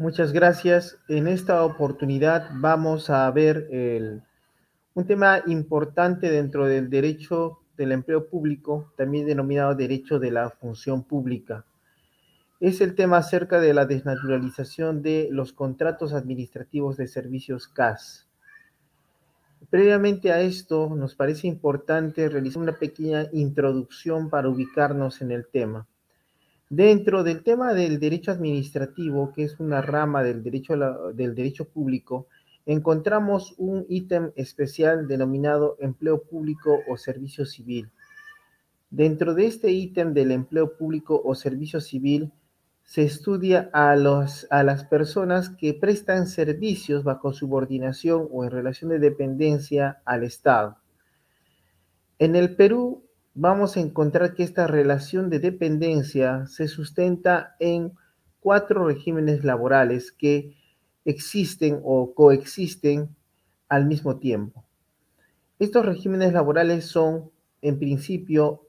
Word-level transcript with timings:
Muchas 0.00 0.32
gracias. 0.32 0.96
En 1.08 1.28
esta 1.28 1.62
oportunidad 1.62 2.48
vamos 2.54 3.10
a 3.10 3.30
ver 3.30 3.68
un 4.94 5.06
tema 5.06 5.42
importante 5.46 6.30
dentro 6.30 6.64
del 6.64 6.88
derecho 6.88 7.58
del 7.76 7.92
empleo 7.92 8.26
público, 8.26 8.94
también 8.96 9.26
denominado 9.26 9.74
derecho 9.74 10.18
de 10.18 10.30
la 10.30 10.48
función 10.48 11.04
pública. 11.04 11.66
Es 12.60 12.80
el 12.80 12.94
tema 12.94 13.18
acerca 13.18 13.60
de 13.60 13.74
la 13.74 13.84
desnaturalización 13.84 15.02
de 15.02 15.28
los 15.30 15.52
contratos 15.52 16.14
administrativos 16.14 16.96
de 16.96 17.06
servicios 17.06 17.68
CAS. 17.68 18.26
Previamente 19.68 20.32
a 20.32 20.40
esto, 20.40 20.94
nos 20.96 21.14
parece 21.14 21.46
importante 21.46 22.26
realizar 22.30 22.62
una 22.62 22.78
pequeña 22.78 23.26
introducción 23.32 24.30
para 24.30 24.48
ubicarnos 24.48 25.20
en 25.20 25.32
el 25.32 25.46
tema. 25.46 25.86
Dentro 26.72 27.24
del 27.24 27.42
tema 27.42 27.74
del 27.74 27.98
derecho 27.98 28.30
administrativo, 28.30 29.32
que 29.32 29.42
es 29.42 29.58
una 29.58 29.82
rama 29.82 30.22
del 30.22 30.44
derecho, 30.44 30.76
del 31.12 31.34
derecho 31.34 31.64
público, 31.64 32.28
encontramos 32.64 33.54
un 33.58 33.86
ítem 33.88 34.30
especial 34.36 35.08
denominado 35.08 35.76
empleo 35.80 36.22
público 36.22 36.78
o 36.88 36.96
servicio 36.96 37.44
civil. 37.44 37.90
Dentro 38.88 39.34
de 39.34 39.46
este 39.46 39.72
ítem 39.72 40.14
del 40.14 40.30
empleo 40.30 40.76
público 40.76 41.20
o 41.24 41.34
servicio 41.34 41.80
civil, 41.80 42.30
se 42.84 43.02
estudia 43.02 43.68
a, 43.72 43.96
los, 43.96 44.46
a 44.48 44.62
las 44.62 44.84
personas 44.84 45.48
que 45.48 45.74
prestan 45.74 46.28
servicios 46.28 47.02
bajo 47.02 47.32
subordinación 47.32 48.28
o 48.30 48.44
en 48.44 48.52
relación 48.52 48.90
de 48.90 49.00
dependencia 49.00 50.02
al 50.04 50.22
Estado. 50.22 50.76
En 52.20 52.36
el 52.36 52.54
Perú, 52.54 53.09
vamos 53.40 53.78
a 53.78 53.80
encontrar 53.80 54.34
que 54.34 54.42
esta 54.42 54.66
relación 54.66 55.30
de 55.30 55.38
dependencia 55.38 56.44
se 56.46 56.68
sustenta 56.68 57.56
en 57.58 57.92
cuatro 58.38 58.86
regímenes 58.86 59.44
laborales 59.44 60.12
que 60.12 60.54
existen 61.06 61.80
o 61.82 62.12
coexisten 62.12 63.16
al 63.70 63.86
mismo 63.86 64.18
tiempo. 64.18 64.62
Estos 65.58 65.86
regímenes 65.86 66.34
laborales 66.34 66.84
son, 66.84 67.30
en 67.62 67.78
principio, 67.78 68.68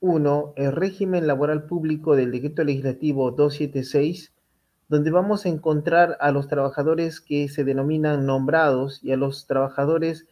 uno, 0.00 0.52
el 0.56 0.72
régimen 0.72 1.28
laboral 1.28 1.66
público 1.66 2.16
del 2.16 2.32
decreto 2.32 2.64
legislativo 2.64 3.30
276, 3.30 4.32
donde 4.88 5.12
vamos 5.12 5.46
a 5.46 5.48
encontrar 5.48 6.16
a 6.18 6.32
los 6.32 6.48
trabajadores 6.48 7.20
que 7.20 7.48
se 7.48 7.62
denominan 7.62 8.26
nombrados 8.26 8.98
y 9.00 9.12
a 9.12 9.16
los 9.16 9.46
trabajadores 9.46 10.26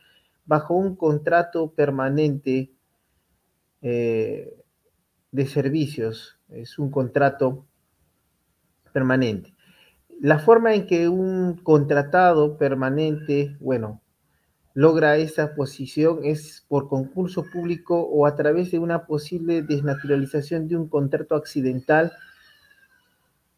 bajo 0.44 0.74
un 0.74 0.96
contrato 0.96 1.70
permanente 1.70 2.72
eh, 3.82 4.54
de 5.32 5.46
servicios, 5.46 6.38
es 6.48 6.78
un 6.78 6.90
contrato 6.90 7.66
permanente. 8.92 9.54
La 10.20 10.38
forma 10.38 10.74
en 10.74 10.86
que 10.86 11.08
un 11.08 11.56
contratado 11.56 12.56
permanente, 12.56 13.56
bueno, 13.60 14.00
logra 14.72 15.16
esa 15.16 15.54
posición 15.54 16.20
es 16.22 16.64
por 16.68 16.88
concurso 16.88 17.44
público 17.52 18.00
o 18.00 18.26
a 18.26 18.36
través 18.36 18.70
de 18.70 18.78
una 18.78 19.06
posible 19.06 19.62
desnaturalización 19.62 20.68
de 20.68 20.76
un 20.76 20.88
contrato 20.88 21.34
accidental 21.34 22.12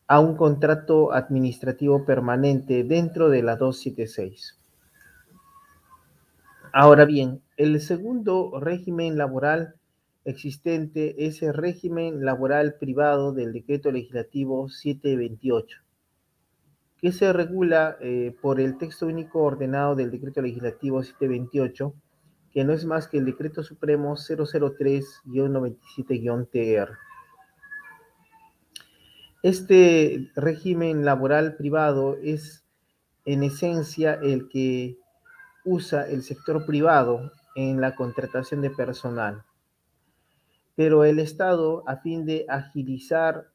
a 0.09 0.21
un 0.21 0.37
contrato 0.37 1.13
administrativo 1.13 2.05
permanente 2.05 2.83
dentro 2.83 3.29
de 3.29 3.43
la 3.43 3.57
276. 3.57 4.59
Ahora 6.73 7.05
bien, 7.05 7.43
el 7.57 7.81
segundo 7.81 8.59
régimen 8.61 9.19
laboral 9.19 9.75
existente 10.29 11.27
es 11.27 11.43
el 11.43 11.55
régimen 11.55 12.25
laboral 12.25 12.75
privado 12.75 13.33
del 13.33 13.53
decreto 13.53 13.91
legislativo 13.91 14.69
728, 14.69 15.81
que 16.99 17.11
se 17.13 17.33
regula 17.33 17.97
eh, 18.01 18.37
por 18.43 18.61
el 18.61 18.77
texto 18.77 19.07
único 19.07 19.43
ordenado 19.43 19.97
del 19.97 20.11
decreto 20.11 20.43
legislativo 20.43 21.03
728, 21.03 21.95
que 22.53 22.65
no 22.65 22.75
es 22.75 22.85
más 22.85 23.09
que 23.09 23.17
el 23.17 23.25
decreto 23.25 23.63
supremo 23.63 24.17
003-97-TR. 24.17 26.91
Este 29.43 30.31
régimen 30.35 31.07
laboral 31.07 31.57
privado 31.57 32.19
es 32.23 32.67
en 33.25 33.45
esencia 33.45 34.13
el 34.15 34.49
que 34.49 34.99
usa 35.65 36.07
el 36.09 36.23
sector 36.23 36.67
privado 36.67 37.33
en 37.55 37.81
la 37.81 37.95
contratación 37.95 38.61
de 38.61 38.69
personal 38.71 39.45
pero 40.79 41.03
el 41.03 41.19
Estado, 41.19 41.83
a 41.89 41.97
fin 41.97 42.25
de 42.25 42.47
agilizar 42.49 43.51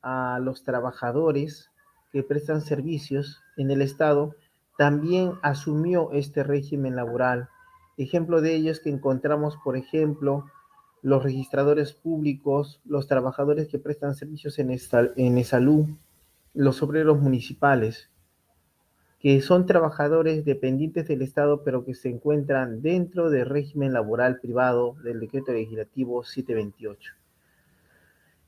a 0.00 0.38
los 0.42 0.64
trabajadores 0.64 1.70
que 2.10 2.22
prestan 2.22 2.62
servicios 2.62 3.42
en 3.58 3.70
el 3.70 3.82
Estado, 3.82 4.34
también 4.78 5.32
asumió 5.42 6.12
este 6.12 6.44
régimen 6.44 6.96
laboral. 6.96 7.50
Ejemplo 7.98 8.40
de 8.40 8.54
ello 8.54 8.72
es 8.72 8.80
que 8.80 8.88
encontramos, 8.88 9.58
por 9.62 9.76
ejemplo, 9.76 10.46
los 11.02 11.22
registradores 11.22 11.92
públicos, 11.92 12.80
los 12.86 13.06
trabajadores 13.06 13.68
que 13.68 13.78
prestan 13.78 14.14
servicios 14.14 14.58
en, 14.58 14.70
en 14.70 15.44
salud, 15.44 15.84
los 16.54 16.82
obreros 16.82 17.20
municipales 17.20 18.08
que 19.18 19.40
son 19.40 19.66
trabajadores 19.66 20.44
dependientes 20.44 21.08
del 21.08 21.22
Estado, 21.22 21.64
pero 21.64 21.84
que 21.84 21.94
se 21.94 22.08
encuentran 22.08 22.82
dentro 22.82 23.30
del 23.30 23.46
régimen 23.46 23.92
laboral 23.92 24.40
privado 24.40 24.94
del 25.02 25.20
decreto 25.20 25.52
legislativo 25.52 26.22
728. 26.22 27.12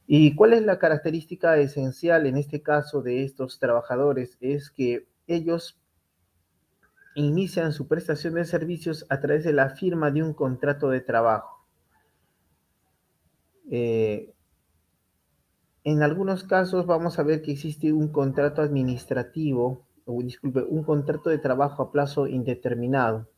¿Y 0.07 0.35
cuál 0.35 0.55
es 0.55 0.63
la 0.63 0.79
característica 0.79 1.57
esencial 1.59 2.27
en 2.27 2.37
este 2.37 2.63
caso 2.63 3.03
de 3.03 3.25
estos 3.25 3.59
trabajadores? 3.59 4.37
Es 4.41 4.71
que 4.71 5.07
ellos 5.27 5.79
inician 7.15 7.73
su 7.73 7.89
prestación 7.89 8.35
de 8.35 8.45
servicios 8.45 9.05
a 9.09 9.21
través 9.21 9.45
de 9.45 9.53
la 9.53 9.71
firma 9.71 10.11
de 10.11 10.23
un 10.23 10.33
contrato 10.33 10.89
de 10.89 11.01
trabajo. 11.01 11.67
Eh, 13.71 14.33
en 15.85 16.03
algunos 16.03 16.45
casos 16.45 16.87
vamos 16.87 17.19
a 17.19 17.23
ver 17.23 17.43
que 17.43 17.53
existe 17.53 17.93
un 17.93 18.09
contrato 18.09 18.63
administrativo 18.63 19.88
disculpe, 20.23 20.63
un 20.63 20.83
contrato 20.83 21.31
de 21.31 21.39
trabajo 21.39 21.83
a 21.83 21.93
plazo 21.93 22.27
indeterminado. 22.27 23.29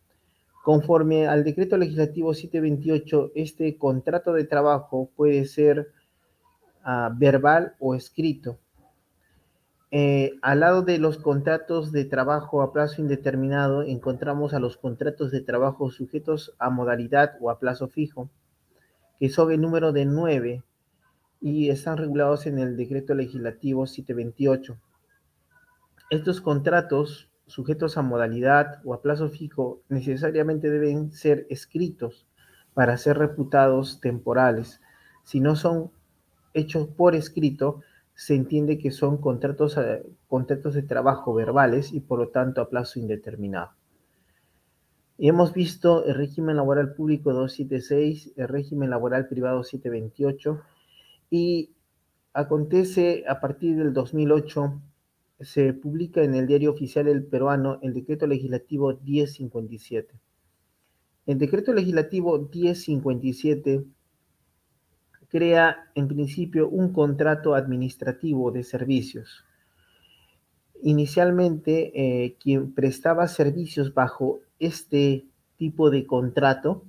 Conforme 0.62 1.26
al 1.26 1.42
decreto 1.42 1.76
legislativo 1.76 2.34
728, 2.34 3.32
este 3.34 3.76
contrato 3.78 4.32
de 4.32 4.44
trabajo 4.44 5.10
puede 5.16 5.44
ser 5.46 5.90
ah, 6.84 7.10
verbal 7.16 7.74
o 7.78 7.94
escrito. 7.94 8.58
Eh, 9.92 10.34
al 10.42 10.60
lado 10.60 10.82
de 10.82 10.98
los 10.98 11.18
contratos 11.18 11.90
de 11.90 12.04
trabajo 12.04 12.62
a 12.62 12.72
plazo 12.72 13.02
indeterminado, 13.02 13.82
encontramos 13.82 14.54
a 14.54 14.60
los 14.60 14.76
contratos 14.76 15.32
de 15.32 15.40
trabajo 15.40 15.90
sujetos 15.90 16.54
a 16.58 16.70
modalidad 16.70 17.32
o 17.40 17.50
a 17.50 17.58
plazo 17.58 17.88
fijo, 17.88 18.30
que 19.18 19.28
son 19.28 19.50
el 19.50 19.60
número 19.60 19.92
de 19.92 20.04
nueve 20.04 20.62
y 21.40 21.70
están 21.70 21.96
regulados 21.96 22.46
en 22.46 22.58
el 22.58 22.76
decreto 22.76 23.14
legislativo 23.14 23.86
728. 23.86 24.76
Estos 26.10 26.40
contratos, 26.40 27.30
sujetos 27.46 27.96
a 27.96 28.02
modalidad 28.02 28.80
o 28.84 28.94
a 28.94 29.00
plazo 29.00 29.28
fijo, 29.28 29.80
necesariamente 29.88 30.68
deben 30.68 31.12
ser 31.12 31.46
escritos 31.50 32.26
para 32.74 32.96
ser 32.96 33.16
reputados 33.16 34.00
temporales. 34.00 34.80
Si 35.22 35.38
no 35.38 35.54
son 35.54 35.92
hechos 36.52 36.88
por 36.88 37.14
escrito, 37.14 37.82
se 38.14 38.34
entiende 38.34 38.76
que 38.76 38.90
son 38.90 39.18
contratos, 39.18 39.76
eh, 39.78 40.02
contratos 40.26 40.74
de 40.74 40.82
trabajo 40.82 41.32
verbales 41.32 41.92
y 41.92 42.00
por 42.00 42.18
lo 42.18 42.28
tanto 42.30 42.60
a 42.60 42.68
plazo 42.68 42.98
indeterminado. 42.98 43.70
Y 45.16 45.28
hemos 45.28 45.52
visto 45.52 46.04
el 46.06 46.16
régimen 46.16 46.56
laboral 46.56 46.94
público 46.94 47.32
276, 47.32 48.32
el 48.34 48.48
régimen 48.48 48.90
laboral 48.90 49.28
privado 49.28 49.62
728 49.62 50.60
y 51.30 51.70
acontece 52.32 53.22
a 53.28 53.38
partir 53.38 53.76
del 53.76 53.92
2008 53.92 54.80
se 55.40 55.72
publica 55.72 56.22
en 56.22 56.34
el 56.34 56.46
diario 56.46 56.70
oficial 56.70 57.06
del 57.06 57.24
peruano 57.24 57.78
el 57.82 57.94
decreto 57.94 58.26
legislativo 58.26 58.98
1057. 59.02 60.14
El 61.26 61.38
decreto 61.38 61.72
legislativo 61.72 62.38
1057 62.52 63.84
crea 65.28 65.90
en 65.94 66.08
principio 66.08 66.68
un 66.68 66.92
contrato 66.92 67.54
administrativo 67.54 68.50
de 68.50 68.64
servicios. 68.64 69.44
Inicialmente, 70.82 71.92
eh, 71.94 72.36
quien 72.40 72.72
prestaba 72.72 73.28
servicios 73.28 73.94
bajo 73.94 74.40
este 74.58 75.26
tipo 75.56 75.90
de 75.90 76.06
contrato 76.06 76.84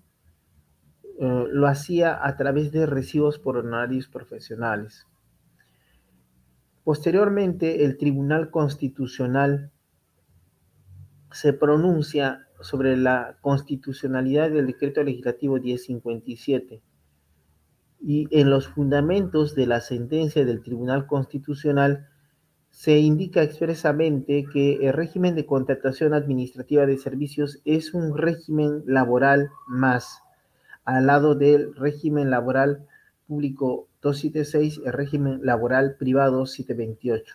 eh, 1.20 1.46
lo 1.52 1.68
hacía 1.68 2.26
a 2.26 2.36
través 2.36 2.72
de 2.72 2.86
recibos 2.86 3.38
por 3.38 3.58
honorarios 3.58 4.08
profesionales. 4.08 5.06
Posteriormente, 6.84 7.86
el 7.86 7.98
Tribunal 7.98 8.50
Constitucional 8.50 9.72
se 11.32 11.54
pronuncia 11.54 12.48
sobre 12.60 12.98
la 12.98 13.38
constitucionalidad 13.42 14.50
del 14.50 14.68
decreto 14.68 15.04
legislativo 15.04 15.58
1057 15.58 16.82
y 18.00 18.28
en 18.32 18.50
los 18.50 18.68
fundamentos 18.68 19.56
de 19.56 19.68
la 19.68 19.80
sentencia 19.80 20.44
del 20.44 20.64
Tribunal 20.64 21.06
Constitucional 21.06 22.08
se 22.72 22.98
indica 22.98 23.44
expresamente 23.44 24.46
que 24.52 24.88
el 24.88 24.94
régimen 24.94 25.36
de 25.36 25.46
contratación 25.46 26.14
administrativa 26.14 26.86
de 26.86 26.98
servicios 26.98 27.60
es 27.64 27.94
un 27.94 28.18
régimen 28.18 28.84
laboral 28.88 29.50
más, 29.68 30.20
al 30.84 31.06
lado 31.06 31.36
del 31.36 31.76
régimen 31.76 32.32
laboral 32.32 32.88
público 33.32 33.88
276, 34.02 34.82
el 34.86 34.92
régimen 34.92 35.40
laboral 35.42 35.96
privado 35.96 36.46
728. 36.46 37.34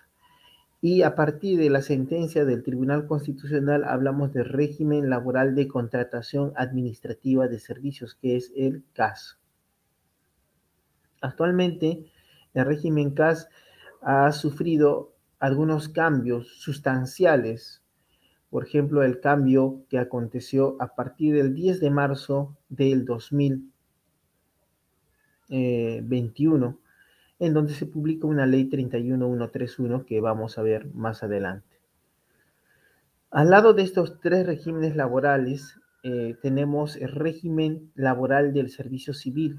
Y 0.83 1.01
a 1.01 1.15
partir 1.15 1.59
de 1.59 1.71
la 1.71 1.81
sentencia 1.81 2.45
del 2.45 2.63
Tribunal 2.63 3.07
Constitucional 3.07 3.83
hablamos 3.83 4.35
del 4.35 4.45
régimen 4.45 5.09
laboral 5.09 5.55
de 5.55 5.69
contratación 5.69 6.53
administrativa 6.55 7.49
de 7.49 7.59
servicios, 7.59 8.15
que 8.15 8.37
es 8.37 8.53
el 8.55 8.85
CAS. 8.93 9.39
Actualmente, 11.23 12.05
el 12.53 12.67
régimen 12.67 13.13
CAS 13.13 13.49
ha 14.03 14.31
sufrido 14.33 15.15
algunos 15.39 15.89
cambios 15.89 16.59
sustanciales. 16.59 17.83
Por 18.51 18.67
ejemplo, 18.67 19.03
el 19.03 19.21
cambio 19.21 19.87
que 19.89 19.99
aconteció 19.99 20.77
a 20.79 20.95
partir 20.95 21.35
del 21.35 21.55
10 21.55 21.81
de 21.81 21.91
marzo 21.91 22.55
del 22.69 23.07
2021, 25.49 26.79
en 27.39 27.55
donde 27.55 27.75
se 27.75 27.87
publica 27.87 28.27
una 28.27 28.47
ley 28.47 28.65
31131 28.65 30.07
que 30.07 30.21
vamos 30.21 30.59
a 30.59 30.63
ver 30.63 30.87
más 30.95 31.23
adelante. 31.23 31.77
Al 33.31 33.51
lado 33.51 33.75
de 33.75 33.83
estos 33.83 34.21
tres 34.21 34.47
regímenes 34.47 34.97
laborales, 34.97 35.79
eh, 36.03 36.37
tenemos 36.41 36.97
el 36.97 37.13
régimen 37.13 37.91
laboral 37.95 38.53
del 38.53 38.71
servicio 38.71 39.13
civil 39.13 39.59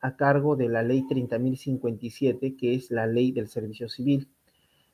a 0.00 0.16
cargo 0.16 0.56
de 0.56 0.68
la 0.68 0.82
ley 0.82 1.04
30.057, 1.08 2.56
que 2.56 2.74
es 2.74 2.90
la 2.90 3.06
ley 3.06 3.32
del 3.32 3.48
servicio 3.48 3.88
civil. 3.88 4.28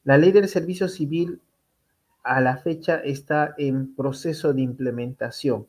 La 0.04 0.18
ley 0.18 0.30
del 0.30 0.48
servicio 0.48 0.88
civil 0.88 1.40
a 2.22 2.40
la 2.40 2.58
fecha 2.58 2.96
está 2.96 3.54
en 3.58 3.94
proceso 3.94 4.52
de 4.52 4.62
implementación 4.62 5.66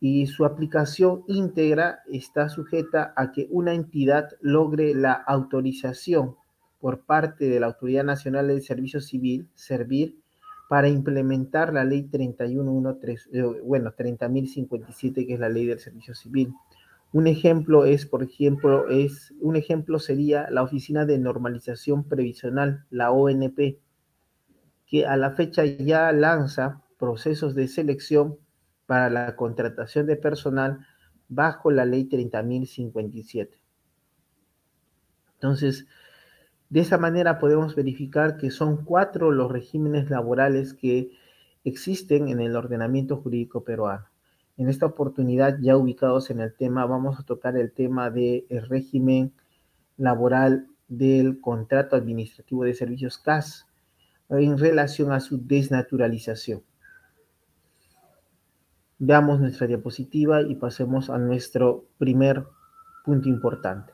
y 0.00 0.26
su 0.26 0.44
aplicación 0.44 1.24
íntegra 1.28 2.00
está 2.10 2.48
sujeta 2.48 3.12
a 3.16 3.32
que 3.32 3.48
una 3.50 3.74
entidad 3.74 4.30
logre 4.40 4.94
la 4.94 5.12
autorización 5.12 6.36
por 6.80 7.06
parte 7.06 7.48
de 7.48 7.60
la 7.60 7.66
Autoridad 7.66 8.04
Nacional 8.04 8.48
del 8.48 8.62
Servicio 8.62 9.00
Civil, 9.00 9.48
servir, 9.54 10.18
para 10.68 10.88
implementar 10.88 11.72
la 11.72 11.84
ley 11.84 12.02
3113, 12.02 13.30
eh, 13.32 13.42
bueno, 13.64 13.92
30.057, 13.96 15.26
que 15.26 15.34
es 15.34 15.40
la 15.40 15.48
ley 15.48 15.66
del 15.66 15.78
servicio 15.78 16.14
civil. 16.14 16.52
Un 17.12 17.26
ejemplo 17.26 17.84
es, 17.84 18.06
por 18.06 18.22
ejemplo, 18.22 18.88
es, 18.88 19.32
un 19.40 19.56
ejemplo 19.56 19.98
sería 19.98 20.50
la 20.50 20.62
Oficina 20.62 21.06
de 21.06 21.18
Normalización 21.18 22.04
Previsional, 22.04 22.84
la 22.90 23.12
ONP, 23.12 23.78
que 24.86 25.06
a 25.06 25.16
la 25.16 25.30
fecha 25.30 25.64
ya 25.64 26.10
lanza 26.12 26.82
procesos 26.98 27.54
de 27.54 27.68
selección 27.68 28.36
para 28.86 29.10
la 29.10 29.36
contratación 29.36 30.06
de 30.06 30.16
personal 30.16 30.86
bajo 31.28 31.70
la 31.70 31.84
ley 31.84 32.08
30.057. 32.08 33.50
Entonces, 35.34 35.86
de 36.70 36.80
esa 36.80 36.98
manera 36.98 37.38
podemos 37.38 37.74
verificar 37.74 38.36
que 38.36 38.50
son 38.50 38.84
cuatro 38.84 39.30
los 39.30 39.50
regímenes 39.50 40.10
laborales 40.10 40.74
que 40.74 41.12
existen 41.64 42.28
en 42.28 42.40
el 42.40 42.56
ordenamiento 42.56 43.16
jurídico 43.16 43.64
peruano. 43.64 44.06
En 44.56 44.68
esta 44.68 44.86
oportunidad, 44.86 45.58
ya 45.60 45.76
ubicados 45.76 46.30
en 46.30 46.40
el 46.40 46.54
tema, 46.54 46.86
vamos 46.86 47.18
a 47.18 47.24
tocar 47.24 47.56
el 47.56 47.72
tema 47.72 48.10
del 48.10 48.46
régimen 48.68 49.32
laboral 49.96 50.68
del 50.88 51.40
contrato 51.40 51.96
administrativo 51.96 52.64
de 52.64 52.74
servicios 52.74 53.18
CAS 53.18 53.66
en 54.28 54.58
relación 54.58 55.12
a 55.12 55.20
su 55.20 55.44
desnaturalización. 55.44 56.62
Veamos 58.98 59.40
nuestra 59.40 59.66
diapositiva 59.66 60.42
y 60.42 60.54
pasemos 60.54 61.10
a 61.10 61.18
nuestro 61.18 61.86
primer 61.98 62.44
punto 63.04 63.28
importante. 63.28 63.92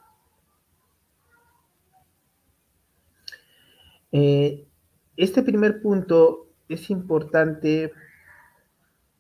Eh, 4.13 4.67
este 5.17 5.43
primer 5.43 5.81
punto 5.83 6.49
es 6.69 6.91
importante 6.91 7.93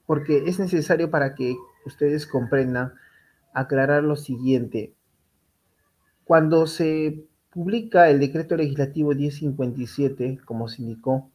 porque 0.06 0.44
es 0.46 0.58
necesario 0.58 1.10
para 1.10 1.34
que 1.34 1.56
ustedes 1.86 2.26
comprendan, 2.26 2.94
aclarar 3.52 4.02
lo 4.02 4.16
siguiente. 4.16 4.94
Cuando 6.24 6.66
se 6.66 7.26
publica 7.50 8.08
el 8.08 8.20
decreto 8.20 8.56
legislativo 8.56 9.12
1057, 9.14 10.40
como 10.44 10.68
se 10.68 10.82
indicó, 10.82 11.29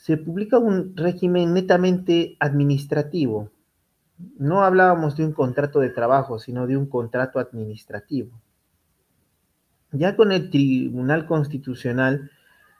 se 0.00 0.16
publica 0.16 0.58
un 0.58 0.96
régimen 0.96 1.52
netamente 1.52 2.34
administrativo. 2.40 3.50
No 4.38 4.62
hablábamos 4.62 5.14
de 5.18 5.26
un 5.26 5.32
contrato 5.32 5.78
de 5.80 5.90
trabajo, 5.90 6.38
sino 6.38 6.66
de 6.66 6.78
un 6.78 6.86
contrato 6.86 7.38
administrativo. 7.38 8.40
Ya 9.92 10.16
con 10.16 10.32
el 10.32 10.48
Tribunal 10.48 11.26
Constitucional 11.26 12.30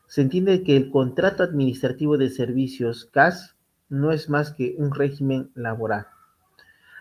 se 0.07 0.23
entiende 0.23 0.63
que 0.63 0.79
el 0.79 0.91
contrato 0.91 1.43
administrativo 1.43 2.17
de 2.17 2.31
servicios 2.31 3.05
CAS 3.13 3.55
no 3.91 4.13
es 4.13 4.31
más 4.31 4.53
que 4.53 4.75
un 4.79 4.95
régimen 4.95 5.51
laboral. 5.55 6.07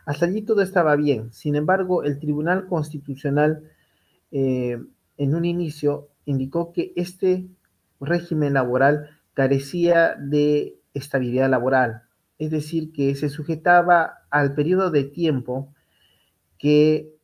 Hasta 0.06 0.26
allí 0.26 0.42
todo 0.42 0.62
estaba 0.62 0.98
bien. 0.98 1.32
Sin 1.32 1.56
embargo, 1.56 2.04
el 2.04 2.20
Tribunal 2.20 2.68
Constitucional 2.68 3.64
eh, 4.32 4.84
en 5.18 5.36
un 5.36 5.46
inicio 5.46 6.10
indicó 6.26 6.74
que 6.74 6.92
este 6.98 7.48
régimen 8.02 8.54
laboral 8.54 9.19
carecía 9.40 10.18
de 10.20 10.82
estabilidad 10.94 11.50
laboral, 11.50 12.02
es 12.40 12.52
decir, 12.52 12.92
que 12.92 13.16
se 13.16 13.30
sujetaba 13.30 14.26
al 14.30 14.54
periodo 14.54 14.92
de 14.92 15.06
tiempo 15.06 15.74
que 16.58 17.16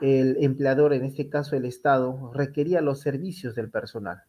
el 0.00 0.36
empleador, 0.38 0.92
en 0.92 1.04
este 1.04 1.28
caso 1.28 1.56
el 1.56 1.64
Estado, 1.64 2.30
requería 2.32 2.80
los 2.80 3.00
servicios 3.00 3.56
del 3.56 3.72
personal. 3.72 4.22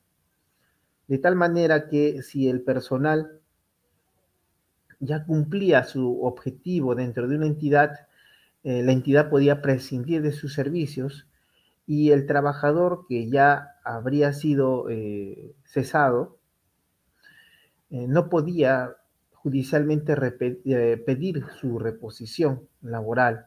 De 1.08 1.20
tal 1.20 1.36
manera 1.36 1.88
que 1.88 2.24
si 2.24 2.50
el 2.50 2.64
personal 2.64 3.40
ya 5.00 5.24
cumplía 5.24 5.84
su 5.84 6.24
objetivo 6.24 6.96
dentro 6.96 7.28
de 7.28 7.36
una 7.36 7.46
entidad, 7.46 8.08
eh, 8.64 8.82
la 8.82 8.92
entidad 8.92 9.30
podía 9.30 9.62
prescindir 9.62 10.24
de 10.24 10.32
sus 10.32 10.56
servicios 10.56 11.28
y 11.86 12.10
el 12.10 12.26
trabajador 12.26 13.06
que 13.08 13.30
ya 13.30 13.76
habría 13.84 14.34
sido 14.34 14.90
eh, 14.90 15.54
cesado 15.64 16.40
eh, 17.95 18.07
no 18.09 18.27
podía 18.27 18.97
judicialmente 19.31 20.18
pedir 21.06 21.45
su 21.61 21.80
reposición 21.80 22.68
laboral 22.81 23.45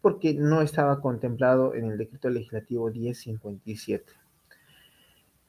porque 0.00 0.34
no 0.34 0.62
estaba 0.62 1.00
contemplado 1.00 1.74
en 1.74 1.86
el 1.86 1.98
decreto 1.98 2.30
legislativo 2.30 2.90
1057. 2.90 4.04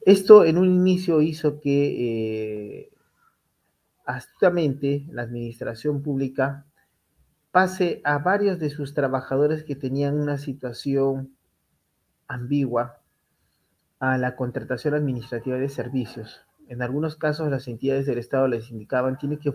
Esto 0.02 0.46
en 0.46 0.58
un 0.58 0.66
inicio 0.66 1.22
hizo 1.22 1.60
que 1.60 2.90
astutamente 4.06 5.06
la 5.12 5.22
administración 5.22 6.02
pública 6.02 6.66
pase 7.52 8.02
a 8.04 8.18
varios 8.18 8.58
de 8.58 8.72
sus 8.72 8.96
trabajadores 8.96 9.64
que 9.64 9.76
tenían 9.76 10.20
una 10.20 10.40
situación 10.40 11.36
ambigua 12.28 13.00
a 14.00 14.18
la 14.18 14.36
contratación 14.36 14.96
administrativa 14.96 15.58
de 15.58 15.70
servicios. 15.70 16.49
En 16.70 16.84
algunos 16.84 17.16
casos 17.16 17.50
las 17.50 17.68
entidades 17.68 18.06
del 18.06 18.20
Estado 18.20 18.48
les 18.48 18.70
indicaban 18.70 19.18
tiene 19.18 19.40
que 19.40 19.52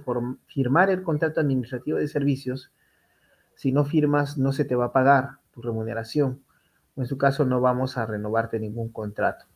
firmar 0.47 0.91
el 0.91 1.05
contrato 1.05 1.41
administrativo 1.41 1.97
de 1.97 2.09
servicios. 2.09 2.73
Si 3.55 3.71
no 3.71 3.85
firmas 3.85 4.37
no 4.37 4.51
se 4.51 4.65
te 4.65 4.75
va 4.75 4.87
a 4.87 4.93
pagar 4.93 5.39
tu 5.53 5.63
remuneración. 5.63 6.43
O 6.97 7.03
en 7.03 7.07
su 7.07 7.17
caso 7.17 7.45
no 7.45 7.61
vamos 7.61 7.97
a 7.99 8.05
renovarte 8.05 8.59
ningún 8.59 8.89
contrato. 8.91 9.47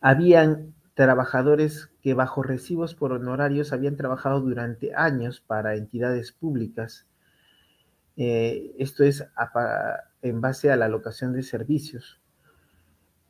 Habían 0.00 0.74
trabajadores 0.94 1.92
que 2.02 2.14
bajo 2.14 2.42
recibos 2.42 2.96
por 2.96 3.12
honorarios 3.12 3.72
habían 3.72 3.96
trabajado 3.96 4.40
durante 4.40 4.96
años 4.96 5.40
para 5.40 5.76
entidades 5.76 6.32
públicas. 6.32 7.06
Eh, 8.16 8.74
esto 8.76 9.04
es 9.04 9.24
en 10.20 10.40
base 10.40 10.72
a 10.72 10.76
la 10.76 10.86
alocación 10.86 11.32
de 11.32 11.44
servicios. 11.44 12.21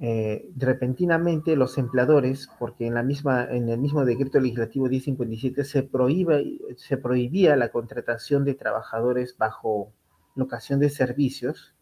Eh, 0.04 0.50
repentinamente 0.56 1.54
los 1.54 1.78
empleadores, 1.78 2.50
porque 2.59 2.88
en, 2.88 2.94
la 2.94 3.04
misma, 3.04 3.44
en 3.44 3.68
el 3.68 3.78
mismo 3.78 4.04
decreto 4.04 4.40
legislativo 4.40 4.88
1057 4.88 5.64
se, 5.64 5.85
prohíbe, 5.85 6.59
se 6.76 6.97
prohibía 6.97 7.54
la 7.54 7.68
contratación 7.68 8.44
de 8.44 8.54
trabajadores 8.54 9.38
bajo 9.38 9.92
locación 10.35 10.80
de 10.80 10.90
servicios, 10.90 11.76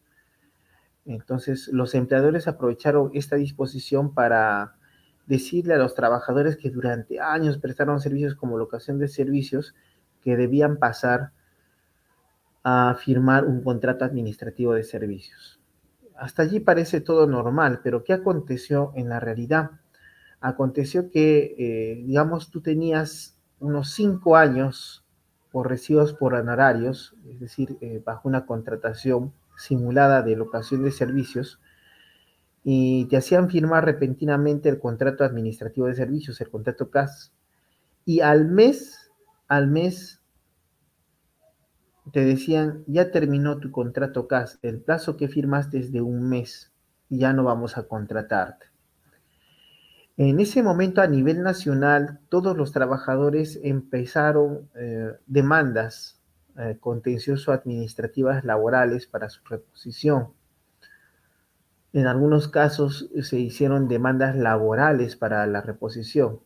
entonces 1.06 1.68
los 1.68 1.94
empleadores 1.94 2.46
aprovecharon 2.46 3.10
esta 3.14 3.36
disposición 3.36 4.12
para 4.12 4.76
decirle 5.26 5.72
a 5.72 5.78
los 5.78 5.94
trabajadores 5.94 6.58
que 6.58 6.68
durante 6.68 7.20
años 7.20 7.56
prestaron 7.56 8.00
servicios 8.00 8.34
como 8.34 8.58
locación 8.58 8.98
de 8.98 9.08
servicios 9.08 9.74
que 10.22 10.36
debían 10.36 10.76
pasar 10.76 11.32
a 12.64 12.94
firmar 13.02 13.46
un 13.46 13.62
contrato 13.62 14.04
administrativo 14.04 14.74
de 14.74 14.84
servicios. 14.84 15.59
Hasta 16.20 16.42
allí 16.42 16.60
parece 16.60 17.00
todo 17.00 17.26
normal, 17.26 17.80
pero 17.82 18.04
¿qué 18.04 18.12
aconteció 18.12 18.92
en 18.94 19.08
la 19.08 19.20
realidad? 19.20 19.70
Aconteció 20.42 21.10
que, 21.10 21.54
eh, 21.58 22.02
digamos, 22.04 22.50
tú 22.50 22.60
tenías 22.60 23.38
unos 23.58 23.92
cinco 23.92 24.36
años 24.36 25.02
por 25.50 25.70
recibos 25.70 26.12
por 26.12 26.34
honorarios, 26.34 27.16
es 27.26 27.40
decir, 27.40 27.78
eh, 27.80 28.02
bajo 28.04 28.28
una 28.28 28.44
contratación 28.44 29.32
simulada 29.56 30.20
de 30.20 30.36
locación 30.36 30.82
de 30.82 30.90
servicios, 30.90 31.58
y 32.64 33.06
te 33.06 33.16
hacían 33.16 33.48
firmar 33.48 33.86
repentinamente 33.86 34.68
el 34.68 34.78
contrato 34.78 35.24
administrativo 35.24 35.86
de 35.86 35.94
servicios, 35.94 36.38
el 36.42 36.50
contrato 36.50 36.90
CAS, 36.90 37.32
y 38.04 38.20
al 38.20 38.46
mes, 38.46 39.10
al 39.48 39.68
mes, 39.68 40.19
te 42.12 42.24
decían, 42.24 42.84
ya 42.86 43.10
terminó 43.10 43.58
tu 43.58 43.70
contrato 43.70 44.26
CAS, 44.26 44.58
el 44.62 44.80
plazo 44.80 45.16
que 45.16 45.28
firmaste 45.28 45.78
es 45.78 45.92
de 45.92 46.00
un 46.00 46.28
mes, 46.28 46.72
ya 47.08 47.32
no 47.32 47.44
vamos 47.44 47.76
a 47.76 47.84
contratarte. 47.84 48.66
En 50.16 50.38
ese 50.38 50.62
momento 50.62 51.00
a 51.00 51.06
nivel 51.06 51.42
nacional, 51.42 52.20
todos 52.28 52.56
los 52.56 52.72
trabajadores 52.72 53.58
empezaron 53.62 54.68
eh, 54.74 55.12
demandas 55.26 56.20
eh, 56.58 56.76
contencioso-administrativas 56.78 58.44
laborales 58.44 59.06
para 59.06 59.30
su 59.30 59.42
reposición. 59.44 60.28
En 61.92 62.06
algunos 62.06 62.48
casos 62.48 63.08
se 63.22 63.38
hicieron 63.38 63.88
demandas 63.88 64.36
laborales 64.36 65.16
para 65.16 65.46
la 65.46 65.62
reposición. 65.62 66.40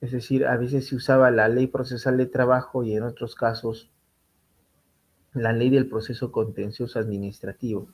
Es 0.00 0.12
decir, 0.12 0.46
a 0.46 0.56
veces 0.56 0.88
se 0.88 0.96
usaba 0.96 1.30
la 1.30 1.48
ley 1.48 1.68
procesal 1.68 2.16
de 2.16 2.26
trabajo 2.26 2.82
y 2.82 2.94
en 2.94 3.04
otros 3.04 3.34
casos 3.34 3.90
la 5.36 5.52
ley 5.52 5.70
del 5.70 5.88
proceso 5.88 6.32
contencioso 6.32 6.98
administrativo. 6.98 7.88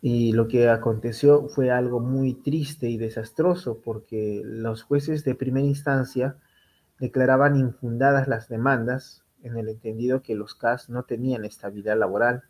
Y 0.00 0.32
lo 0.32 0.48
que 0.48 0.68
aconteció 0.68 1.48
fue 1.48 1.70
algo 1.70 1.98
muy 1.98 2.34
triste 2.34 2.90
y 2.90 2.98
desastroso 2.98 3.80
porque 3.82 4.42
los 4.44 4.82
jueces 4.82 5.24
de 5.24 5.34
primera 5.34 5.66
instancia 5.66 6.36
declaraban 6.98 7.56
infundadas 7.56 8.28
las 8.28 8.48
demandas 8.48 9.24
en 9.42 9.56
el 9.56 9.68
entendido 9.68 10.22
que 10.22 10.34
los 10.34 10.54
CAS 10.54 10.90
no 10.90 11.04
tenían 11.04 11.44
estabilidad 11.44 11.98
laboral. 11.98 12.42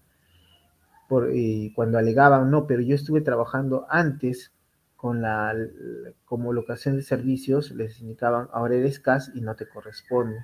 Por, 1.09 1.31
y 1.33 1.73
cuando 1.75 1.99
alegaban, 1.99 2.51
no, 2.51 2.67
pero 2.67 2.83
yo 2.83 2.95
estuve 2.95 3.21
trabajando 3.21 3.87
antes 3.89 4.53
con 4.97 5.21
la 5.21 5.55
como 6.25 6.53
locación 6.53 6.97
de 6.97 7.03
servicios, 7.03 7.73
les 7.73 8.01
indicaban, 8.01 8.49
ahora 8.53 8.77
eres 8.77 9.01
CAS 9.01 9.31
y 9.35 9.43
no 9.43 9.55
te 9.55 9.69
corresponde. 9.69 10.39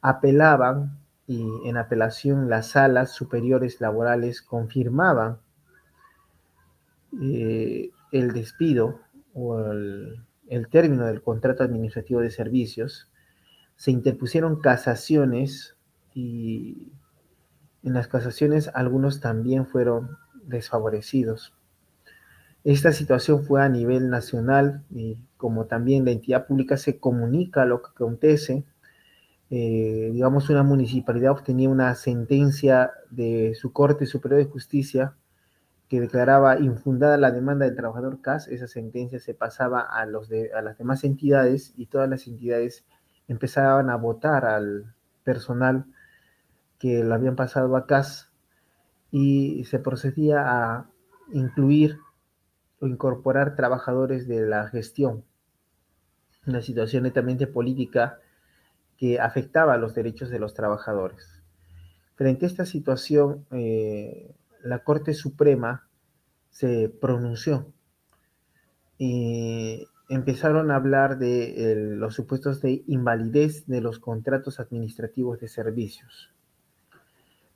Apelaban 0.00 1.03
y 1.26 1.46
en 1.64 1.76
apelación 1.76 2.50
las 2.50 2.68
salas 2.70 3.12
superiores 3.12 3.80
laborales 3.80 4.42
confirmaban 4.42 5.38
eh, 7.22 7.90
el 8.12 8.32
despido 8.32 9.00
o 9.32 9.60
el, 9.60 10.68
término 10.70 11.06
del 11.06 11.22
contrato 11.22 11.62
administrativo 11.62 12.20
de 12.20 12.30
servicios, 12.30 13.10
se 13.76 13.90
interpusieron 13.90 14.60
casaciones 14.60 15.76
y 16.12 16.92
en 17.82 17.94
las 17.94 18.08
casaciones 18.08 18.70
algunos 18.74 19.20
también 19.20 19.66
fueron 19.66 20.16
desfavorecidos. 20.44 21.54
Esta 22.62 22.92
situación 22.92 23.44
fue 23.44 23.62
a 23.62 23.68
nivel 23.68 24.10
nacional 24.10 24.84
y 24.90 25.18
como 25.36 25.66
también 25.66 26.04
la 26.04 26.12
entidad 26.12 26.46
pública 26.46 26.76
se 26.76 26.98
comunica 26.98 27.64
lo 27.64 27.82
que 27.82 27.90
acontece, 27.90 28.64
eh, 29.50 30.10
digamos 30.12 30.48
una 30.50 30.62
municipalidad 30.62 31.32
obtenía 31.32 31.68
una 31.68 31.94
sentencia 31.94 32.92
de 33.10 33.54
su 33.54 33.72
Corte 33.72 34.06
Superior 34.06 34.40
de 34.40 34.50
Justicia 34.50 35.14
que 35.88 36.00
declaraba 36.00 36.58
infundada 36.58 37.18
la 37.18 37.30
demanda 37.30 37.66
del 37.66 37.76
trabajador 37.76 38.20
CAS, 38.20 38.48
esa 38.48 38.66
sentencia 38.66 39.20
se 39.20 39.34
pasaba 39.34 39.80
a, 39.80 40.06
los 40.06 40.30
a 40.32 40.62
las 40.62 40.78
demás 40.78 41.04
entidades 41.04 41.74
y 41.76 41.86
todas 41.86 42.08
las 42.08 42.26
entidades 42.26 42.84
empezaban 43.28 43.90
a 43.90 43.96
votar 43.96 44.44
al 44.46 44.94
personal 45.24 45.84
que 46.78 47.04
lo 47.04 47.14
habían 47.14 47.36
pasado 47.36 47.76
a 47.76 47.86
CAS 47.86 48.30
y 49.10 49.64
se 49.64 49.78
procedía 49.78 50.42
a 50.46 50.90
incluir 51.32 51.98
o 52.80 52.86
incorporar 52.86 53.56
trabajadores 53.56 54.26
de 54.26 54.46
la 54.46 54.68
gestión. 54.68 55.24
Una 56.46 56.60
situación 56.60 57.04
netamente 57.04 57.46
política 57.46 58.18
que 58.96 59.20
afectaba 59.20 59.76
los 59.76 59.94
derechos 59.94 60.30
de 60.30 60.38
los 60.38 60.54
trabajadores. 60.54 61.42
Frente 62.14 62.46
a 62.46 62.48
esta 62.48 62.66
situación, 62.66 63.44
eh, 63.50 64.34
la 64.62 64.80
Corte 64.80 65.14
Suprema 65.14 65.88
se 66.50 66.88
pronunció 66.88 67.72
y 68.98 69.86
empezaron 70.08 70.70
a 70.70 70.76
hablar 70.76 71.18
de 71.18 71.74
los 71.96 72.14
supuestos 72.14 72.60
de 72.60 72.84
invalidez 72.86 73.66
de 73.66 73.80
los 73.80 73.98
contratos 73.98 74.60
administrativos 74.60 75.40
de 75.40 75.48
servicios. 75.48 76.30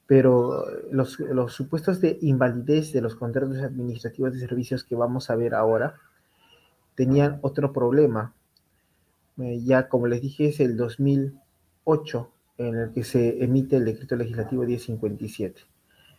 Pero 0.07 0.65
los, 0.91 1.21
los 1.21 1.53
supuestos 1.53 2.01
de 2.01 2.19
invalidez 2.23 2.93
de 2.93 3.03
los 3.03 3.15
contratos 3.15 3.59
administrativos 3.59 4.33
de 4.33 4.41
servicios 4.41 4.83
que 4.83 4.97
vamos 4.97 5.31
a 5.31 5.37
ver 5.37 5.55
ahora 5.55 5.97
tenían 6.95 7.39
otro 7.43 7.73
problema. 7.73 8.35
Eh, 9.39 9.61
ya 9.65 9.89
como 9.89 10.07
les 10.07 10.21
dije, 10.21 10.49
es 10.49 10.61
el 10.61 10.77
2008 10.77 12.31
en 12.59 12.77
el 12.77 12.93
que 12.93 13.05
se 13.05 13.43
emite 13.43 13.77
el 13.77 13.85
decreto 13.85 14.17
legislativo 14.17 14.65
1057. 14.65 15.63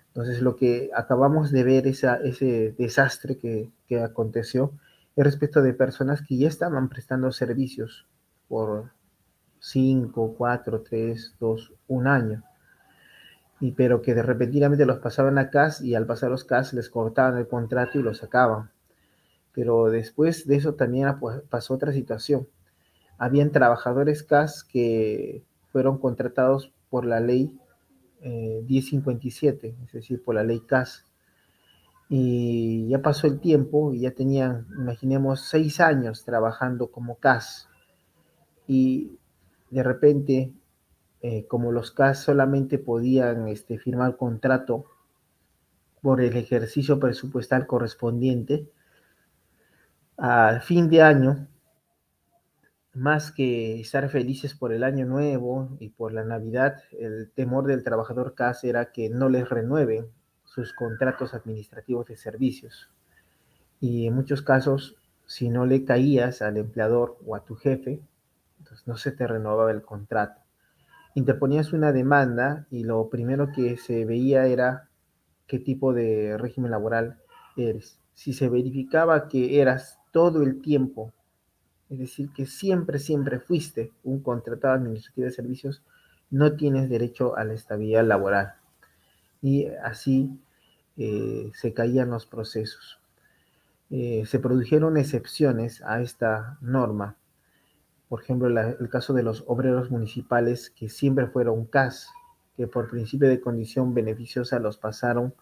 Entonces, 0.07 0.41
lo 0.41 0.55
que 0.55 0.89
acabamos 0.95 1.51
de 1.51 1.63
ver, 1.63 1.87
esa, 1.87 2.15
ese 2.15 2.73
desastre 2.77 3.37
que, 3.37 3.71
que 3.87 3.99
aconteció, 3.99 4.73
es 5.15 5.23
respecto 5.23 5.61
de 5.61 5.73
personas 5.73 6.21
que 6.21 6.37
ya 6.37 6.47
estaban 6.47 6.89
prestando 6.89 7.31
servicios 7.31 8.07
por 8.47 8.91
5, 9.59 10.35
4, 10.37 10.81
3, 10.81 11.35
2, 11.39 11.73
un 11.87 12.07
año. 12.07 12.43
Y, 13.59 13.73
pero 13.73 14.01
que 14.01 14.15
de 14.15 14.23
repentinamente 14.23 14.85
los 14.85 14.99
pasaban 14.99 15.37
a 15.37 15.49
CAS 15.49 15.81
y 15.81 15.95
al 15.95 16.05
pasar 16.05 16.31
los 16.31 16.45
CAS 16.45 16.73
les 16.73 16.89
cortaban 16.89 17.37
el 17.37 17.47
contrato 17.47 17.99
y 17.99 18.03
los 18.03 18.19
sacaban. 18.19 18.71
Pero 19.53 19.89
después 19.89 20.47
de 20.47 20.55
eso 20.55 20.75
también 20.75 21.13
pasó 21.49 21.73
otra 21.73 21.91
situación. 21.91 22.47
Habían 23.19 23.51
trabajadores 23.51 24.23
CAS 24.23 24.63
que 24.63 25.43
fueron 25.71 25.99
contratados 25.99 26.73
por 26.89 27.05
la 27.05 27.19
ley 27.19 27.55
1057, 28.21 29.67
eh, 29.67 29.75
es 29.85 29.91
decir, 29.91 30.23
por 30.23 30.35
la 30.35 30.43
ley 30.43 30.61
CAS. 30.61 31.05
Y 32.09 32.87
ya 32.87 33.01
pasó 33.01 33.27
el 33.27 33.39
tiempo 33.39 33.93
y 33.93 34.01
ya 34.01 34.11
tenían, 34.11 34.67
imaginemos, 34.77 35.41
seis 35.41 35.79
años 35.79 36.23
trabajando 36.25 36.89
como 36.91 37.15
CAS. 37.19 37.69
Y 38.67 39.19
de 39.69 39.83
repente, 39.83 40.53
eh, 41.21 41.45
como 41.47 41.71
los 41.71 41.91
CAS 41.91 42.19
solamente 42.19 42.79
podían 42.79 43.47
este, 43.49 43.77
firmar 43.77 44.15
contrato 44.17 44.85
por 46.01 46.21
el 46.21 46.35
ejercicio 46.37 46.99
presupuestal 46.99 47.67
correspondiente, 47.67 48.71
al 50.17 50.61
fin 50.61 50.89
de 50.89 51.01
año 51.01 51.47
más 52.99 53.31
que 53.31 53.79
estar 53.79 54.09
felices 54.09 54.53
por 54.53 54.73
el 54.73 54.83
año 54.83 55.05
nuevo 55.05 55.69
y 55.79 55.89
por 55.89 56.13
la 56.13 56.25
Navidad, 56.25 56.83
el 56.91 57.31
temor 57.31 57.65
del 57.65 57.83
trabajador 57.83 58.35
CAS 58.35 58.65
era 58.65 58.91
que 58.91 59.09
no 59.09 59.29
les 59.29 59.49
renueven 59.49 60.07
sus 60.43 60.73
contratos 60.73 61.33
administrativos 61.33 62.07
de 62.07 62.17
servicios. 62.17 62.89
Y 63.79 64.07
en 64.07 64.15
muchos 64.15 64.41
casos, 64.41 64.97
si 65.25 65.49
no 65.49 65.65
le 65.65 65.85
caías 65.85 66.41
al 66.41 66.57
empleador 66.57 67.17
o 67.25 67.35
a 67.35 67.45
tu 67.45 67.55
jefe, 67.55 68.01
entonces 68.59 68.85
no 68.85 68.97
se 68.97 69.13
te 69.13 69.25
renovaba 69.25 69.71
el 69.71 69.81
contrato. 69.81 70.41
Interponías 71.15 71.71
una 71.71 71.93
demanda 71.93 72.67
y 72.69 72.83
lo 72.83 73.09
primero 73.09 73.51
que 73.53 73.77
se 73.77 74.03
veía 74.03 74.45
era 74.47 74.89
qué 75.47 75.57
tipo 75.57 75.93
de 75.93 76.37
régimen 76.37 76.71
laboral 76.71 77.19
eres. 77.55 77.97
Si 78.13 78.33
se 78.33 78.49
verificaba 78.49 79.29
que 79.29 79.61
eras 79.61 79.99
todo 80.11 80.43
el 80.43 80.61
tiempo 80.61 81.13
es 81.89 81.99
decir, 81.99 82.29
que 82.33 82.45
siempre, 82.45 82.99
siempre 82.99 83.39
fuiste 83.39 83.91
un 84.03 84.21
contratado 84.21 84.75
administrativo 84.75 85.25
de 85.25 85.33
servicios, 85.33 85.81
no 86.29 86.55
tienes 86.55 86.89
derecho 86.89 87.35
a 87.35 87.43
la 87.43 87.53
estabilidad 87.53 88.05
laboral. 88.05 88.53
Y 89.41 89.67
así 89.83 90.39
eh, 90.97 91.51
se 91.55 91.73
caían 91.73 92.11
los 92.11 92.25
procesos. 92.25 92.99
Eh, 93.89 94.23
se 94.27 94.37
produjeron 94.37 94.97
excepciones 94.97 95.81
a 95.81 96.01
esta 96.01 96.59
norma. 96.61 97.15
Por 98.07 98.21
ejemplo, 98.21 98.47
el 98.47 98.89
caso 98.89 99.13
de 99.13 99.23
los 99.23 99.43
obreros 99.47 99.89
municipales 99.89 100.69
que 100.69 100.89
siempre 100.89 101.27
fueron 101.27 101.65
CAS, 101.65 102.09
que 102.55 102.67
por 102.67 102.89
principio 102.89 103.27
de 103.29 103.41
condición 103.41 103.93
beneficiosa 103.93 104.59
los 104.59 104.77
pasaron 104.77 105.33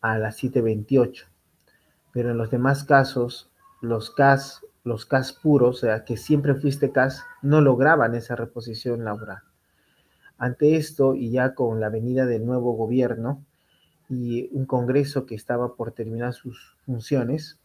a 0.00 0.18
la 0.18 0.32
728. 0.32 1.26
Pero 2.12 2.30
en 2.30 2.38
los 2.38 2.50
demás 2.50 2.84
casos, 2.84 3.50
los 3.80 4.10
CAS 4.10 4.62
los 4.84 5.06
CAS 5.06 5.32
puros, 5.32 5.76
o 5.76 5.80
sea, 5.80 6.04
que 6.04 6.16
siempre 6.16 6.54
fuiste 6.54 6.92
CAS, 6.92 7.24
no 7.42 7.60
lograban 7.60 8.14
esa 8.14 8.36
reposición 8.36 9.04
laboral. 9.04 9.42
Ante 10.38 10.76
esto, 10.76 11.14
y 11.14 11.30
ya 11.30 11.54
con 11.54 11.80
la 11.80 11.90
venida 11.90 12.24
del 12.26 12.46
nuevo 12.46 12.72
gobierno 12.72 13.44
y 14.08 14.48
un 14.52 14.64
Congreso 14.64 15.26
que 15.26 15.34
estaba 15.34 15.76
por 15.76 15.92
terminar 15.92 16.32
sus 16.32 16.76
funciones, 16.86 17.60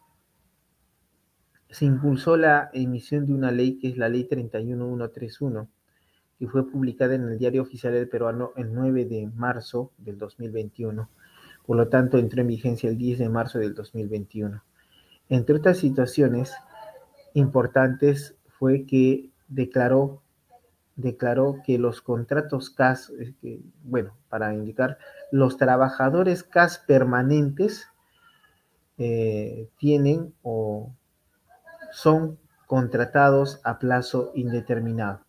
se 1.70 1.86
impulsó 1.86 2.38
la 2.38 2.70
emisión 2.74 3.26
de 3.26 3.34
una 3.34 3.52
ley 3.52 3.80
que 3.80 3.90
es 3.90 3.98
la 3.98 4.10
ley 4.10 4.26
31131, 4.26 5.70
que 6.38 6.48
fue 6.48 6.70
publicada 6.70 7.16
en 7.16 7.24
el 7.24 7.38
Diario 7.38 7.62
Oficial 7.62 7.94
del 7.94 8.10
Peruano 8.10 8.52
el 8.56 8.74
9 8.74 9.06
de 9.06 9.28
marzo 9.28 9.92
del 9.98 10.18
2021. 10.18 11.10
Por 11.66 11.78
lo 11.78 11.88
tanto, 11.88 12.18
entró 12.18 12.42
en 12.42 12.48
vigencia 12.48 12.90
el 12.90 12.98
10 12.98 13.20
de 13.20 13.30
marzo 13.30 13.60
del 13.60 13.74
2021. 13.74 14.64
Entre 15.30 15.56
otras 15.56 15.78
situaciones 15.78 16.54
importantes 17.36 18.36
fue 18.48 18.86
que 18.86 19.30
declaró, 19.48 20.24
declaró 20.96 21.62
que 21.64 21.78
los 21.78 22.02
contratos 22.02 22.72
CAS, 22.72 23.14
bueno, 23.84 24.18
para 24.30 24.54
indicar, 24.56 24.98
los 25.32 25.58
trabajadores 25.58 26.42
CAS 26.44 26.80
permanentes 26.80 27.88
eh, 28.98 29.70
tienen 29.78 30.34
o 30.42 30.92
son 31.92 32.40
contratados 32.66 33.62
a 33.64 33.78
plazo 33.78 34.32
indeterminado. 34.34 35.22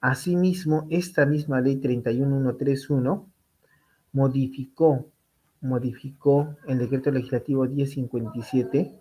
Asimismo, 0.00 0.86
esta 0.90 1.26
misma 1.26 1.60
ley 1.60 1.76
31131 1.76 3.26
modificó, 4.12 5.10
modificó 5.60 6.56
el 6.66 6.78
decreto 6.78 7.10
legislativo 7.10 7.64
1057, 7.64 9.00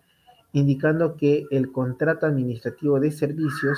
indicando 0.54 1.18
que 1.18 1.46
el 1.52 1.72
contrato 1.72 2.26
administrativo 2.26 3.00
de 3.00 3.12
servicios 3.12 3.78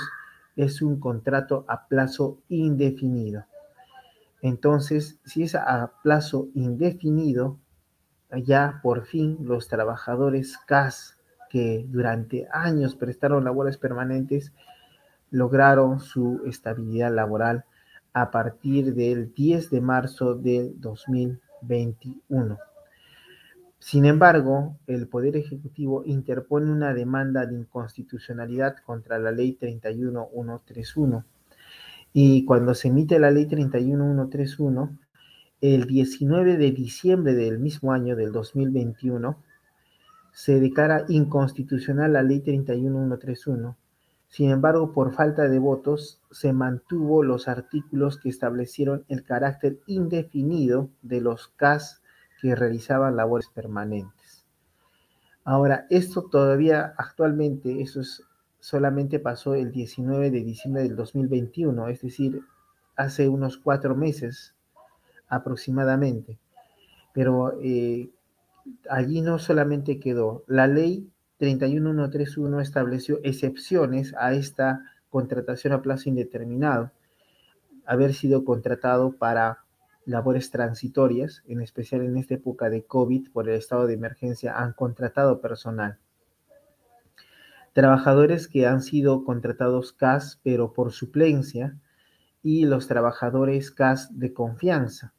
es 0.56 0.82
un 0.82 1.00
contrato 1.00 1.64
a 1.68 1.86
plazo 1.88 2.38
indefinido. 2.48 3.44
Entonces, 4.42 5.18
si 5.24 5.42
es 5.42 5.54
a 5.54 5.92
plazo 6.02 6.48
indefinido, 6.54 7.58
ya 8.44 8.80
por 8.82 9.06
fin 9.06 9.38
los 9.42 9.68
trabajadores 9.68 10.56
CAS 10.66 11.18
que 11.50 11.84
durante 11.88 12.46
años 12.52 12.94
prestaron 12.94 13.44
labores 13.44 13.76
permanentes 13.76 14.52
lograron 15.30 16.00
su 16.00 16.42
estabilidad 16.46 17.12
laboral 17.12 17.64
a 18.12 18.30
partir 18.30 18.94
del 18.94 19.32
10 19.34 19.70
de 19.70 19.80
marzo 19.80 20.34
del 20.34 20.80
2021. 20.80 22.58
Sin 23.80 24.04
embargo, 24.04 24.78
el 24.86 25.08
Poder 25.08 25.36
Ejecutivo 25.36 26.04
interpone 26.04 26.70
una 26.70 26.94
demanda 26.94 27.46
de 27.46 27.56
inconstitucionalidad 27.56 28.76
contra 28.84 29.18
la 29.18 29.32
Ley 29.32 29.54
31131 29.54 31.24
y 32.12 32.44
cuando 32.44 32.74
se 32.74 32.88
emite 32.88 33.18
la 33.18 33.30
Ley 33.30 33.46
31131, 33.46 34.98
el 35.62 35.86
19 35.86 36.56
de 36.56 36.70
diciembre 36.72 37.34
del 37.34 37.58
mismo 37.58 37.92
año 37.92 38.16
del 38.16 38.32
2021, 38.32 39.36
se 40.32 40.60
declara 40.60 41.04
inconstitucional 41.08 42.12
la 42.12 42.22
ley 42.22 42.40
31131. 42.40 43.76
Sin 44.28 44.50
embargo, 44.50 44.92
por 44.92 45.12
falta 45.12 45.48
de 45.48 45.58
votos, 45.58 46.20
se 46.30 46.52
mantuvo 46.52 47.22
los 47.22 47.48
artículos 47.48 48.18
que 48.18 48.28
establecieron 48.28 49.04
el 49.08 49.24
carácter 49.24 49.78
indefinido 49.86 50.88
de 51.02 51.20
los 51.20 51.48
CAS 51.56 51.99
que 52.40 52.54
realizaban 52.54 53.16
labores 53.16 53.48
permanentes. 53.48 54.46
Ahora, 55.44 55.86
esto 55.90 56.22
todavía 56.30 56.94
actualmente, 56.96 57.82
eso 57.82 58.00
es, 58.00 58.22
solamente 58.60 59.18
pasó 59.18 59.54
el 59.54 59.72
19 59.72 60.30
de 60.30 60.44
diciembre 60.44 60.82
del 60.82 60.96
2021, 60.96 61.88
es 61.88 62.02
decir, 62.02 62.42
hace 62.96 63.28
unos 63.28 63.56
cuatro 63.56 63.96
meses 63.96 64.54
aproximadamente. 65.28 66.38
Pero 67.12 67.58
eh, 67.62 68.10
allí 68.88 69.22
no 69.22 69.38
solamente 69.38 69.98
quedó, 69.98 70.44
la 70.46 70.66
ley 70.66 71.10
31131 71.38 72.60
estableció 72.60 73.18
excepciones 73.24 74.14
a 74.18 74.34
esta 74.34 74.84
contratación 75.08 75.72
a 75.72 75.82
plazo 75.82 76.08
indeterminado, 76.08 76.92
haber 77.86 78.14
sido 78.14 78.44
contratado 78.44 79.12
para 79.12 79.64
labores 80.04 80.50
transitorias, 80.50 81.42
en 81.46 81.60
especial 81.60 82.02
en 82.02 82.16
esta 82.16 82.34
época 82.34 82.70
de 82.70 82.84
COVID 82.84 83.30
por 83.30 83.48
el 83.48 83.56
estado 83.56 83.86
de 83.86 83.94
emergencia, 83.94 84.58
han 84.58 84.72
contratado 84.72 85.40
personal. 85.40 85.98
Trabajadores 87.72 88.48
que 88.48 88.66
han 88.66 88.82
sido 88.82 89.24
contratados 89.24 89.92
CAS, 89.92 90.40
pero 90.42 90.72
por 90.72 90.92
suplencia, 90.92 91.78
y 92.42 92.64
los 92.64 92.88
trabajadores 92.88 93.70
CAS 93.70 94.18
de 94.18 94.32
confianza 94.32 95.12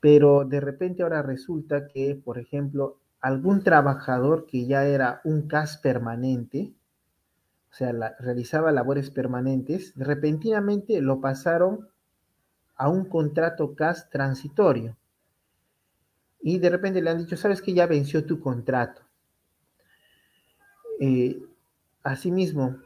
pero 0.00 0.44
de 0.44 0.60
repente 0.60 1.02
ahora 1.02 1.22
resulta 1.22 1.88
que, 1.88 2.14
por 2.14 2.38
ejemplo, 2.38 2.98
algún 3.20 3.62
trabajador 3.62 4.46
que 4.46 4.66
ya 4.66 4.84
era 4.84 5.20
un 5.24 5.48
CAS 5.48 5.78
permanente, 5.78 6.72
o 7.70 7.74
sea, 7.74 7.92
realizaba 8.18 8.72
labores 8.72 9.10
permanentes, 9.10 9.92
repentinamente 9.96 11.00
lo 11.00 11.20
pasaron 11.20 11.88
a 12.78 12.88
un 12.88 13.04
contrato 13.04 13.74
CAS 13.74 14.08
transitorio. 14.08 14.96
Y 16.40 16.58
de 16.58 16.70
repente 16.70 17.02
le 17.02 17.10
han 17.10 17.18
dicho, 17.18 17.36
sabes 17.36 17.60
que 17.60 17.74
ya 17.74 17.86
venció 17.86 18.24
tu 18.24 18.40
contrato. 18.40 19.02
Eh, 21.00 21.42
asimismo, 22.02 22.78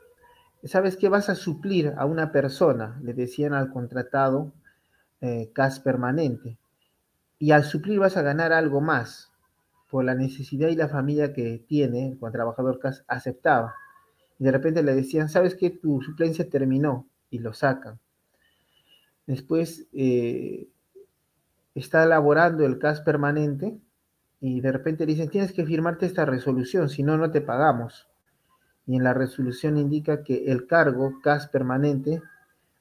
sabes 0.65 0.97
que 0.97 1.09
vas 1.09 1.29
a 1.29 1.35
suplir 1.35 1.95
a 1.97 2.07
una 2.07 2.33
persona, 2.33 2.99
le 3.03 3.15
decían 3.15 3.53
al 3.53 3.71
contratado 3.71 4.53
eh, 5.21 5.51
CAS 5.55 5.81
permanente 5.81 6.59
y 7.39 7.53
al 7.53 7.65
suplir 7.65 7.99
vas 7.99 8.17
a 8.17 8.23
ganar 8.23 8.53
algo 8.53 8.81
más 8.81 9.31
por 9.91 10.05
la 10.05 10.15
necesidad 10.15 10.69
y 10.69 10.77
la 10.77 10.89
familia 10.89 11.33
que 11.35 11.63
tiene, 11.69 12.17
el 12.21 12.33
trabajador 12.33 12.79
CAS 12.79 13.05
aceptaba. 13.09 13.75
Y 14.39 14.45
de 14.45 14.53
repente 14.53 14.83
le 14.83 14.95
decían, 14.95 15.29
sabes 15.29 15.55
que 15.55 15.71
tu 15.71 16.01
suplencia 16.01 16.49
terminó 16.49 17.07
y 17.31 17.41
lo 17.41 17.53
sacan. 17.53 18.01
Después 19.33 19.87
eh, 19.95 20.69
está 21.75 22.05
elaborando 22.05 22.67
el 22.67 22.79
CAS 22.79 23.01
permanente 23.01 23.79
y 24.43 24.61
de 24.61 24.71
repente 24.71 25.07
dicen, 25.07 25.31
tienes 25.31 25.55
que 25.55 25.65
firmarte 25.65 26.05
esta 26.05 26.27
resolución, 26.27 26.91
si 26.91 27.03
no, 27.03 27.17
no 27.17 27.31
te 27.31 27.41
pagamos. 27.41 28.11
Y 28.87 28.97
en 28.97 29.05
la 29.05 29.15
resolución 29.15 29.79
indica 29.79 30.23
que 30.23 30.53
el 30.53 30.67
cargo 30.67 31.19
CAS 31.23 31.47
permanente, 31.47 32.21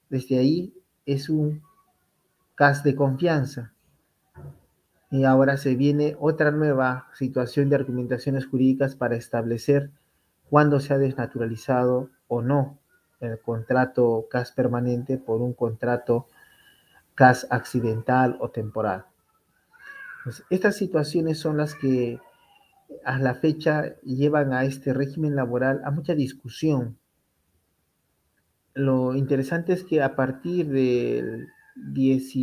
desde 0.10 0.40
ahí 0.40 0.74
es 1.06 1.30
un 1.30 1.62
CAS 2.56 2.84
de 2.84 2.98
confianza 2.98 3.72
y 5.10 5.24
ahora 5.24 5.56
se 5.56 5.76
viene 5.76 6.18
otra 6.20 6.52
nueva 6.52 7.08
situación 7.14 7.70
de 7.70 7.78
argumentaciones 7.78 8.46
jurídicas 8.46 8.98
para 8.98 9.16
establecer 9.16 9.90
cuándo 10.50 10.82
se 10.82 10.94
ha 10.94 10.98
desnaturalizado 10.98 12.10
o 12.28 12.42
no 12.42 12.78
el 13.22 13.40
contrato 13.40 14.28
CAS 14.30 14.52
permanente 14.52 15.18
por 15.18 15.42
un 15.42 15.54
contrato 15.54 16.28
CAS 17.16 17.48
accidental 17.50 18.38
o 18.40 18.50
temporal. 18.50 19.06
Pues 20.24 20.44
estas 20.50 20.76
situaciones 20.78 21.40
son 21.40 21.58
las 21.58 21.76
que 21.76 22.20
a 23.06 23.18
la 23.20 23.36
fecha 23.36 23.96
llevan 24.02 24.54
a 24.54 24.66
este 24.66 24.94
régimen 24.94 25.36
laboral 25.36 25.82
a 25.84 25.92
mucha 25.92 26.14
discusión. 26.14 26.98
Lo 28.74 29.16
interesante 29.16 29.74
es 29.74 29.84
que 29.84 30.02
a 30.02 30.16
partir 30.16 30.68
del 30.70 31.48
10, 31.76 32.34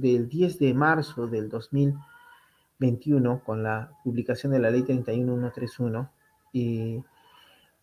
del 0.00 0.28
10 0.28 0.58
de 0.58 0.74
marzo 0.74 1.26
del 1.26 1.48
2021, 1.48 3.42
con 3.44 3.62
la 3.62 3.92
publicación 4.04 4.52
de 4.52 4.58
la 4.58 4.70
ley 4.70 4.82
31131, 4.82 6.10
y 6.52 7.02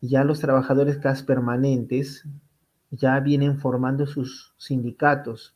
ya 0.01 0.23
los 0.23 0.39
trabajadores 0.39 0.97
CAS 0.97 1.23
permanentes 1.23 2.25
ya 2.91 3.19
vienen 3.19 3.59
formando 3.59 4.05
sus 4.07 4.53
sindicatos, 4.57 5.55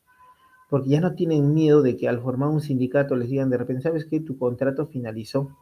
porque 0.73 0.89
ya 0.89 1.01
no 1.01 1.13
tienen 1.13 1.53
miedo 1.53 1.83
de 1.83 1.95
que 1.95 2.09
al 2.09 2.19
formar 2.19 2.49
un 2.49 2.59
sindicato 2.59 3.15
les 3.15 3.29
digan 3.29 3.51
de 3.51 3.59
repente, 3.59 3.83
¿sabes 3.83 4.05
qué? 4.05 4.19
Tu 4.19 4.39
contrato 4.39 4.87
finalizó. 4.87 5.55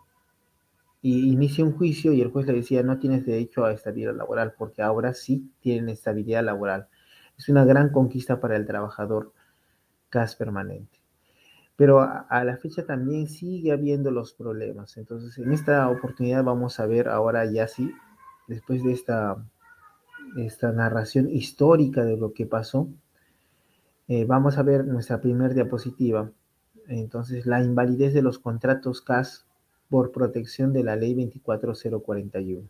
Y 1.01 1.33
inicia 1.33 1.65
un 1.65 1.73
juicio 1.73 2.13
y 2.13 2.21
el 2.21 2.31
juez 2.31 2.47
le 2.47 2.53
decía, 2.53 2.81
no 2.81 2.97
tienes 2.97 3.25
derecho 3.25 3.65
a 3.65 3.73
estabilidad 3.73 4.15
laboral, 4.15 4.53
porque 4.57 4.81
ahora 4.81 5.13
sí 5.13 5.51
tienen 5.59 5.89
estabilidad 5.89 6.45
laboral. 6.45 6.87
Es 7.37 7.49
una 7.49 7.65
gran 7.65 7.89
conquista 7.89 8.39
para 8.39 8.55
el 8.55 8.65
trabajador 8.65 9.33
gas 10.09 10.37
permanente. 10.37 11.01
Pero 11.75 11.99
a, 11.99 12.43
la 12.45 12.55
fecha 12.55 12.85
también 12.85 13.27
sigue 13.27 13.73
habiendo 13.73 14.11
los 14.11 14.31
problemas. 14.31 14.95
Entonces, 14.95 15.37
en 15.39 15.51
esta 15.51 15.89
oportunidad 15.89 16.45
vamos 16.45 16.79
a 16.79 16.85
ver 16.85 17.09
ahora 17.09 17.43
ya 17.51 17.67
sí, 17.67 17.91
después 18.47 18.81
de 18.81 18.93
esta, 18.93 19.45
esta 20.37 20.71
narración 20.71 21.29
histórica 21.29 22.05
de 22.05 22.15
lo 22.15 22.31
que 22.31 22.45
pasó, 22.45 22.87
eh, 24.07 24.25
vamos 24.25 24.57
a 24.57 24.63
ver 24.63 24.85
nuestra 24.85 25.21
primera 25.21 25.53
diapositiva. 25.53 26.31
Entonces, 26.87 27.45
la 27.45 27.63
invalidez 27.63 28.13
de 28.13 28.21
los 28.21 28.39
contratos 28.39 29.01
CAS 29.01 29.45
por 29.89 30.11
protección 30.11 30.73
de 30.73 30.83
la 30.83 30.95
ley 30.95 31.13
24041. 31.15 32.67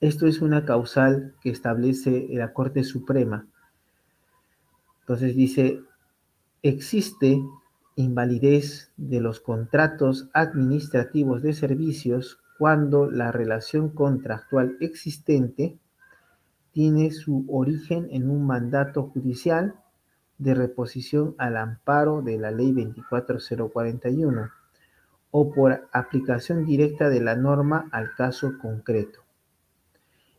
Esto 0.00 0.26
es 0.26 0.40
una 0.40 0.64
causal 0.64 1.34
que 1.40 1.50
establece 1.50 2.26
la 2.30 2.52
Corte 2.52 2.84
Suprema 2.84 3.46
entonces 5.04 5.36
dice, 5.36 5.82
existe 6.62 7.42
invalidez 7.94 8.90
de 8.96 9.20
los 9.20 9.38
contratos 9.38 10.30
administrativos 10.32 11.42
de 11.42 11.52
servicios 11.52 12.40
cuando 12.58 13.10
la 13.10 13.30
relación 13.30 13.90
contractual 13.90 14.78
existente 14.80 15.78
tiene 16.74 17.12
su 17.12 17.46
origen 17.48 18.08
en 18.10 18.28
un 18.28 18.44
mandato 18.44 19.04
judicial 19.04 19.76
de 20.38 20.54
reposición 20.54 21.36
al 21.38 21.56
amparo 21.56 22.20
de 22.20 22.36
la 22.36 22.50
ley 22.50 22.72
24041 22.72 24.50
o 25.30 25.52
por 25.52 25.88
aplicación 25.92 26.64
directa 26.64 27.08
de 27.08 27.20
la 27.20 27.36
norma 27.36 27.88
al 27.92 28.12
caso 28.16 28.58
concreto. 28.60 29.20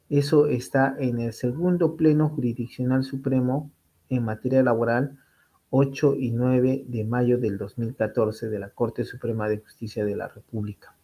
Eso 0.09 0.47
está 0.47 0.93
en 0.99 1.21
el 1.21 1.31
segundo 1.31 1.95
Pleno 1.95 2.27
Jurisdiccional 2.27 3.05
Supremo 3.05 3.71
en 4.09 4.25
materia 4.25 4.61
laboral 4.61 5.17
8 5.69 6.15
y 6.19 6.31
9 6.31 6.83
de 6.89 7.05
mayo 7.05 7.37
del 7.37 7.57
2014 7.57 8.49
de 8.49 8.59
la 8.59 8.71
Corte 8.71 9.05
Suprema 9.05 9.47
de 9.47 9.59
Justicia 9.59 10.03
de 10.03 10.17
la 10.17 10.27
República. 10.27 10.94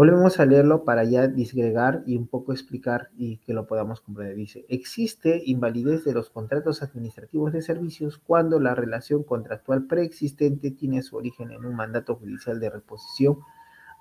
Volvemos 0.00 0.40
a 0.40 0.46
leerlo 0.46 0.84
para 0.84 1.04
ya 1.04 1.28
disgregar 1.28 2.02
y 2.06 2.16
un 2.16 2.26
poco 2.26 2.52
explicar 2.52 3.10
y 3.18 3.36
que 3.36 3.52
lo 3.52 3.66
podamos 3.66 4.00
comprender. 4.00 4.34
Dice, 4.34 4.64
existe 4.70 5.42
invalidez 5.44 6.06
de 6.06 6.14
los 6.14 6.30
contratos 6.30 6.82
administrativos 6.82 7.52
de 7.52 7.60
servicios 7.60 8.16
cuando 8.16 8.60
la 8.60 8.74
relación 8.74 9.24
contractual 9.24 9.84
preexistente 9.84 10.70
tiene 10.70 11.02
su 11.02 11.18
origen 11.18 11.50
en 11.50 11.66
un 11.66 11.76
mandato 11.76 12.16
judicial 12.16 12.58
de 12.60 12.70
reposición 12.70 13.40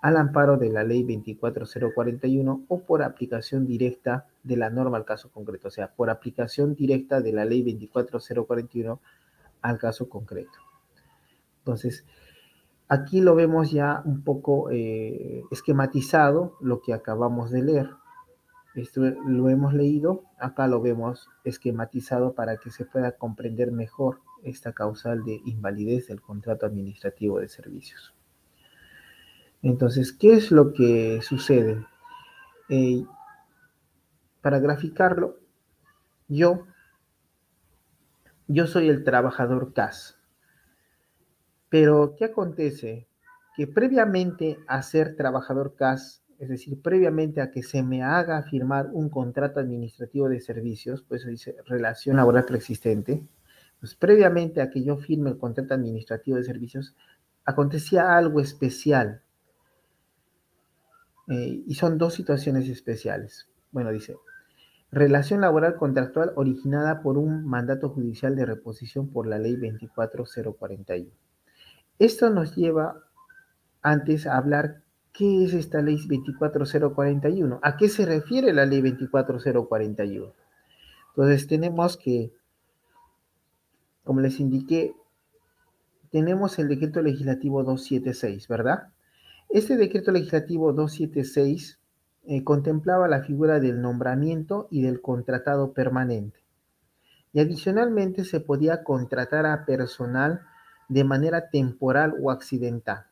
al 0.01 0.15
amparo 0.15 0.55
de 0.55 0.69
la 0.69 0.85
ley 0.85 1.03
24041 1.03 2.63
o 2.69 2.79
por 2.85 3.03
aplicación 3.03 3.67
directa 3.67 4.25
de 4.43 4.55
la 4.55 4.69
norma 4.69 4.95
al 4.95 5.03
caso 5.03 5.29
concreto, 5.29 5.67
o 5.67 5.71
sea, 5.71 5.91
por 5.91 6.09
aplicación 6.09 6.75
directa 6.75 7.19
de 7.19 7.33
la 7.33 7.43
ley 7.43 7.61
24041 7.61 9.01
al 9.61 9.77
caso 9.77 10.07
concreto. 10.07 10.59
Entonces, 11.57 12.05
aquí 12.89 13.21
lo 13.21 13.35
vemos 13.35 13.71
ya 13.71 14.01
un 14.03 14.23
poco 14.23 14.69
eh, 14.71 15.43
esquematizado 15.51 16.57
lo 16.59 16.81
que 16.81 16.93
acabamos 16.93 17.51
de 17.51 17.63
leer. 17.63 17.89
Esto 18.75 19.01
lo 19.01 19.49
hemos 19.49 19.73
leído, 19.73 20.23
acá 20.39 20.67
lo 20.67 20.81
vemos 20.81 21.29
esquematizado 21.43 22.33
para 22.33 22.57
que 22.57 22.71
se 22.71 22.85
pueda 22.85 23.13
comprender 23.13 23.71
mejor 23.71 24.19
esta 24.43 24.73
causal 24.73 25.23
de 25.23 25.41
invalidez 25.45 26.07
del 26.07 26.21
contrato 26.21 26.65
administrativo 26.65 27.39
de 27.39 27.47
servicios. 27.47 28.13
Entonces, 29.61 30.13
¿qué 30.13 30.33
es 30.33 30.51
lo 30.51 30.73
que 30.73 31.21
sucede? 31.21 31.85
Eh, 32.69 33.03
para 34.41 34.59
graficarlo, 34.59 35.37
yo 36.27 36.65
yo 38.51 38.65
soy 38.65 38.89
el 38.89 39.03
trabajador 39.03 39.73
CAS. 39.73 40.18
Pero, 41.69 42.15
¿qué 42.17 42.25
acontece? 42.25 43.07
Que 43.55 43.67
previamente 43.67 44.57
a 44.67 44.81
ser 44.81 45.15
trabajador 45.15 45.75
CAS, 45.75 46.23
es 46.39 46.49
decir, 46.49 46.81
previamente 46.81 47.41
a 47.41 47.51
que 47.51 47.63
se 47.63 47.83
me 47.83 48.01
haga 48.01 48.43
firmar 48.43 48.89
un 48.91 49.09
contrato 49.09 49.59
administrativo 49.59 50.29
de 50.29 50.39
servicios, 50.39 51.03
pues 51.07 51.25
dice 51.25 51.55
relación 51.65 52.15
laboral 52.15 52.45
preexistente, 52.45 53.23
pues 53.79 53.95
previamente 53.95 54.61
a 54.61 54.69
que 54.69 54.83
yo 54.83 54.97
firme 54.97 55.29
el 55.29 55.37
contrato 55.37 55.73
administrativo 55.73 56.37
de 56.37 56.43
servicios, 56.43 56.95
acontecía 57.45 58.17
algo 58.17 58.39
especial. 58.39 59.21
Eh, 61.27 61.63
y 61.67 61.75
son 61.75 61.97
dos 61.97 62.13
situaciones 62.13 62.67
especiales. 62.67 63.47
Bueno, 63.71 63.91
dice, 63.91 64.15
Relación 64.91 65.41
laboral 65.41 65.75
contractual 65.75 66.31
originada 66.35 67.03
por 67.03 67.19
un 67.19 67.45
mandato 67.45 67.89
judicial 67.89 68.35
de 68.35 68.47
reposición 68.47 69.09
por 69.09 69.27
la 69.27 69.37
ley 69.37 69.55
24041. 69.55 71.11
Esto 71.99 72.29
nos 72.29 72.55
lleva 72.55 73.03
antes 73.81 74.25
a 74.25 74.37
hablar 74.37 74.81
qué 75.11 75.43
es 75.43 75.53
esta 75.53 75.81
ley 75.81 75.97
24041, 75.97 77.59
a 77.61 77.75
qué 77.75 77.89
se 77.89 78.05
refiere 78.05 78.53
la 78.53 78.65
ley 78.65 78.81
24041. 78.81 80.33
Entonces 81.09 81.47
tenemos 81.47 81.97
que, 81.97 82.31
como 84.05 84.21
les 84.21 84.39
indiqué, 84.39 84.95
tenemos 86.09 86.57
el 86.57 86.69
decreto 86.69 87.01
legislativo 87.01 87.63
276, 87.63 88.47
¿verdad? 88.47 88.93
Este 89.49 89.75
decreto 89.75 90.11
legislativo 90.11 90.71
276 90.71 91.79
eh, 92.27 92.43
contemplaba 92.43 93.09
la 93.09 93.23
figura 93.23 93.59
del 93.59 93.81
nombramiento 93.81 94.67
y 94.71 94.83
del 94.83 95.01
contratado 95.01 95.73
permanente. 95.73 96.39
Y 97.33 97.41
adicionalmente 97.41 98.23
se 98.23 98.39
podía 98.39 98.83
contratar 98.83 99.45
a 99.45 99.65
personal 99.65 100.41
de 100.89 101.03
manera 101.03 101.49
temporal 101.49 102.15
o 102.21 102.31
accidental. 102.31 103.05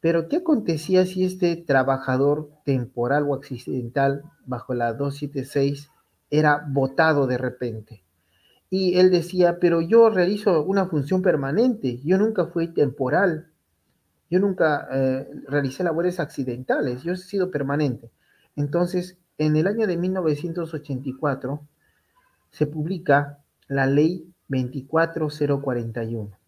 Pero 0.00 0.28
¿qué 0.28 0.36
acontecía 0.36 1.06
si 1.06 1.24
este 1.24 1.56
trabajador 1.56 2.50
temporal 2.64 3.24
o 3.26 3.34
accidental 3.34 4.22
bajo 4.44 4.74
la 4.74 4.92
276 4.92 5.90
era 6.30 6.66
votado 6.68 7.26
de 7.26 7.38
repente? 7.38 8.04
Y 8.68 8.98
él 8.98 9.10
decía, 9.10 9.58
pero 9.60 9.80
yo 9.80 10.10
realizo 10.10 10.62
una 10.62 10.86
función 10.86 11.22
permanente, 11.22 12.00
yo 12.04 12.18
nunca 12.18 12.46
fui 12.46 12.68
temporal, 12.68 13.50
yo 14.28 14.40
nunca 14.40 14.88
eh, 14.92 15.26
realicé 15.48 15.84
labores 15.84 16.20
accidentales, 16.20 17.02
yo 17.02 17.12
he 17.12 17.16
sido 17.16 17.50
permanente. 17.50 18.10
Entonces, 18.56 19.16
en 19.38 19.56
el 19.56 19.66
año 19.66 19.86
de 19.86 19.96
1984 19.96 21.66
se 22.50 22.66
publica 22.66 23.38
la 23.68 23.86
ley 23.86 24.28
24041. 24.48 26.43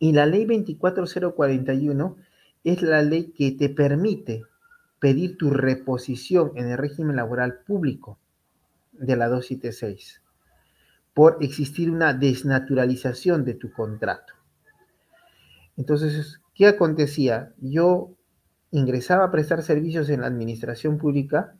Y 0.00 0.12
la 0.12 0.26
ley 0.26 0.44
24041 0.46 2.16
es 2.64 2.82
la 2.82 3.02
ley 3.02 3.30
que 3.30 3.52
te 3.52 3.68
permite 3.68 4.42
pedir 4.98 5.38
tu 5.38 5.50
reposición 5.50 6.50
en 6.56 6.70
el 6.70 6.78
régimen 6.78 7.14
laboral 7.14 7.60
público 7.64 8.18
de 8.90 9.14
la 9.14 9.28
276 9.28 10.22
por 11.14 11.38
existir 11.40 11.90
una 11.90 12.14
desnaturalización 12.14 13.44
de 13.44 13.54
tu 13.54 13.72
contrato. 13.72 14.34
Entonces, 15.76 16.40
¿Qué 16.60 16.66
acontecía? 16.66 17.54
Yo 17.56 18.10
ingresaba 18.70 19.24
a 19.24 19.30
prestar 19.30 19.62
servicios 19.62 20.10
en 20.10 20.20
la 20.20 20.26
administración 20.26 20.98
pública 20.98 21.54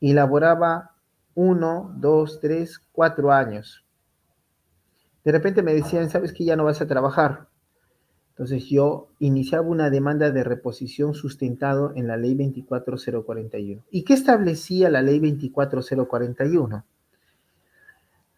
y 0.00 0.14
laboraba 0.14 0.94
uno, 1.34 1.92
dos, 1.98 2.40
tres, 2.40 2.82
cuatro 2.90 3.30
años. 3.30 3.84
De 5.22 5.32
repente 5.32 5.62
me 5.62 5.74
decían, 5.74 6.08
sabes 6.08 6.32
que 6.32 6.46
ya 6.46 6.56
no 6.56 6.64
vas 6.64 6.80
a 6.80 6.86
trabajar. 6.86 7.47
Entonces 8.38 8.66
yo 8.68 9.08
iniciaba 9.18 9.66
una 9.66 9.90
demanda 9.90 10.30
de 10.30 10.44
reposición 10.44 11.12
sustentado 11.12 11.92
en 11.96 12.06
la 12.06 12.16
ley 12.16 12.36
24041. 12.36 13.82
¿Y 13.90 14.04
qué 14.04 14.14
establecía 14.14 14.90
la 14.90 15.02
ley 15.02 15.18
24041? 15.18 16.84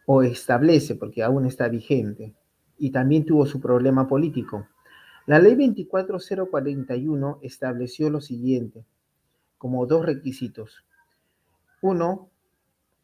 O 0.07 0.23
establece, 0.23 0.95
porque 0.95 1.21
aún 1.21 1.45
está 1.45 1.69
vigente, 1.69 2.33
y 2.79 2.89
también 2.89 3.27
tuvo 3.27 3.45
su 3.45 3.61
problema 3.61 4.07
político. 4.07 4.67
La 5.27 5.37
ley 5.37 5.53
24041 5.53 7.37
estableció 7.43 8.09
lo 8.09 8.21
siguiente, 8.21 8.83
como 9.59 9.85
dos 9.85 10.03
requisitos. 10.03 10.83
Uno, 11.79 12.27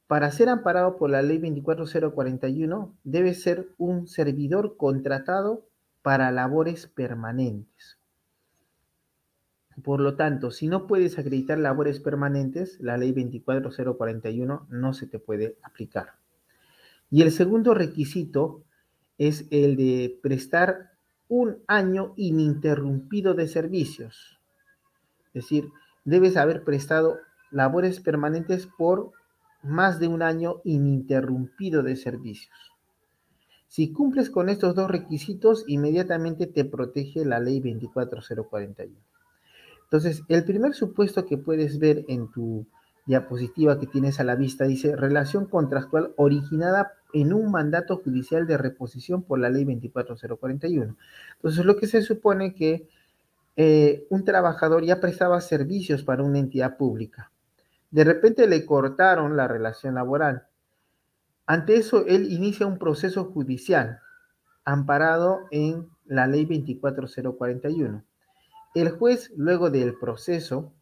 para 0.08 0.32
ser 0.32 0.50
amparado 0.50 0.98
por 0.98 1.12
la 1.12 1.22
ley 1.22 1.38
24041, 1.38 2.92
debe 3.04 3.36
ser 3.36 3.70
un 3.78 4.08
servidor 4.08 4.78
contratado 4.78 5.67
para 6.08 6.32
labores 6.32 6.88
permanentes. 6.88 8.00
Por 9.84 10.00
lo 10.00 10.16
tanto, 10.16 10.52
si 10.52 10.70
no 10.70 10.88
puedes 10.88 11.20
acreditar 11.20 11.58
labores 11.58 12.00
permanentes, 12.00 12.80
la 12.80 12.96
ley 12.96 13.12
24041 13.12 14.68
no 14.70 14.94
se 14.94 15.06
te 15.06 15.20
puede 15.20 15.58
aplicar. 15.64 16.14
Y 17.12 17.24
el 17.24 17.32
segundo 17.34 17.74
requisito 17.74 18.64
es 19.18 19.48
el 19.52 19.76
de 19.76 20.18
prestar 20.24 20.92
un 21.28 21.58
año 21.68 22.14
ininterrumpido 22.16 23.34
de 23.34 23.50
servicios. 23.50 24.40
Es 25.34 25.44
decir, 25.44 25.68
debes 26.06 26.38
haber 26.38 26.64
prestado 26.64 27.18
labores 27.52 28.00
permanentes 28.00 28.66
por 28.78 29.12
más 29.62 30.00
de 30.00 30.08
un 30.08 30.22
año 30.22 30.62
ininterrumpido 30.64 31.84
de 31.84 31.98
servicios. 31.98 32.77
Si 33.68 33.92
cumples 33.92 34.30
con 34.30 34.50
estos 34.50 34.76
dos 34.76 34.90
requisitos, 34.90 35.66
inmediatamente 35.68 36.48
te 36.48 36.66
protege 36.66 37.26
la 37.26 37.40
ley 37.40 37.60
24041. 37.60 38.96
Entonces, 39.84 40.24
el 40.28 40.44
primer 40.44 40.74
supuesto 40.74 41.26
que 41.26 41.38
puedes 41.38 41.80
ver 41.80 42.06
en 42.08 42.30
tu 42.32 42.66
diapositiva 43.06 43.80
que 43.80 43.88
tienes 43.88 44.20
a 44.20 44.26
la 44.26 44.36
vista 44.36 44.66
dice 44.66 44.96
relación 44.96 45.46
contractual 45.46 46.14
originada 46.18 46.94
en 47.14 47.34
un 47.34 47.52
mandato 47.52 47.98
judicial 47.98 48.48
de 48.48 48.58
reposición 48.58 49.24
por 49.24 49.40
la 49.40 49.50
ley 49.50 49.64
24041. 49.64 50.98
Entonces, 51.36 51.66
lo 51.66 51.78
que 51.78 51.88
se 51.88 52.02
supone 52.02 52.54
que 52.54 52.88
eh, 53.56 54.06
un 54.10 54.24
trabajador 54.24 54.84
ya 54.84 55.00
prestaba 55.00 55.42
servicios 55.42 56.04
para 56.04 56.22
una 56.24 56.40
entidad 56.40 56.78
pública. 56.78 57.32
De 57.90 58.04
repente 58.04 58.46
le 58.46 58.66
cortaron 58.66 59.36
la 59.36 59.48
relación 59.48 59.96
laboral. 59.96 60.44
Ante 61.48 61.78
eso, 61.78 62.06
él 62.06 62.32
inicia 62.32 62.68
un 62.68 62.78
proceso 62.78 63.26
judicial 63.26 64.02
amparado 64.66 65.40
en 65.50 65.88
la 66.06 66.28
ley 66.28 66.46
24041. 66.46 68.04
El 68.76 68.90
juez, 68.92 69.32
luego 69.36 69.70
del 69.70 69.98
proceso 69.98 70.74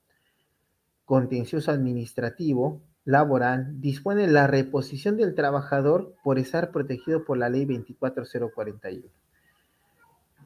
contencioso 1.05 1.71
administrativo 1.71 2.81
laboral, 3.05 3.79
dispone 3.79 4.27
la 4.27 4.47
reposición 4.47 5.17
del 5.17 5.35
trabajador 5.35 6.15
por 6.23 6.39
estar 6.39 6.71
protegido 6.71 7.23
por 7.25 7.37
la 7.37 7.49
ley 7.49 7.65
24041 7.65 9.07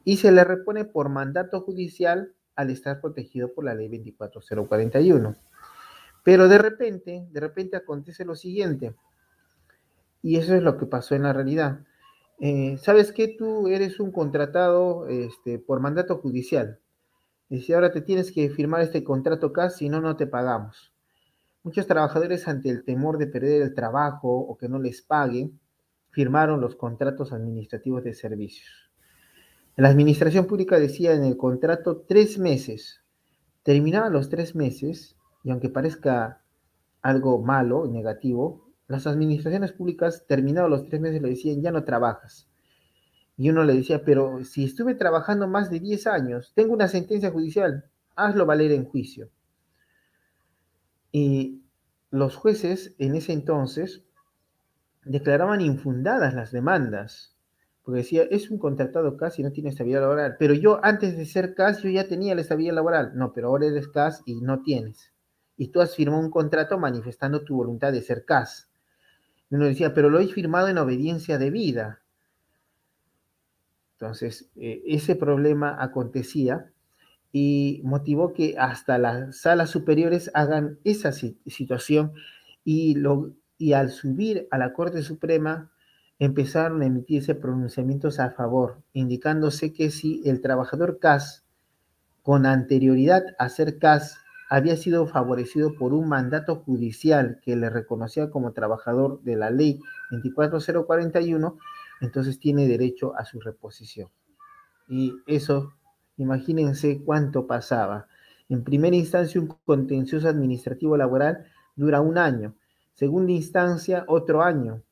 y 0.04 0.18
se 0.18 0.32
le 0.32 0.44
repone 0.44 0.86
por 0.86 1.10
mandato 1.10 1.62
judicial 1.62 2.34
al 2.56 2.72
estar 2.72 3.00
protegido 3.00 3.54
por 3.54 3.64
la 3.64 3.74
ley 3.74 3.88
24041. 3.88 5.36
Pero 6.24 6.48
de 6.50 6.58
repente, 6.58 7.28
de 7.32 7.40
repente 7.40 7.78
acontece 7.78 8.26
lo 8.26 8.36
siguiente, 8.36 8.96
y 10.22 10.38
eso 10.38 10.56
es 10.56 10.64
lo 10.64 10.78
que 10.78 10.86
pasó 10.86 11.16
en 11.16 11.24
la 11.24 11.34
realidad. 11.34 11.80
Eh, 12.40 12.78
¿Sabes 12.82 13.12
que 13.12 13.28
Tú 13.28 13.68
eres 13.68 14.00
un 14.00 14.12
contratado 14.12 15.08
este, 15.08 15.60
por 15.60 15.80
mandato 15.80 16.18
judicial. 16.18 16.80
Dice, 17.50 17.74
ahora 17.74 17.92
te 17.92 18.02
tienes 18.02 18.32
que 18.32 18.50
firmar 18.50 18.82
este 18.82 19.04
contrato 19.04 19.48
acá, 19.48 19.70
si 19.70 19.90
no, 19.90 20.02
no 20.02 20.16
te 20.16 20.28
pagamos. 20.28 20.94
Muchos 21.64 21.88
trabajadores 21.88 22.48
ante 22.48 22.70
el 22.70 22.84
temor 22.84 23.18
de 23.18 23.28
perder 23.28 23.62
el 23.64 23.74
trabajo 23.74 24.30
o 24.30 24.56
que 24.58 24.70
no 24.70 24.80
les 24.80 25.02
paguen, 25.02 25.60
firmaron 26.12 26.62
los 26.62 26.76
contratos 26.76 27.34
administrativos 27.34 28.04
de 28.04 28.14
servicios. 28.14 28.90
La 29.76 29.90
administración 29.90 30.46
pública 30.46 30.80
decía 30.80 31.14
en 31.14 31.24
el 31.24 31.38
contrato 31.38 32.06
tres 32.08 32.38
meses. 32.38 33.02
Terminaban 33.64 34.14
los 34.14 34.30
tres 34.30 34.56
meses 34.56 35.16
y 35.44 35.52
aunque 35.52 35.70
parezca 35.70 36.42
algo 37.02 37.42
malo, 37.42 37.88
negativo, 37.88 38.69
las 38.90 39.06
administraciones 39.06 39.72
públicas, 39.72 40.26
terminados 40.28 40.70
los 40.70 40.86
tres 40.88 41.00
meses, 41.00 41.22
le 41.22 41.30
decían, 41.30 41.62
ya 41.62 41.72
no 41.72 41.84
trabajas. 41.84 42.50
Y 43.38 43.52
uno 43.52 43.64
le 43.64 43.76
decía, 43.76 44.04
pero 44.04 44.44
si 44.44 44.66
estuve 44.66 44.96
trabajando 44.96 45.48
más 45.48 45.70
de 45.70 45.80
10 45.80 46.08
años, 46.08 46.52
tengo 46.56 46.74
una 46.74 46.88
sentencia 46.88 47.30
judicial, 47.30 47.86
hazlo 48.16 48.48
valer 48.48 48.72
en 48.72 48.86
juicio. 48.86 49.30
Y 51.12 51.62
los 52.10 52.36
jueces 52.36 52.96
en 52.98 53.14
ese 53.14 53.32
entonces 53.32 54.04
declaraban 55.06 55.62
infundadas 55.62 56.34
las 56.34 56.52
demandas, 56.52 57.38
porque 57.84 58.00
decía, 58.00 58.24
es 58.24 58.50
un 58.50 58.58
contratado 58.58 59.18
CAS 59.18 59.38
y 59.38 59.44
no 59.44 59.52
tiene 59.52 59.70
estabilidad 59.70 60.02
laboral, 60.02 60.36
pero 60.40 60.56
yo 60.56 60.80
antes 60.84 61.16
de 61.16 61.26
ser 61.26 61.54
CAS 61.54 61.84
yo 61.84 61.92
ya 61.92 62.08
tenía 62.08 62.34
la 62.34 62.42
estabilidad 62.42 62.74
laboral. 62.74 63.12
No, 63.14 63.34
pero 63.34 63.50
ahora 63.50 63.68
eres 63.68 63.88
CAS 63.88 64.24
y 64.26 64.42
no 64.42 64.64
tienes. 64.64 65.14
Y 65.58 65.68
tú 65.68 65.80
has 65.80 65.96
firmado 65.96 66.24
un 66.24 66.32
contrato 66.32 66.80
manifestando 66.80 67.44
tu 67.44 67.56
voluntad 67.56 67.92
de 67.92 68.02
ser 68.02 68.26
CAS. 68.26 68.69
Uno 69.52 69.66
decía, 69.66 69.94
pero 69.94 70.10
lo 70.10 70.20
he 70.20 70.28
firmado 70.28 70.68
en 70.68 70.78
obediencia 70.78 71.38
debida. 71.38 72.02
Entonces, 73.94 74.50
eh, 74.56 74.82
ese 74.86 75.16
problema 75.16 75.78
acontecía 75.82 76.72
y 77.32 77.82
motivó 77.84 78.34
que 78.34 78.56
hasta 78.58 78.98
las 78.98 79.42
salas 79.42 79.70
superiores 79.70 80.32
hagan 80.34 80.80
esa 80.84 81.12
situación 81.12 82.14
y, 82.64 82.96
lo, 82.96 83.34
y 83.58 83.74
al 83.74 83.92
subir 83.92 84.48
a 84.52 84.58
la 84.58 84.74
Corte 84.74 85.02
Suprema 85.02 85.72
empezaron 86.18 86.82
a 86.82 86.86
emitirse 86.86 87.36
pronunciamientos 87.36 88.20
a 88.20 88.32
favor, 88.32 88.82
indicándose 88.94 89.74
que 89.74 89.90
si 89.90 90.22
el 90.26 90.42
trabajador 90.42 91.00
CAS 91.00 91.46
con 92.24 92.46
anterioridad 92.46 93.24
a 93.38 93.50
ser 93.50 93.80
CAS 93.80 94.18
había 94.50 94.76
sido 94.76 95.08
favorecido 95.08 95.76
por 95.76 95.94
un 95.94 96.10
mandato 96.10 96.56
judicial 96.58 97.40
que 97.44 97.56
le 97.56 97.70
reconocía 97.70 98.30
como 98.30 98.52
trabajador 98.52 99.22
de 99.22 99.36
la 99.36 99.52
ley 99.52 99.80
24041, 100.12 101.58
entonces 102.02 102.40
tiene 102.40 102.68
derecho 102.68 103.16
a 103.16 103.26
su 103.26 103.40
reposición. 103.40 104.10
Y 104.88 105.14
eso 105.28 105.74
Imagínense 106.20 107.02
cuánto 107.06 107.48
pasaba. 107.48 108.08
En 108.50 108.64
primera 108.66 108.96
instancia, 108.96 109.40
un 109.40 109.48
contencioso 109.66 110.28
administrativo 110.28 110.98
laboral 110.98 111.46
dura 111.78 112.02
un 112.02 112.18
año. 112.18 112.56
Segunda 112.94 113.32
instancia, 113.32 114.04
otro 114.08 114.44
año. 114.44 114.84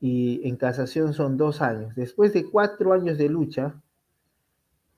Y 0.00 0.40
en 0.48 0.56
casación 0.56 1.14
son 1.14 1.36
dos 1.36 1.62
años. 1.62 1.94
Después 1.94 2.32
de 2.32 2.50
cuatro 2.50 2.92
años 2.92 3.18
de 3.18 3.28
lucha, 3.28 3.80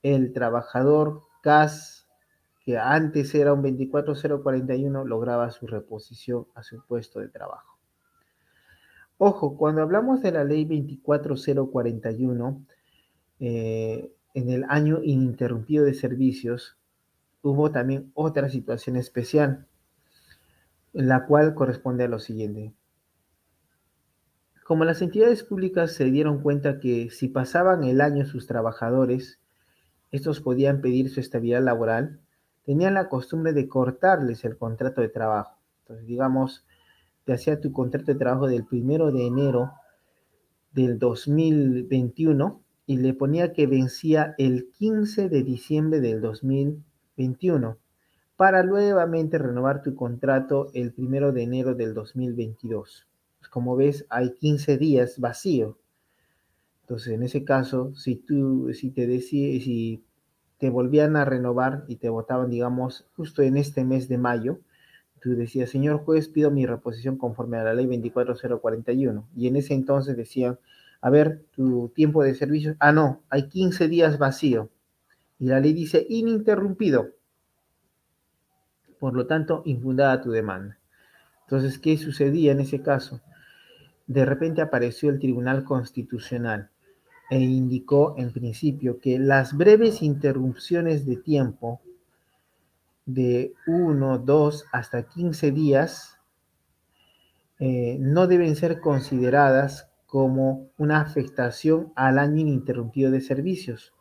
el 0.03 0.33
trabajador 0.33 1.25
CAS, 1.43 2.00
antes 2.79 3.35
era 3.35 3.53
un 3.53 3.63
24041, 3.63 5.05
lograba 5.05 5.51
su 5.51 5.67
reposición 5.67 6.47
a 6.55 6.63
su 6.63 6.85
puesto 6.87 7.21
de 7.21 7.29
trabajo. 7.29 7.79
Ojo, 9.19 9.57
cuando 9.57 9.83
hablamos 9.83 10.23
de 10.23 10.33
la 10.33 10.45
ley 10.45 10.65
24041, 10.65 12.65
eh, 13.41 14.13
en 14.35 14.51
el 14.51 14.65
año 14.69 15.01
ininterrumpido 15.03 15.85
de 15.85 15.95
servicios, 15.95 16.77
hubo 17.43 17.71
también 17.71 18.11
otra 18.15 18.49
situación 18.49 18.97
especial, 18.97 19.67
la 20.93 21.27
cual 21.27 21.55
corresponde 21.55 22.05
a 22.05 22.09
lo 22.09 22.19
siguiente. 22.19 22.75
Como 24.65 24.85
las 24.85 25.03
entidades 25.03 25.43
públicas 25.43 25.93
se 25.93 26.05
dieron 26.05 26.43
cuenta 26.43 26.79
que 26.79 27.11
si 27.11 27.29
pasaban 27.29 27.83
el 27.85 28.01
año 28.01 28.25
sus 28.25 28.47
trabajadores, 28.47 29.41
estos 30.13 30.41
podían 30.41 30.81
pedir 30.81 31.11
su 31.11 31.21
estabilidad 31.21 31.63
laboral, 31.63 32.21
tenían 32.71 32.95
la 32.95 33.09
costumbre 33.09 33.53
de 33.53 33.67
cortarles 33.67 34.45
el 34.45 34.57
contrato 34.57 35.01
de 35.01 35.09
trabajo. 35.09 35.59
Entonces, 35.81 36.07
digamos, 36.07 36.65
te 37.25 37.33
hacía 37.33 37.61
tu 37.61 37.73
contrato 37.73 38.13
de 38.13 38.15
trabajo 38.15 38.47
del 38.47 38.65
primero 38.65 39.11
de 39.11 39.27
enero 39.27 39.73
del 40.71 41.01
2021 41.01 42.63
y 42.87 42.99
le 42.99 43.13
ponía 43.13 43.53
que 43.53 43.67
vencía 43.67 44.37
el 44.39 44.71
15 44.71 45.29
de 45.29 45.43
diciembre 45.43 45.99
del 46.01 46.21
2021 46.21 47.77
para 48.37 48.63
nuevamente 48.63 49.37
renovar 49.39 49.83
tu 49.83 49.97
contrato 49.97 50.71
el 50.73 50.95
1 50.97 51.33
de 51.33 51.43
enero 51.43 51.75
del 51.75 51.93
2022. 51.93 53.09
Pues, 53.41 53.49
como 53.51 53.75
ves, 53.75 54.07
hay 54.11 54.37
15 54.37 54.79
días 54.79 55.19
vacío. 55.19 55.77
Entonces, 56.83 57.15
en 57.15 57.25
ese 57.25 57.43
caso, 57.43 57.93
si 57.97 58.15
tú, 58.15 58.73
si 58.75 58.93
te 58.93 59.09
decís, 59.09 59.65
si 59.65 60.05
te 60.61 60.69
volvían 60.69 61.17
a 61.17 61.25
renovar 61.25 61.85
y 61.89 61.97
te 61.97 62.11
votaban, 62.11 62.51
digamos, 62.51 63.07
justo 63.17 63.41
en 63.41 63.57
este 63.57 63.83
mes 63.83 64.09
de 64.09 64.19
mayo, 64.19 64.61
tú 65.19 65.35
decías, 65.35 65.71
señor 65.71 66.05
juez, 66.05 66.29
pido 66.29 66.51
mi 66.51 66.67
reposición 66.67 67.17
conforme 67.17 67.57
a 67.57 67.65
la 67.65 67.73
ley 67.73 67.87
24041. 67.87 69.27
Y 69.35 69.49
en 69.49 69.57
ese 69.57 69.73
entonces 69.73 70.19
decían, 70.19 70.59
a 71.01 71.09
ver, 71.09 71.47
tu 71.57 71.89
tiempo 71.89 72.23
de 72.23 72.35
servicio, 72.35 72.77
ah, 72.79 72.93
no, 72.93 73.23
hay 73.31 73.49
15 73.49 73.89
días 73.89 74.19
vacío. 74.19 74.69
Y 75.39 75.47
la 75.47 75.61
ley 75.61 75.73
dice 75.73 76.07
ininterrumpido. 76.11 77.09
Por 78.99 79.15
lo 79.15 79.27
tanto, 79.27 79.63
infundada 79.65 80.21
tu 80.21 80.31
demanda. 80.31 80.79
Entonces, 81.47 81.79
¿qué 81.79 81.97
sucedía 81.97 82.53
en 82.53 82.61
ese 82.61 82.83
caso? 82.83 83.23
De 84.07 84.27
repente 84.27 84.61
apareció 84.61 85.09
el 85.09 85.21
Tribunal 85.21 85.65
Constitucional 85.65 86.69
e 87.31 87.39
indicó 87.39 88.17
en 88.19 88.33
principio 88.33 88.99
que 88.99 89.19
las 89.19 89.57
breves 89.57 90.03
interrupciones 90.03 91.07
de 91.07 91.17
tiempo 91.17 91.81
de 93.07 93.55
1, 93.67 94.19
2 94.19 94.67
hasta 94.73 95.05
15 95.05 95.53
días 95.53 96.19
eh, 97.61 97.99
no 98.01 98.27
deben 98.27 98.57
ser 98.57 98.81
consideradas 98.81 99.89
como 100.07 100.71
una 100.77 101.01
afectación 101.01 101.93
al 101.95 102.19
año 102.19 102.41
ininterrumpido 102.41 103.13
de 103.13 103.21
servicios, 103.21 103.93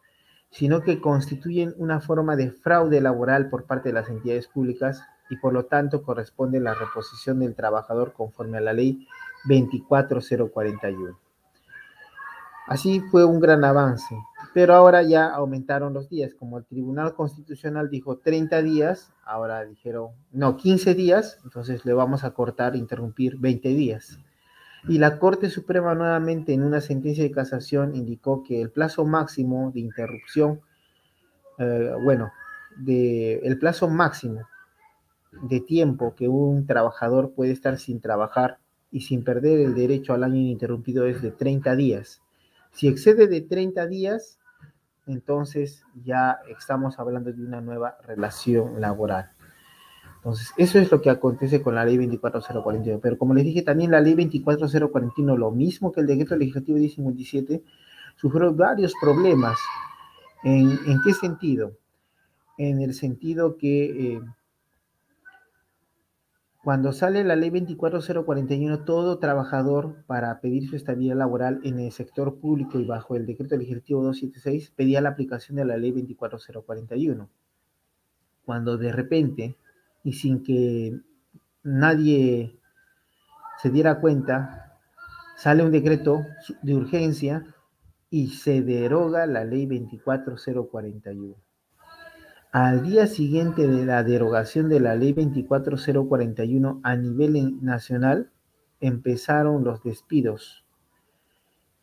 sino 0.49 0.81
que 0.81 0.99
constituyen 0.99 1.75
una 1.77 2.01
forma 2.01 2.35
de 2.35 2.51
fraude 2.51 2.99
laboral 2.99 3.49
por 3.49 3.65
parte 3.65 3.89
de 3.89 3.93
las 3.93 4.09
entidades 4.09 4.47
públicas 4.47 5.03
y 5.29 5.37
por 5.37 5.53
lo 5.53 5.65
tanto 5.65 6.01
corresponde 6.01 6.59
la 6.59 6.73
reposición 6.73 7.39
del 7.39 7.53
trabajador 7.53 8.13
conforme 8.13 8.57
a 8.57 8.61
la 8.61 8.73
ley 8.73 9.07
24041. 9.47 11.28
Así 12.69 12.99
fue 12.99 13.25
un 13.25 13.39
gran 13.39 13.63
avance, 13.63 14.15
pero 14.53 14.75
ahora 14.75 15.01
ya 15.01 15.25
aumentaron 15.25 15.91
los 15.91 16.07
días, 16.07 16.35
como 16.35 16.59
el 16.59 16.65
Tribunal 16.65 17.15
Constitucional 17.15 17.89
dijo 17.89 18.19
30 18.19 18.61
días, 18.61 19.11
ahora 19.25 19.65
dijeron, 19.65 20.09
no, 20.31 20.55
15 20.55 20.93
días, 20.93 21.39
entonces 21.43 21.83
le 21.83 21.93
vamos 21.93 22.23
a 22.23 22.29
cortar, 22.35 22.75
interrumpir 22.75 23.37
20 23.39 23.69
días. 23.69 24.19
Y 24.87 24.99
la 24.99 25.17
Corte 25.17 25.49
Suprema 25.49 25.95
nuevamente 25.95 26.53
en 26.53 26.61
una 26.61 26.79
sentencia 26.79 27.23
de 27.23 27.31
casación 27.31 27.95
indicó 27.95 28.43
que 28.43 28.61
el 28.61 28.69
plazo 28.69 29.03
máximo 29.03 29.71
de 29.73 29.79
interrupción, 29.79 30.61
eh, 31.57 31.95
bueno, 32.03 32.31
el 32.85 33.57
plazo 33.57 33.89
máximo 33.89 34.41
de 35.31 35.59
tiempo 35.59 36.13
que 36.13 36.27
un 36.27 36.67
trabajador 36.67 37.33
puede 37.33 37.51
estar 37.51 37.79
sin 37.79 37.99
trabajar 37.99 38.59
y 38.91 39.01
sin 39.01 39.23
perder 39.23 39.59
el 39.59 39.73
derecho 39.73 40.13
al 40.13 40.23
año 40.23 40.35
ininterrumpido 40.35 41.07
es 41.07 41.23
de 41.23 41.31
30 41.31 41.75
días. 41.75 42.21
Si 42.71 42.87
excede 42.87 43.27
de 43.27 43.41
30 43.41 43.87
días, 43.87 44.39
entonces 45.07 45.83
ya 46.03 46.39
estamos 46.49 46.99
hablando 46.99 47.33
de 47.33 47.41
una 47.43 47.61
nueva 47.61 47.97
relación 48.05 48.79
laboral. 48.79 49.31
Entonces, 50.17 50.51
eso 50.57 50.79
es 50.79 50.91
lo 50.91 51.01
que 51.01 51.09
acontece 51.09 51.61
con 51.61 51.75
la 51.75 51.85
ley 51.85 51.97
24041. 51.97 52.99
Pero 52.99 53.17
como 53.17 53.33
les 53.33 53.45
dije, 53.45 53.61
también 53.61 53.91
la 53.91 54.01
ley 54.01 54.15
24041, 54.15 55.37
lo 55.37 55.51
mismo 55.51 55.91
que 55.91 56.01
el 56.01 56.07
decreto 56.07 56.35
legislativo 56.35 56.77
1057, 56.77 57.63
sufrió 58.17 58.53
varios 58.53 58.93
problemas. 59.01 59.57
¿En, 60.43 61.01
qué 61.03 61.13
sentido? 61.13 61.73
en 62.57 62.81
el 62.81 62.93
sentido 62.93 63.57
que 63.57 63.85
eh, 63.85 64.21
cuando 66.61 66.91
sale 66.91 67.23
la 67.23 67.37
ley 67.37 67.51
24041, 67.51 68.83
todo 68.83 69.17
trabajador 69.17 70.03
para 70.07 70.41
pedir 70.41 70.69
su 70.69 70.75
estabilidad 70.75 71.15
laboral 71.15 71.61
en 71.63 71.79
el 71.79 71.91
sector 71.93 72.39
público 72.39 72.79
y 72.79 72.85
bajo 72.85 73.15
el 73.15 73.25
decreto 73.25 73.55
legislativo 73.55 74.03
276 74.03 74.71
pedía 74.75 74.99
la 74.99 75.09
aplicación 75.09 75.55
de 75.55 75.65
la 75.65 75.77
ley 75.77 75.91
24041. 75.91 77.29
Cuando 78.45 78.77
de 78.77 78.91
repente 78.91 79.55
y 80.03 80.13
sin 80.13 80.43
que 80.43 80.99
nadie 81.63 82.59
se 83.61 83.69
diera 83.69 84.01
cuenta, 84.01 84.77
sale 85.37 85.63
un 85.63 85.71
decreto 85.71 86.25
de 86.61 86.75
urgencia 86.75 87.45
y 88.09 88.31
se 88.31 88.61
deroga 88.61 89.25
la 89.27 89.45
ley 89.45 89.65
24041. 89.65 91.35
Al 92.51 92.81
día 92.81 93.05
siguiente 93.05 93.67
de 93.67 93.85
la 93.85 94.03
derogación 94.03 94.69
de 94.69 94.79
la 94.79 94.95
ley 94.95 95.13
24041 95.13 96.79
a 96.81 96.95
nivel 96.95 97.63
nacional, 97.63 98.31
empezaron 98.79 99.63
los 99.63 99.83
despidos 99.83 100.65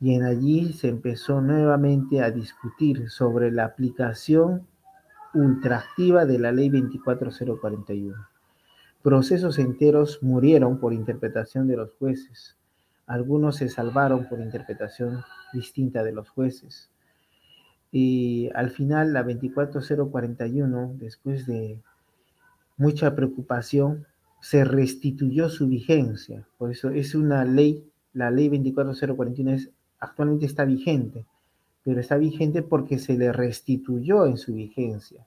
y 0.00 0.14
en 0.16 0.24
allí 0.24 0.72
se 0.72 0.88
empezó 0.88 1.40
nuevamente 1.40 2.20
a 2.20 2.32
discutir 2.32 3.08
sobre 3.10 3.52
la 3.52 3.64
aplicación 3.64 4.66
ultraactiva 5.34 6.26
de 6.26 6.40
la 6.40 6.50
ley 6.50 6.68
24041. 6.68 8.16
Procesos 9.04 9.60
enteros 9.60 10.20
murieron 10.20 10.80
por 10.80 10.92
interpretación 10.92 11.68
de 11.68 11.76
los 11.76 11.92
jueces. 11.94 12.56
Algunos 13.06 13.54
se 13.54 13.68
salvaron 13.68 14.28
por 14.28 14.40
interpretación 14.40 15.22
distinta 15.52 16.02
de 16.02 16.10
los 16.10 16.28
jueces. 16.28 16.90
Y 17.98 18.50
al 18.54 18.68
final, 18.68 19.14
la 19.14 19.22
24041, 19.22 20.96
después 20.98 21.46
de 21.46 21.80
mucha 22.76 23.16
preocupación, 23.16 24.04
se 24.42 24.64
restituyó 24.64 25.48
su 25.48 25.66
vigencia. 25.66 26.46
Por 26.58 26.70
eso 26.70 26.90
es 26.90 27.14
una 27.14 27.46
ley, 27.46 27.90
la 28.12 28.30
ley 28.30 28.50
24041 28.50 29.50
es, 29.50 29.70
actualmente 29.98 30.44
está 30.44 30.66
vigente, 30.66 31.24
pero 31.84 31.98
está 31.98 32.18
vigente 32.18 32.62
porque 32.62 32.98
se 32.98 33.16
le 33.16 33.32
restituyó 33.32 34.26
en 34.26 34.36
su 34.36 34.52
vigencia. 34.52 35.26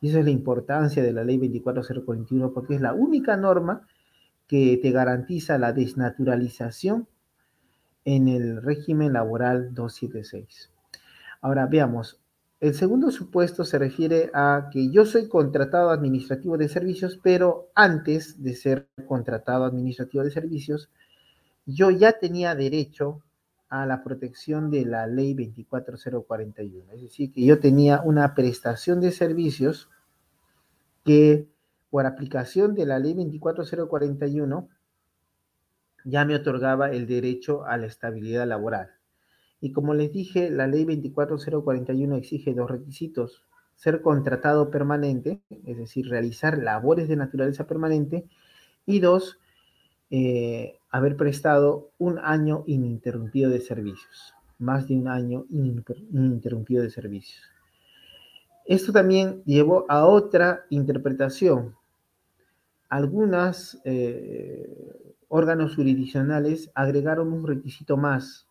Y 0.00 0.08
esa 0.08 0.20
es 0.20 0.24
la 0.24 0.30
importancia 0.30 1.02
de 1.02 1.12
la 1.12 1.22
ley 1.22 1.36
24041, 1.36 2.54
porque 2.54 2.76
es 2.76 2.80
la 2.80 2.94
única 2.94 3.36
norma 3.36 3.86
que 4.46 4.78
te 4.80 4.90
garantiza 4.90 5.58
la 5.58 5.74
desnaturalización 5.74 7.06
en 8.06 8.28
el 8.28 8.62
régimen 8.62 9.12
laboral 9.12 9.74
276. 9.74 10.70
Ahora 11.40 11.66
veamos, 11.66 12.20
el 12.58 12.74
segundo 12.74 13.10
supuesto 13.10 13.64
se 13.64 13.78
refiere 13.78 14.30
a 14.32 14.70
que 14.72 14.90
yo 14.90 15.04
soy 15.04 15.28
contratado 15.28 15.90
administrativo 15.90 16.56
de 16.56 16.68
servicios, 16.68 17.20
pero 17.22 17.70
antes 17.74 18.42
de 18.42 18.54
ser 18.54 18.88
contratado 19.06 19.64
administrativo 19.64 20.24
de 20.24 20.30
servicios, 20.30 20.90
yo 21.66 21.90
ya 21.90 22.18
tenía 22.18 22.54
derecho 22.54 23.22
a 23.68 23.84
la 23.84 24.02
protección 24.02 24.70
de 24.70 24.86
la 24.86 25.06
ley 25.06 25.34
24041. 25.34 26.92
Es 26.92 27.02
decir, 27.02 27.32
que 27.32 27.44
yo 27.44 27.60
tenía 27.60 28.00
una 28.00 28.34
prestación 28.34 29.00
de 29.00 29.12
servicios 29.12 29.90
que 31.04 31.48
por 31.90 32.06
aplicación 32.06 32.74
de 32.74 32.86
la 32.86 32.98
ley 32.98 33.14
24041 33.14 34.68
ya 36.04 36.24
me 36.24 36.36
otorgaba 36.36 36.90
el 36.90 37.06
derecho 37.06 37.64
a 37.64 37.76
la 37.76 37.86
estabilidad 37.86 38.46
laboral. 38.46 38.95
Y 39.60 39.72
como 39.72 39.94
les 39.94 40.12
dije, 40.12 40.50
la 40.50 40.66
ley 40.66 40.84
24041 40.84 42.16
exige 42.16 42.54
dos 42.54 42.70
requisitos. 42.70 43.44
Ser 43.74 44.00
contratado 44.00 44.70
permanente, 44.70 45.40
es 45.64 45.76
decir, 45.76 46.08
realizar 46.08 46.58
labores 46.58 47.08
de 47.08 47.16
naturaleza 47.16 47.66
permanente. 47.66 48.26
Y 48.86 49.00
dos, 49.00 49.38
eh, 50.10 50.78
haber 50.90 51.16
prestado 51.16 51.90
un 51.98 52.18
año 52.18 52.62
ininterrumpido 52.66 53.50
de 53.50 53.60
servicios, 53.60 54.34
más 54.58 54.86
de 54.86 54.96
un 54.96 55.08
año 55.08 55.44
ininterrumpido 55.50 56.82
de 56.82 56.90
servicios. 56.90 57.42
Esto 58.66 58.92
también 58.92 59.42
llevó 59.44 59.84
a 59.88 60.06
otra 60.06 60.64
interpretación. 60.70 61.74
Algunos 62.88 63.80
eh, 63.84 65.12
órganos 65.28 65.74
jurisdiccionales 65.74 66.70
agregaron 66.74 67.32
un 67.32 67.46
requisito 67.46 67.96
más, 67.96 68.46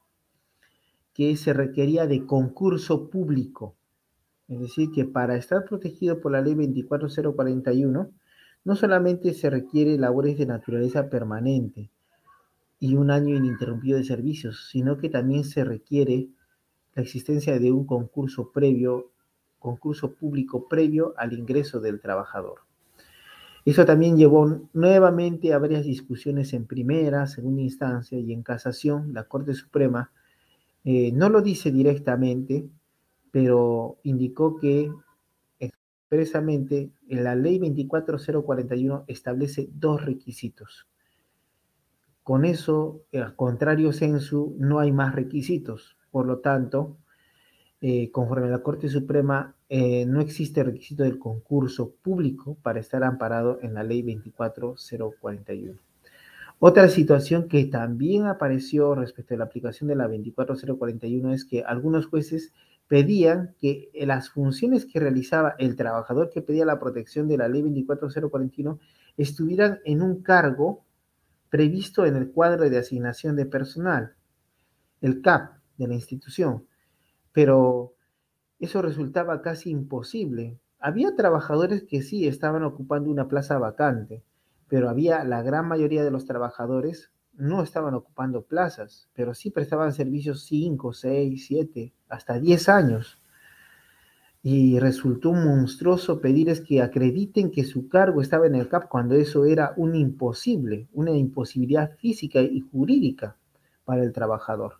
que 1.15 1.37
se 1.37 1.53
requería 1.53 2.05
de 2.05 2.25
concurso 2.25 3.09
público. 3.09 3.73
Es 4.49 4.59
decir, 4.59 4.91
que 4.93 5.05
para 5.05 5.37
estar 5.37 5.63
protegido 5.63 6.19
por 6.19 6.33
la 6.33 6.41
ley 6.41 6.53
24041, 6.55 8.11
no 8.65 8.75
solamente 8.75 9.33
se 9.33 9.49
requiere 9.49 9.97
labores 9.97 10.37
de 10.37 10.45
naturaleza 10.45 11.09
permanente 11.09 11.89
y 12.81 12.95
un 12.95 13.11
año 13.11 13.33
ininterrumpido 13.33 13.97
de 13.97 14.03
servicios, 14.03 14.67
sino 14.69 14.97
que 14.97 15.09
también 15.09 15.45
se 15.45 15.63
requiere 15.63 16.27
la 16.93 17.03
existencia 17.03 17.57
de 17.59 17.71
un 17.71 17.85
concurso 17.85 18.51
previo, 18.51 19.11
concurso 19.57 20.15
público 20.15 20.67
previo 20.67 21.13
al 21.17 21.31
ingreso 21.31 21.79
del 21.79 22.01
trabajador. 22.01 22.59
Eso 23.63 23.85
también 23.85 24.17
llevó 24.17 24.67
nuevamente 24.73 25.53
a 25.53 25.59
varias 25.59 25.85
discusiones 25.85 26.53
en 26.53 26.65
primera, 26.65 27.25
segunda 27.25 27.61
instancia 27.61 28.19
y 28.19 28.33
en 28.33 28.43
casación. 28.43 29.13
La 29.13 29.23
Corte 29.23 29.53
Suprema 29.53 30.11
eh, 30.85 31.11
no 31.11 31.29
lo 31.29 31.41
dice 31.41 31.71
directamente, 31.71 32.69
pero 33.31 33.97
indicó 34.03 34.55
que 34.55 34.91
expresamente 35.59 36.91
en 37.09 37.23
la 37.23 37.35
ley 37.35 37.59
24041 37.59 39.03
establece 39.07 39.67
dos 39.73 40.05
requisitos. 40.05 40.87
Con 42.21 42.45
eso, 42.45 43.01
al 43.13 43.35
contrario 43.35 43.91
censu, 43.93 44.55
no 44.59 44.79
hay 44.79 44.91
más 44.91 45.13
requisitos. 45.13 45.97
Por 46.11 46.27
lo 46.27 46.39
tanto, 46.39 46.97
eh, 47.81 48.09
conforme 48.11 48.47
a 48.47 48.51
la 48.51 48.63
Corte 48.63 48.87
Suprema, 48.87 49.55
eh, 49.69 50.05
no 50.05 50.21
existe 50.21 50.63
requisito 50.63 51.03
del 51.03 51.19
concurso 51.19 51.93
público 52.01 52.57
para 52.61 52.79
estar 52.79 53.03
amparado 53.03 53.59
en 53.61 53.73
la 53.73 53.83
ley 53.83 54.01
24041. 54.01 55.79
Otra 56.59 56.87
situación 56.87 57.47
que 57.47 57.65
también 57.65 58.25
apareció 58.27 58.95
respecto 58.95 59.33
a 59.33 59.37
la 59.37 59.43
aplicación 59.45 59.89
de 59.89 59.95
la 59.95 60.07
24041 60.07 61.33
es 61.33 61.45
que 61.45 61.63
algunos 61.63 62.07
jueces 62.07 62.53
pedían 62.87 63.55
que 63.59 63.89
las 63.93 64.29
funciones 64.29 64.85
que 64.85 64.99
realizaba 64.99 65.55
el 65.59 65.75
trabajador 65.75 66.29
que 66.29 66.41
pedía 66.41 66.65
la 66.65 66.79
protección 66.79 67.27
de 67.27 67.37
la 67.37 67.47
ley 67.47 67.61
24041 67.61 68.79
estuvieran 69.17 69.79
en 69.85 70.01
un 70.01 70.21
cargo 70.21 70.85
previsto 71.49 72.05
en 72.05 72.15
el 72.15 72.31
cuadro 72.31 72.69
de 72.69 72.77
asignación 72.77 73.35
de 73.35 73.45
personal, 73.45 74.13
el 75.01 75.21
CAP 75.21 75.57
de 75.77 75.87
la 75.87 75.93
institución. 75.93 76.65
Pero 77.31 77.93
eso 78.59 78.81
resultaba 78.81 79.41
casi 79.41 79.71
imposible. 79.71 80.57
Había 80.79 81.15
trabajadores 81.15 81.83
que 81.83 82.01
sí 82.01 82.27
estaban 82.27 82.63
ocupando 82.63 83.09
una 83.09 83.27
plaza 83.27 83.57
vacante, 83.57 84.23
pero 84.67 84.89
había 84.89 85.23
la 85.23 85.41
gran 85.41 85.67
mayoría 85.67 86.03
de 86.03 86.11
los 86.11 86.25
trabajadores 86.25 87.11
no 87.37 87.61
estaban 87.61 87.93
ocupando 87.93 88.43
plazas, 88.43 89.09
pero 89.13 89.33
sí 89.33 89.51
prestaban 89.51 89.93
servicios 89.93 90.45
5, 90.45 90.93
6, 90.93 91.45
7, 91.47 91.93
hasta 92.09 92.39
10 92.39 92.69
años. 92.69 93.19
Y 94.41 94.79
resultó 94.79 95.33
monstruoso 95.33 96.21
pedirles 96.21 96.61
que 96.61 96.81
acrediten 96.81 97.51
que 97.51 97.63
su 97.63 97.89
cargo 97.89 98.21
estaba 98.21 98.45
en 98.45 98.55
el 98.55 98.69
CAP 98.69 98.87
cuando 98.87 99.15
eso 99.15 99.45
era 99.45 99.73
un 99.75 99.95
imposible, 99.95 100.87
una 100.93 101.11
imposibilidad 101.11 101.95
física 101.97 102.41
y 102.41 102.61
jurídica 102.61 103.37
para 103.85 104.03
el 104.03 104.13
trabajador. 104.13 104.79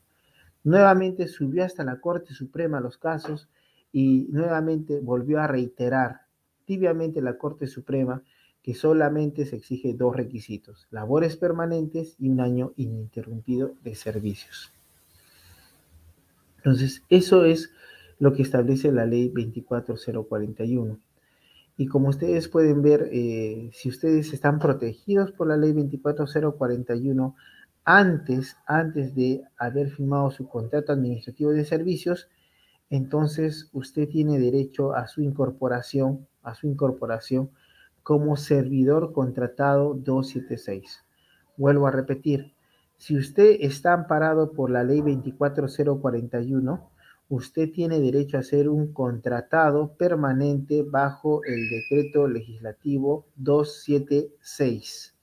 Nuevamente 0.64 1.28
subió 1.28 1.66
hasta 1.66 1.84
la 1.84 2.00
Corte 2.00 2.34
Suprema 2.34 2.80
los 2.80 2.98
casos 2.98 3.50
y 3.92 4.28
nuevamente 4.30 5.00
volvió 5.00 5.40
a 5.40 5.48
reiterar 5.48 6.22
tibiamente 6.66 7.22
la 7.22 7.38
Corte 7.38 7.68
Suprema 7.68 8.22
que 8.66 8.74
solamente 8.74 9.46
se 9.46 9.58
exige 9.58 9.94
dos 9.94 10.16
requisitos, 10.16 10.88
labores 10.90 11.38
permanentes 11.38 12.16
y 12.18 12.30
un 12.30 12.40
año 12.40 12.74
ininterrumpido 12.78 13.76
de 13.84 13.94
servicios. 13.94 14.74
Entonces, 16.58 17.04
eso 17.10 17.46
es 17.46 17.72
lo 18.18 18.34
que 18.34 18.42
establece 18.42 18.92
la 18.92 19.06
ley 19.06 19.30
24041. 19.30 20.98
Y 21.78 21.86
como 21.86 22.10
ustedes 22.10 22.48
pueden 22.48 22.82
ver, 22.82 23.08
eh, 23.12 23.70
si 23.72 23.90
ustedes 23.90 24.34
están 24.34 24.58
protegidos 24.58 25.32
por 25.32 25.48
la 25.48 25.58
ley 25.58 25.72
24041 25.72 27.36
antes, 27.84 28.58
antes 28.66 29.14
de 29.14 29.44
haber 29.58 29.92
firmado 29.92 30.32
su 30.32 30.48
contrato 30.48 30.92
administrativo 30.92 31.52
de 31.52 31.66
servicios, 31.66 32.30
entonces 32.90 33.70
usted 33.74 34.10
tiene 34.10 34.40
derecho 34.40 34.96
a 34.96 35.06
su 35.06 35.22
incorporación, 35.22 36.26
a 36.42 36.56
su 36.56 36.66
incorporación 36.66 37.52
como 38.06 38.38
servidor 38.38 39.14
contratado 39.14 39.96
276. 39.96 41.04
Vuelvo 41.58 41.88
a 41.88 41.92
repetir, 41.92 42.54
si 42.98 43.18
usted 43.18 43.58
está 43.62 43.94
amparado 43.94 44.52
por 44.52 44.70
la 44.70 44.84
ley 44.84 45.02
24041, 45.02 46.88
usted 47.30 47.72
tiene 47.72 48.00
derecho 48.00 48.38
a 48.38 48.44
ser 48.44 48.70
un 48.70 48.94
contratado 48.94 49.98
permanente 49.98 50.84
bajo 50.84 51.44
el 51.46 51.68
decreto 51.68 52.28
legislativo 52.28 53.26
276. 53.38 55.16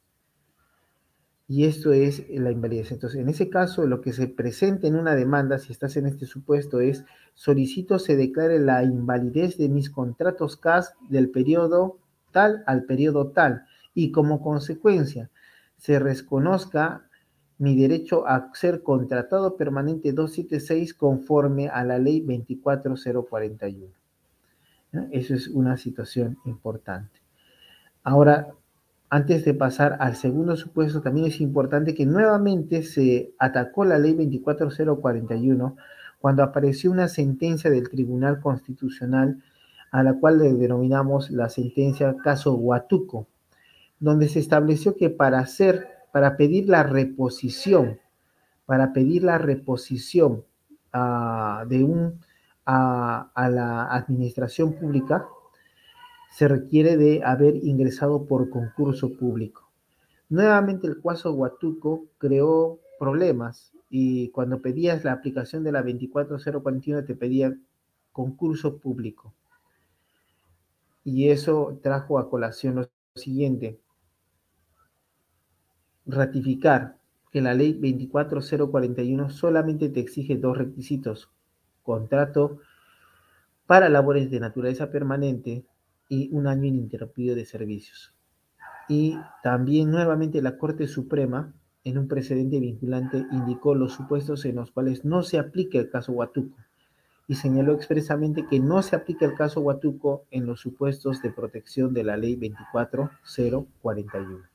Y 1.46 1.66
esto 1.66 1.92
es 1.92 2.28
la 2.30 2.50
invalidez. 2.50 2.90
Entonces, 2.90 3.20
en 3.20 3.28
ese 3.28 3.48
caso, 3.48 3.86
lo 3.86 4.00
que 4.00 4.12
se 4.12 4.26
presenta 4.26 4.88
en 4.88 4.96
una 4.96 5.14
demanda, 5.14 5.60
si 5.60 5.70
estás 5.70 5.96
en 5.96 6.06
este 6.06 6.26
supuesto, 6.26 6.80
es 6.80 7.04
solicito 7.34 8.00
se 8.00 8.16
declare 8.16 8.58
la 8.58 8.82
invalidez 8.82 9.56
de 9.56 9.68
mis 9.68 9.88
contratos 9.88 10.56
CAS 10.56 10.94
del 11.08 11.30
periodo 11.30 12.01
tal 12.32 12.64
al 12.66 12.84
periodo 12.84 13.28
tal. 13.28 13.66
Y 13.94 14.10
como 14.10 14.42
consecuencia, 14.42 15.30
se 15.76 15.98
reconozca 15.98 17.08
mi 17.58 17.76
derecho 17.76 18.26
a 18.26 18.50
ser 18.54 18.82
contratado 18.82 19.56
permanente 19.56 20.12
276 20.12 20.94
conforme 20.94 21.68
a 21.68 21.84
la 21.84 21.98
ley 21.98 22.20
24041. 22.20 23.94
Eso 25.12 25.34
es 25.34 25.48
una 25.48 25.76
situación 25.76 26.38
importante. 26.44 27.20
Ahora, 28.02 28.48
antes 29.10 29.44
de 29.44 29.54
pasar 29.54 29.96
al 30.00 30.16
segundo 30.16 30.56
supuesto, 30.56 31.02
también 31.02 31.26
es 31.26 31.40
importante 31.40 31.94
que 31.94 32.06
nuevamente 32.06 32.82
se 32.82 33.34
atacó 33.38 33.84
la 33.84 33.98
ley 33.98 34.14
24041 34.14 35.76
cuando 36.18 36.42
apareció 36.42 36.90
una 36.90 37.08
sentencia 37.08 37.70
del 37.70 37.90
Tribunal 37.90 38.40
Constitucional 38.40 39.42
a 39.92 40.02
la 40.02 40.14
cual 40.14 40.38
le 40.38 40.52
denominamos 40.54 41.30
la 41.30 41.48
sentencia 41.48 42.16
caso 42.16 42.54
Huatuco, 42.54 43.28
donde 44.00 44.28
se 44.28 44.40
estableció 44.40 44.96
que 44.96 45.10
para 45.10 45.38
hacer 45.38 45.92
para 46.12 46.36
pedir 46.36 46.68
la 46.68 46.82
reposición, 46.82 47.98
para 48.66 48.92
pedir 48.92 49.24
la 49.24 49.38
reposición 49.38 50.44
ah, 50.92 51.64
de 51.68 51.82
un, 51.82 52.20
a, 52.66 53.30
la 53.50 53.86
administración 53.86 54.74
pública, 54.74 55.26
se 56.30 56.48
requiere 56.48 56.96
de 56.96 57.22
haber 57.24 57.56
ingresado 57.56 58.26
por 58.26 58.50
concurso 58.50 59.16
público. 59.16 59.68
Nuevamente 60.28 60.86
el 60.86 61.00
Cuaso 61.00 61.32
Huatuco 61.32 62.06
creó 62.18 62.78
problemas 62.98 63.72
y 63.90 64.28
cuando 64.28 64.62
pedías 64.62 65.04
la 65.04 65.12
aplicación 65.12 65.64
de 65.64 65.72
la 65.72 65.82
24041 65.82 67.04
te 67.04 67.14
pedía 67.14 67.54
concurso 68.12 68.78
público. 68.78 69.34
Y 71.04 71.30
eso 71.30 71.80
trajo 71.82 72.18
a 72.18 72.30
colación 72.30 72.76
lo 72.76 72.88
siguiente, 73.14 73.80
ratificar 76.06 76.98
que 77.30 77.40
la 77.40 77.54
ley 77.54 77.72
24041 77.72 79.30
solamente 79.30 79.88
te 79.88 80.00
exige 80.00 80.36
dos 80.36 80.58
requisitos, 80.58 81.30
contrato 81.82 82.60
para 83.66 83.88
labores 83.88 84.30
de 84.30 84.40
naturaleza 84.40 84.90
permanente 84.90 85.64
y 86.08 86.28
un 86.32 86.46
año 86.46 86.66
ininterrumpido 86.66 87.34
de 87.34 87.46
servicios. 87.46 88.14
Y 88.88 89.16
también 89.42 89.90
nuevamente 89.90 90.42
la 90.42 90.58
Corte 90.58 90.86
Suprema, 90.86 91.54
en 91.84 91.98
un 91.98 92.06
precedente 92.06 92.60
vinculante, 92.60 93.24
indicó 93.32 93.74
los 93.74 93.94
supuestos 93.94 94.44
en 94.44 94.56
los 94.56 94.70
cuales 94.70 95.04
no 95.04 95.22
se 95.22 95.38
aplica 95.38 95.78
el 95.78 95.90
caso 95.90 96.12
Huatuco 96.12 96.56
y 97.28 97.36
señaló 97.36 97.74
expresamente 97.74 98.46
que 98.46 98.60
no 98.60 98.82
se 98.82 98.96
aplica 98.96 99.24
el 99.24 99.34
caso 99.34 99.60
Huatuco 99.60 100.26
en 100.30 100.46
los 100.46 100.60
supuestos 100.60 101.22
de 101.22 101.30
protección 101.30 101.94
de 101.94 102.04
la 102.04 102.16
ley 102.16 102.36
24041. 102.36 104.52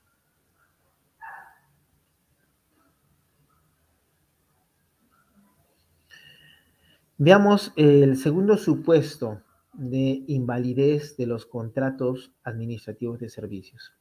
Veamos 7.20 7.74
el 7.76 8.16
segundo 8.18 8.58
supuesto 8.58 9.42
de 9.74 10.24
invalidez 10.28 11.18
de 11.18 11.26
los 11.26 11.48
contratos 11.48 12.32
administrativos 12.44 13.20
de 13.20 13.30
servicios. 13.30 13.94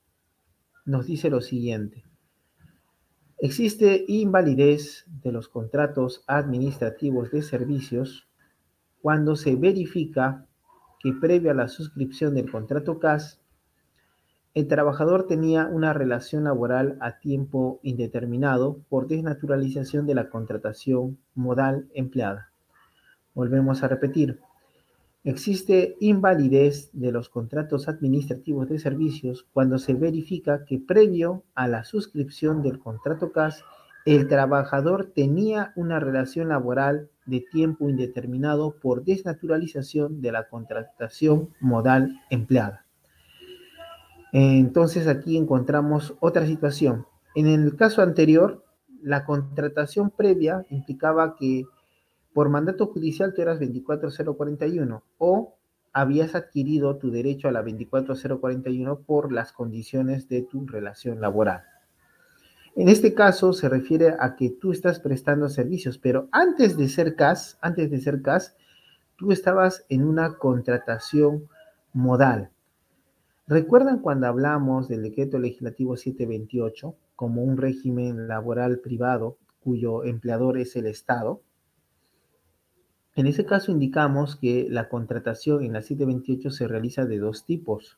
Nos 0.84 1.06
dice 1.06 1.30
lo 1.30 1.40
siguiente. 1.40 2.04
Existe 3.38 4.04
invalidez 4.06 5.06
de 5.22 5.32
los 5.32 5.48
contratos 5.48 6.24
administrativos 6.26 7.30
de 7.30 7.42
servicios 7.42 8.28
cuando 9.06 9.36
se 9.36 9.54
verifica 9.54 10.46
que 10.98 11.12
previo 11.12 11.52
a 11.52 11.54
la 11.54 11.68
suscripción 11.68 12.34
del 12.34 12.50
contrato 12.50 12.98
CAS, 12.98 13.38
el 14.52 14.66
trabajador 14.66 15.28
tenía 15.28 15.68
una 15.68 15.92
relación 15.92 16.42
laboral 16.42 16.98
a 17.00 17.20
tiempo 17.20 17.78
indeterminado 17.84 18.80
por 18.88 19.06
desnaturalización 19.06 20.08
de 20.08 20.16
la 20.16 20.28
contratación 20.28 21.18
modal 21.36 21.86
empleada. 21.94 22.50
Volvemos 23.32 23.84
a 23.84 23.86
repetir. 23.86 24.40
Existe 25.22 25.94
invalidez 26.00 26.90
de 26.92 27.12
los 27.12 27.28
contratos 27.28 27.86
administrativos 27.86 28.68
de 28.68 28.80
servicios 28.80 29.46
cuando 29.52 29.78
se 29.78 29.94
verifica 29.94 30.64
que 30.64 30.80
previo 30.80 31.44
a 31.54 31.68
la 31.68 31.84
suscripción 31.84 32.60
del 32.60 32.80
contrato 32.80 33.30
CAS, 33.30 33.62
el 34.04 34.26
trabajador 34.26 35.12
tenía 35.14 35.72
una 35.76 36.00
relación 36.00 36.48
laboral 36.48 37.08
de 37.26 37.40
tiempo 37.40 37.88
indeterminado 37.88 38.76
por 38.80 39.04
desnaturalización 39.04 40.20
de 40.20 40.32
la 40.32 40.48
contratación 40.48 41.50
modal 41.60 42.20
empleada. 42.30 42.84
Entonces 44.32 45.06
aquí 45.06 45.36
encontramos 45.36 46.14
otra 46.20 46.46
situación. 46.46 47.06
En 47.34 47.46
el 47.46 47.76
caso 47.76 48.02
anterior, 48.02 48.64
la 49.02 49.24
contratación 49.24 50.10
previa 50.10 50.66
implicaba 50.70 51.36
que 51.36 51.64
por 52.32 52.48
mandato 52.48 52.86
judicial 52.86 53.32
tú 53.34 53.42
eras 53.42 53.58
24041 53.58 55.02
o 55.18 55.54
habías 55.92 56.34
adquirido 56.34 56.96
tu 56.96 57.10
derecho 57.10 57.48
a 57.48 57.52
la 57.52 57.62
24041 57.62 59.00
por 59.06 59.32
las 59.32 59.52
condiciones 59.52 60.28
de 60.28 60.42
tu 60.42 60.66
relación 60.66 61.20
laboral. 61.20 61.62
En 62.76 62.90
este 62.90 63.14
caso 63.14 63.54
se 63.54 63.70
refiere 63.70 64.16
a 64.20 64.36
que 64.36 64.50
tú 64.50 64.70
estás 64.70 65.00
prestando 65.00 65.48
servicios, 65.48 65.96
pero 65.96 66.28
antes 66.30 66.76
de 66.76 66.90
ser 66.90 67.16
CAS, 67.16 67.56
antes 67.62 67.90
de 67.90 67.98
ser 67.98 68.20
CAS, 68.20 68.54
tú 69.16 69.32
estabas 69.32 69.86
en 69.88 70.04
una 70.04 70.36
contratación 70.36 71.48
modal. 71.94 72.50
¿Recuerdan 73.46 74.00
cuando 74.00 74.26
hablamos 74.26 74.88
del 74.88 75.02
decreto 75.02 75.38
legislativo 75.38 75.96
728 75.96 76.94
como 77.16 77.42
un 77.42 77.56
régimen 77.56 78.28
laboral 78.28 78.80
privado 78.80 79.38
cuyo 79.60 80.04
empleador 80.04 80.58
es 80.58 80.76
el 80.76 80.84
Estado? 80.84 81.40
En 83.14 83.26
ese 83.26 83.46
caso 83.46 83.72
indicamos 83.72 84.36
que 84.36 84.66
la 84.68 84.90
contratación 84.90 85.64
en 85.64 85.72
la 85.72 85.80
728 85.80 86.50
se 86.50 86.68
realiza 86.68 87.06
de 87.06 87.20
dos 87.20 87.46
tipos. 87.46 87.96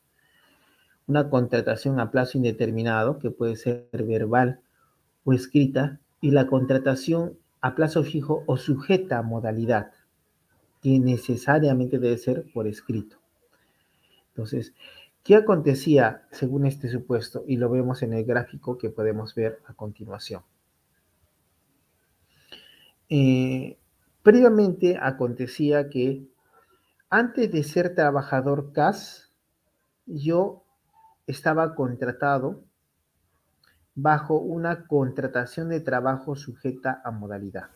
Una 1.05 1.29
contratación 1.29 1.99
a 1.99 2.11
plazo 2.11 2.37
indeterminado, 2.37 3.19
que 3.19 3.29
puede 3.29 3.57
ser 3.57 3.89
verbal 3.91 4.61
o 5.29 5.33
escrita, 5.33 5.99
y 6.21 6.31
la 6.31 6.47
contratación 6.47 7.37
a 7.61 7.75
plazo 7.75 8.03
fijo 8.03 8.43
o 8.47 8.57
sujeta 8.57 9.19
a 9.19 9.21
modalidad, 9.21 9.91
que 10.81 10.99
necesariamente 10.99 11.99
debe 11.99 12.17
ser 12.17 12.45
por 12.53 12.67
escrito. 12.67 13.17
Entonces, 14.29 14.73
¿qué 15.23 15.35
acontecía 15.35 16.27
según 16.31 16.65
este 16.65 16.89
supuesto? 16.89 17.43
Y 17.47 17.57
lo 17.57 17.69
vemos 17.69 18.01
en 18.03 18.13
el 18.13 18.23
gráfico 18.25 18.77
que 18.77 18.89
podemos 18.89 19.35
ver 19.35 19.59
a 19.67 19.73
continuación. 19.73 20.43
Eh, 23.09 23.77
Previamente 24.21 24.97
acontecía 25.01 25.89
que 25.89 26.27
antes 27.09 27.51
de 27.51 27.63
ser 27.63 27.95
trabajador 27.95 28.73
CAS, 28.73 29.31
yo 30.05 30.65
estaba 31.25 31.73
contratado 31.73 32.63
bajo 34.01 34.39
una 34.39 34.85
contratación 34.87 35.69
de 35.69 35.81
trabajo 35.81 36.35
sujeta 36.35 37.01
a 37.03 37.11
modalidad. 37.11 37.69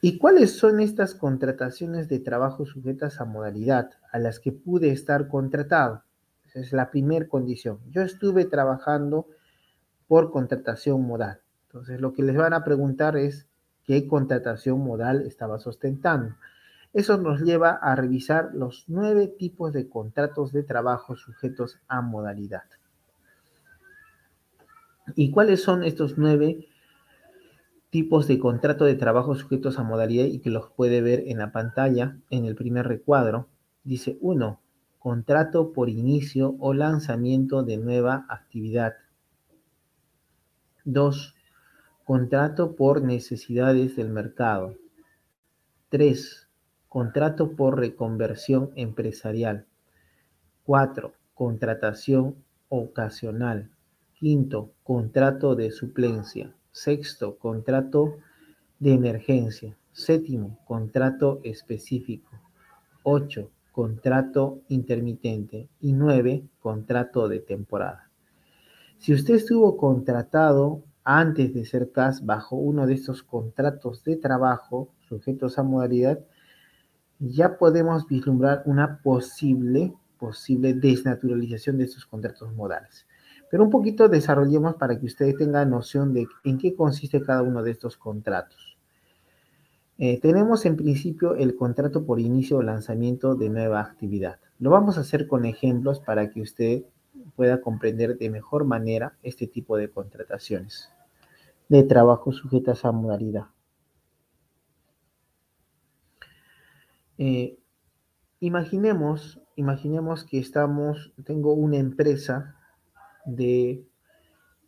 ¿Y 0.00 0.18
cuáles 0.18 0.56
son 0.56 0.80
estas 0.80 1.14
contrataciones 1.14 2.08
de 2.08 2.20
trabajo 2.20 2.64
sujetas 2.64 3.20
a 3.20 3.24
modalidad 3.24 3.90
a 4.12 4.18
las 4.18 4.38
que 4.38 4.52
pude 4.52 4.90
estar 4.90 5.28
contratado? 5.28 6.04
Esa 6.46 6.60
es 6.60 6.72
la 6.72 6.90
primera 6.90 7.26
condición. 7.28 7.80
Yo 7.90 8.02
estuve 8.02 8.44
trabajando 8.44 9.26
por 10.06 10.30
contratación 10.30 11.02
modal. 11.06 11.40
Entonces, 11.66 12.00
lo 12.00 12.12
que 12.12 12.22
les 12.22 12.36
van 12.36 12.54
a 12.54 12.64
preguntar 12.64 13.16
es, 13.16 13.48
qué 13.84 14.06
contratación 14.06 14.80
modal 14.80 15.26
estaba 15.26 15.58
sustentando. 15.58 16.36
Eso 16.92 17.18
nos 17.18 17.42
lleva 17.42 17.72
a 17.72 17.94
revisar 17.94 18.54
los 18.54 18.84
nueve 18.86 19.26
tipos 19.26 19.72
de 19.72 19.88
contratos 19.88 20.52
de 20.52 20.62
trabajo 20.62 21.16
sujetos 21.16 21.78
a 21.88 22.00
modalidad. 22.00 22.64
¿Y 25.14 25.30
cuáles 25.30 25.62
son 25.62 25.84
estos 25.84 26.18
nueve 26.18 26.68
tipos 27.90 28.26
de 28.28 28.38
contrato 28.38 28.84
de 28.84 28.94
trabajo 28.94 29.34
sujetos 29.34 29.78
a 29.78 29.82
modalidad 29.82 30.26
y 30.26 30.40
que 30.40 30.50
los 30.50 30.70
puede 30.70 31.00
ver 31.00 31.24
en 31.26 31.38
la 31.38 31.52
pantalla 31.52 32.18
en 32.30 32.44
el 32.44 32.54
primer 32.54 32.86
recuadro? 32.86 33.48
Dice 33.84 34.18
uno, 34.20 34.60
Contrato 34.98 35.72
por 35.72 35.88
inicio 35.88 36.56
o 36.58 36.74
lanzamiento 36.74 37.62
de 37.62 37.76
nueva 37.76 38.26
actividad. 38.28 38.94
2. 40.84 41.34
Contrato 42.04 42.74
por 42.74 43.02
necesidades 43.02 43.94
del 43.94 44.08
mercado. 44.08 44.74
3. 45.90 46.48
contrato 46.88 47.54
por 47.54 47.78
reconversión 47.78 48.72
empresarial. 48.74 49.66
Cuatro, 50.64 51.14
contratación 51.32 52.44
ocasional. 52.68 53.70
Quinto, 54.18 54.72
contrato 54.82 55.54
de 55.54 55.70
suplencia. 55.70 56.52
Sexto, 56.72 57.38
contrato 57.38 58.18
de 58.80 58.94
emergencia. 58.94 59.76
Séptimo, 59.92 60.58
contrato 60.64 61.40
específico. 61.44 62.30
Ocho, 63.04 63.52
contrato 63.70 64.62
intermitente. 64.70 65.68
Y 65.80 65.92
nueve, 65.92 66.42
contrato 66.58 67.28
de 67.28 67.38
temporada. 67.38 68.10
Si 68.96 69.14
usted 69.14 69.36
estuvo 69.36 69.76
contratado 69.76 70.82
antes 71.04 71.54
de 71.54 71.64
ser 71.64 71.92
CAS 71.92 72.26
bajo 72.26 72.56
uno 72.56 72.88
de 72.88 72.94
estos 72.94 73.22
contratos 73.22 74.02
de 74.02 74.16
trabajo 74.16 74.88
sujetos 75.08 75.60
a 75.60 75.62
modalidad, 75.62 76.18
ya 77.20 77.56
podemos 77.56 78.08
vislumbrar 78.08 78.64
una 78.66 79.00
posible, 79.00 79.94
posible 80.18 80.74
desnaturalización 80.74 81.78
de 81.78 81.84
estos 81.84 82.04
contratos 82.04 82.52
modales. 82.52 83.06
Pero 83.50 83.64
un 83.64 83.70
poquito 83.70 84.08
desarrollemos 84.08 84.74
para 84.74 84.98
que 84.98 85.06
ustedes 85.06 85.36
tengan 85.36 85.70
noción 85.70 86.12
de 86.12 86.26
en 86.44 86.58
qué 86.58 86.74
consiste 86.74 87.22
cada 87.22 87.42
uno 87.42 87.62
de 87.62 87.70
estos 87.70 87.96
contratos. 87.96 88.76
Eh, 89.98 90.20
tenemos 90.20 90.64
en 90.64 90.76
principio 90.76 91.34
el 91.34 91.56
contrato 91.56 92.04
por 92.04 92.20
inicio 92.20 92.58
o 92.58 92.62
lanzamiento 92.62 93.34
de 93.34 93.48
nueva 93.48 93.80
actividad. 93.80 94.38
Lo 94.58 94.70
vamos 94.70 94.96
a 94.96 95.00
hacer 95.00 95.26
con 95.26 95.44
ejemplos 95.44 96.00
para 96.00 96.30
que 96.30 96.40
usted 96.40 96.82
pueda 97.34 97.60
comprender 97.60 98.16
de 98.16 98.30
mejor 98.30 98.64
manera 98.64 99.16
este 99.22 99.46
tipo 99.46 99.76
de 99.76 99.90
contrataciones 99.90 100.90
de 101.68 101.82
trabajo 101.82 102.32
sujetas 102.32 102.84
a 102.84 102.92
modalidad. 102.92 103.46
Eh, 107.18 107.58
imaginemos, 108.40 109.40
imaginemos 109.56 110.24
que 110.24 110.38
estamos, 110.38 111.12
tengo 111.24 111.52
una 111.52 111.76
empresa 111.76 112.56
de 113.28 113.86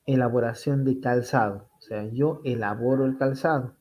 elaboración 0.07 0.85
de 0.85 1.01
calzado, 1.01 1.69
o 1.79 1.81
sea, 1.81 2.05
yo 2.07 2.41
elaboro 2.45 3.07
el 3.07 3.17
calzado 3.17 3.75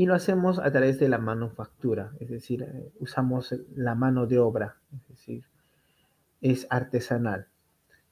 y 0.00 0.06
lo 0.06 0.14
hacemos 0.14 0.58
a 0.58 0.70
través 0.70 0.98
de 0.98 1.10
la 1.10 1.18
manufactura, 1.18 2.12
es 2.20 2.30
decir, 2.30 2.62
eh, 2.62 2.90
usamos 3.00 3.54
la 3.74 3.94
mano 3.94 4.26
de 4.26 4.38
obra, 4.38 4.76
es 4.94 5.08
decir, 5.08 5.44
es 6.40 6.66
artesanal. 6.70 7.48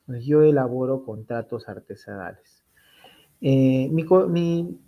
yo 0.07 0.43
elaboro 0.43 1.03
contratos 1.05 1.67
artesanales. 1.67 2.63
Eh, 3.41 3.89
mi, 3.91 4.79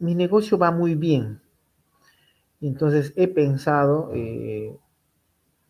negocio 0.00 0.58
va 0.58 0.70
muy 0.70 0.94
bien. 0.96 1.40
Entonces 2.60 3.14
he 3.16 3.28
pensado 3.28 4.10
eh, 4.12 4.76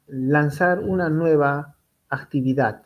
lanzar 0.08 0.80
una 0.80 1.08
nueva 1.08 1.76
actividad 2.08 2.82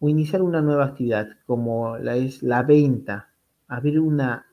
o 0.00 0.08
iniciar 0.08 0.42
una 0.42 0.60
nueva 0.60 0.86
actividad 0.86 1.28
como 1.46 1.96
la 1.98 2.16
es 2.16 2.42
la 2.42 2.62
venta, 2.62 3.30
abrir 3.68 4.00
una 4.00 4.46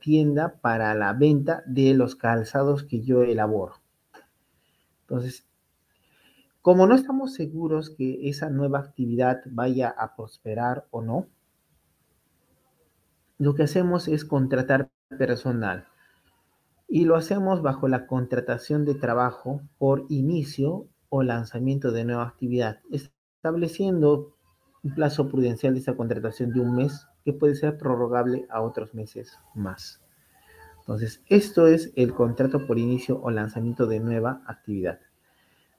tienda 0.00 0.60
para 0.60 0.94
la 0.94 1.12
venta 1.12 1.62
de 1.66 1.94
los 1.94 2.16
calzados 2.16 2.84
que 2.84 3.02
yo 3.02 3.22
elaboro. 3.22 3.74
Entonces, 5.02 5.46
como 6.60 6.86
no 6.86 6.94
estamos 6.94 7.34
seguros 7.34 7.90
que 7.90 8.28
esa 8.28 8.48
nueva 8.48 8.78
actividad 8.78 9.42
vaya 9.46 9.88
a 9.90 10.14
prosperar 10.14 10.86
o 10.90 11.02
no, 11.02 11.26
lo 13.38 13.54
que 13.54 13.64
hacemos 13.64 14.06
es 14.06 14.24
contratar 14.24 14.88
personal 15.18 15.88
y 16.86 17.04
lo 17.04 17.16
hacemos 17.16 17.62
bajo 17.62 17.88
la 17.88 18.06
contratación 18.06 18.84
de 18.84 18.94
trabajo 18.94 19.62
por 19.78 20.06
inicio 20.08 20.86
o 21.14 21.22
lanzamiento 21.22 21.92
de 21.92 22.06
nueva 22.06 22.26
actividad, 22.26 22.80
estableciendo 22.90 24.34
un 24.82 24.94
plazo 24.94 25.28
prudencial 25.28 25.74
de 25.74 25.80
esa 25.80 25.94
contratación 25.94 26.54
de 26.54 26.60
un 26.60 26.74
mes 26.74 27.06
que 27.22 27.34
puede 27.34 27.54
ser 27.54 27.76
prorrogable 27.76 28.46
a 28.48 28.62
otros 28.62 28.94
meses 28.94 29.38
más. 29.54 30.00
Entonces, 30.78 31.22
esto 31.28 31.66
es 31.66 31.92
el 31.96 32.14
contrato 32.14 32.66
por 32.66 32.78
inicio 32.78 33.20
o 33.20 33.30
lanzamiento 33.30 33.86
de 33.86 34.00
nueva 34.00 34.42
actividad. 34.46 35.00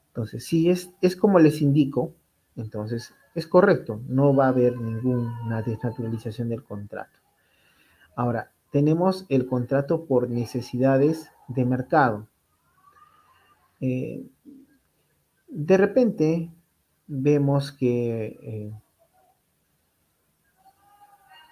Entonces, 0.06 0.46
si 0.46 0.70
es, 0.70 0.92
es 1.00 1.16
como 1.16 1.40
les 1.40 1.60
indico, 1.60 2.14
entonces 2.54 3.12
es 3.34 3.48
correcto, 3.48 4.00
no 4.06 4.36
va 4.36 4.44
a 4.44 4.50
haber 4.50 4.76
ninguna 4.80 5.62
desnaturalización 5.62 6.48
del 6.48 6.62
contrato. 6.62 7.18
Ahora, 8.14 8.52
tenemos 8.70 9.26
el 9.28 9.46
contrato 9.46 10.04
por 10.04 10.30
necesidades 10.30 11.28
de 11.48 11.64
mercado. 11.64 12.28
Eh, 13.80 14.24
de 15.54 15.76
repente 15.76 16.50
vemos 17.06 17.70
que, 17.70 18.38
eh, 18.42 18.72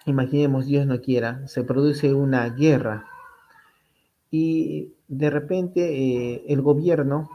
imaginemos, 0.07 0.67
Dios 0.67 0.87
no 0.87 1.01
quiera, 1.01 1.47
se 1.47 1.63
produce 1.63 2.13
una 2.13 2.49
guerra 2.49 3.07
y 4.29 4.93
de 5.07 5.31
repente 5.31 6.35
eh, 6.35 6.45
el 6.49 6.63
gobierno 6.63 7.31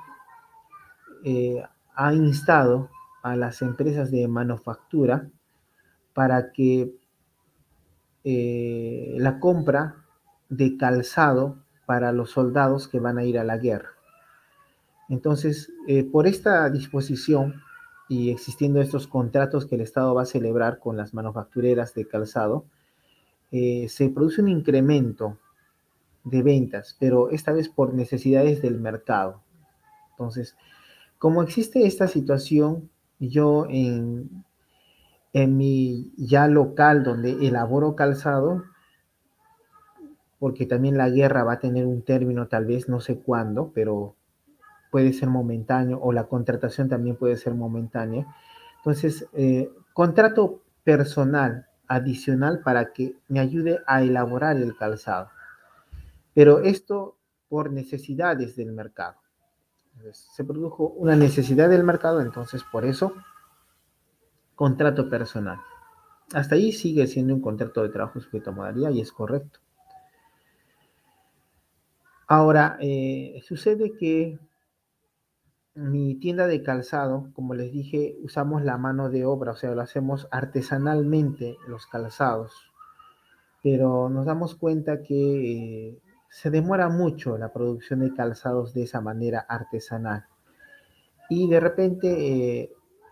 eh, 1.24 1.64
ha 1.96 2.14
instado 2.14 2.90
a 3.24 3.38
las 3.38 3.62
empresas 3.62 4.12
de 4.12 4.28
manufactura 4.28 5.30
para 6.14 6.52
que 6.52 6.94
la 8.26 9.40
compra 9.40 10.04
de 10.50 10.76
calzado 10.76 11.64
para 11.86 12.12
los 12.12 12.32
soldados 12.32 12.90
que 12.90 13.00
van 13.00 13.18
a 13.18 13.24
ir 13.24 13.40
a 13.40 13.46
la 13.46 13.56
guerra. 13.58 13.97
Entonces, 15.10 15.72
eh, 15.88 16.04
por 16.04 16.28
esta 16.28 16.70
disposición 16.70 17.62
y 18.10 18.32
existiendo 18.32 18.82
estos 18.82 19.08
contratos 19.08 19.66
que 19.66 19.76
el 19.76 19.82
Estado 19.82 20.14
va 20.14 20.24
a 20.24 20.26
celebrar 20.26 20.80
con 20.80 20.98
las 20.98 21.14
manufactureras 21.14 21.94
de 21.94 22.08
calzado, 22.08 22.66
se 23.50 24.10
produce 24.14 24.42
un 24.42 24.50
incremento 24.50 25.38
de 26.26 26.44
ventas, 26.44 26.98
pero 27.00 27.30
esta 27.30 27.54
vez 27.54 27.70
por 27.70 27.94
necesidades 27.94 28.62
del 28.62 28.78
mercado. 28.78 29.42
Entonces, 30.12 30.58
como 31.18 31.42
existe 31.44 31.88
esta 31.88 32.08
situación, 32.10 32.90
yo 33.20 33.66
en 33.70 34.44
mi 35.34 36.12
ya 36.18 36.48
local 36.48 37.04
donde 37.04 37.48
elaboro 37.48 37.96
calzado, 37.96 38.64
porque 40.40 40.66
también 40.66 40.98
la 40.98 41.10
guerra 41.10 41.46
va 41.46 41.54
a 41.54 41.60
tener 41.60 41.86
un 41.86 42.02
término 42.02 42.48
tal 42.48 42.66
vez 42.66 42.90
no 42.90 43.00
sé 43.00 43.20
cuándo, 43.20 43.72
pero 43.74 44.17
puede 44.98 45.14
ser 45.14 45.30
momentáneo 45.30 46.00
o 46.02 46.12
la 46.12 46.24
contratación 46.24 46.90
también 46.90 47.18
puede 47.18 47.38
ser 47.38 47.54
momentánea. 47.54 48.26
Entonces, 48.78 49.28
eh, 49.34 49.70
contrato 49.94 50.64
personal 50.84 51.68
adicional 51.88 52.62
para 52.64 52.94
que 52.94 53.16
me 53.28 53.40
ayude 53.40 53.80
a 53.86 54.02
elaborar 54.02 54.58
el 54.58 54.76
calzado. 54.76 55.30
Pero 56.34 56.62
esto 56.62 57.16
por 57.48 57.72
necesidades 57.72 58.56
del 58.56 58.72
mercado 58.72 59.18
se 60.14 60.44
produjo 60.44 60.88
una 60.90 61.16
necesidad 61.16 61.70
del 61.70 61.84
mercado, 61.84 62.22
entonces 62.22 62.64
por 62.64 62.84
eso, 62.84 63.14
contrato 64.56 65.12
personal. 65.12 65.60
Hasta 66.34 66.56
ahí 66.56 66.72
sigue 66.72 67.06
siendo 67.06 67.36
un 67.36 67.42
contrato 67.42 67.84
de 67.84 67.90
trabajo 67.90 68.20
sujeto 68.20 68.50
a 68.50 68.54
modalidad 68.54 68.90
y 68.90 69.02
es 69.02 69.12
correcto. 69.12 69.60
Ahora, 72.28 72.78
eh, 72.82 73.40
sucede 73.48 73.96
que 73.96 74.40
mi 75.78 76.16
tienda 76.16 76.48
de 76.48 76.64
calzado, 76.64 77.30
como 77.34 77.54
les 77.54 77.72
dije, 77.72 78.18
usamos 78.24 78.64
la 78.64 78.80
mano 78.80 79.12
de 79.12 79.26
obra, 79.26 79.52
o 79.52 79.56
sea, 79.56 79.72
lo 79.76 79.82
hacemos 79.82 80.28
artesanalmente 80.32 81.56
los 81.68 81.86
calzados, 81.86 82.52
pero 83.62 84.10
nos 84.10 84.26
damos 84.26 84.56
cuenta 84.56 85.04
que 85.04 85.90
eh, 85.90 86.02
se 86.30 86.50
demora 86.50 86.90
mucho 86.90 87.38
la 87.38 87.54
producción 87.54 88.00
de 88.00 88.12
calzados 88.12 88.74
de 88.74 88.84
esa 88.84 89.02
manera 89.02 89.46
artesanal. 89.48 90.26
Y 91.30 91.48
de 91.48 91.60
repente 91.60 92.62
eh, 92.62 92.72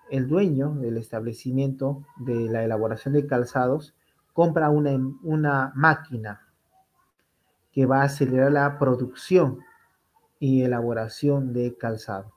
el 0.09 0.27
dueño 0.27 0.73
del 0.73 0.97
establecimiento 0.97 2.03
de 2.17 2.49
la 2.49 2.63
elaboración 2.63 3.13
de 3.13 3.27
calzados 3.27 3.93
compra 4.33 4.71
una, 4.71 4.97
una 5.21 5.71
máquina 5.75 6.47
que 7.71 7.85
va 7.85 8.01
a 8.01 8.05
acelerar 8.05 8.51
la 8.51 8.79
producción 8.79 9.59
y 10.39 10.63
elaboración 10.63 11.53
de 11.53 11.77
calzado. 11.77 12.34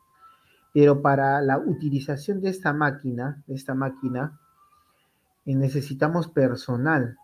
Pero 0.79 1.03
para 1.03 1.43
la 1.43 1.59
utilización 1.59 2.41
de 2.41 2.51
esta 2.51 2.73
máquina, 2.73 3.43
de 3.49 3.57
esta 3.57 3.75
máquina, 3.75 4.39
eh, 5.45 5.57
necesitamos 5.57 6.29
personal 6.29 7.17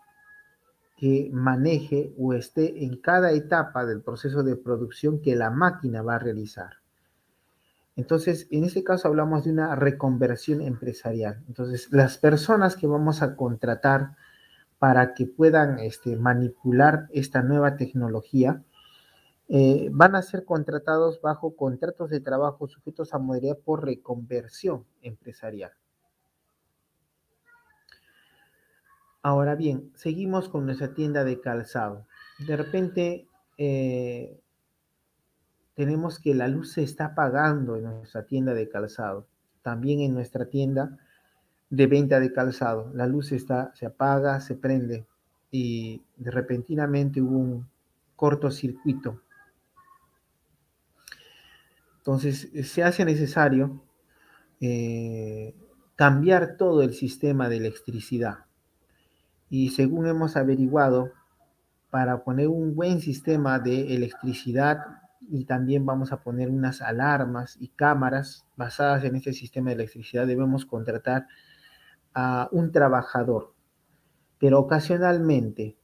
que 0.97 1.29
maneje 1.31 2.13
o 2.17 2.33
esté 2.33 2.83
en 2.83 2.97
cada 2.97 3.31
etapa 3.31 3.85
del 3.85 4.01
proceso 4.01 4.43
de 4.43 4.57
producción 4.57 5.21
que 5.21 5.37
la 5.37 5.51
máquina 5.51 6.01
va 6.01 6.15
a 6.15 6.19
realizar. 6.19 6.79
Entonces, 7.95 8.49
en 8.51 8.65
este 8.65 8.83
caso 8.83 9.07
hablamos 9.07 9.45
de 9.45 9.51
una 9.51 9.73
reconversión 9.73 10.59
empresarial. 10.59 11.41
Entonces, 11.47 11.87
las 11.91 12.17
personas 12.17 12.75
que 12.75 12.87
vamos 12.87 13.21
a 13.21 13.37
contratar 13.37 14.17
para 14.79 15.13
que 15.13 15.27
puedan 15.27 15.79
este, 15.79 16.17
manipular 16.17 17.07
esta 17.13 17.41
nueva 17.41 17.77
tecnología, 17.77 18.63
eh, 19.47 19.89
van 19.91 20.15
a 20.15 20.23
ser 20.23 20.43
contratados 20.43 21.21
bajo 21.21 21.55
contratos 21.55 22.09
de 22.09 22.19
trabajo 22.19 22.67
sujetos 22.67 23.13
a 23.13 23.19
modalidad 23.19 23.57
por 23.59 23.85
reconversión 23.85 24.85
empresarial. 25.01 25.71
Ahora 29.21 29.55
bien, 29.55 29.91
seguimos 29.95 30.49
con 30.49 30.65
nuestra 30.65 30.93
tienda 30.93 31.23
de 31.23 31.41
calzado. 31.41 32.07
De 32.47 32.57
repente 32.57 33.27
eh, 33.57 34.39
tenemos 35.75 36.19
que 36.19 36.33
la 36.33 36.47
luz 36.47 36.73
se 36.73 36.83
está 36.83 37.05
apagando 37.05 37.75
en 37.75 37.83
nuestra 37.83 38.25
tienda 38.25 38.53
de 38.53 38.69
calzado. 38.69 39.27
También 39.61 40.01
en 40.01 40.13
nuestra 40.13 40.45
tienda 40.45 40.97
de 41.69 41.87
venta 41.87 42.19
de 42.19 42.33
calzado. 42.33 42.91
La 42.93 43.07
luz 43.07 43.31
está, 43.31 43.73
se 43.75 43.85
apaga, 43.85 44.39
se 44.41 44.55
prende 44.55 45.05
y 45.51 46.03
de 46.17 46.31
repentinamente 46.31 47.21
hubo 47.21 47.37
un 47.37 47.67
cortocircuito 48.15 49.21
entonces, 52.05 52.51
eh, 52.53 52.63
se 52.63 52.83
hace 52.83 53.03
necesario 53.03 53.81
eh, 54.61 55.55
cambiar 55.95 56.55
todo 56.55 56.83
el 56.83 56.93
sistema 56.93 57.49
de 57.49 57.57
electricidad. 57.57 58.45
Y 59.49 59.69
según 59.69 60.05
hemos 60.05 60.35
averiguado, 60.37 61.13
para 61.89 62.23
poner 62.23 62.47
un 62.47 62.75
buen 62.75 63.01
sistema 63.01 63.57
de 63.57 63.95
electricidad 63.95 64.81
y 65.31 65.45
también 65.45 65.83
vamos 65.87 66.11
a 66.11 66.21
poner 66.21 66.51
unas 66.51 66.83
alarmas 66.83 67.57
y 67.59 67.69
cámaras 67.69 68.45
basadas 68.55 69.03
en 69.03 69.15
este 69.15 69.33
sistema 69.33 69.69
de 69.69 69.77
electricidad, 69.77 70.27
debemos 70.27 70.67
contratar 70.67 71.25
a 72.13 72.49
un 72.51 72.71
trabajador. 72.71 73.55
Pero 74.37 74.59
ocasionalmente 74.59 75.75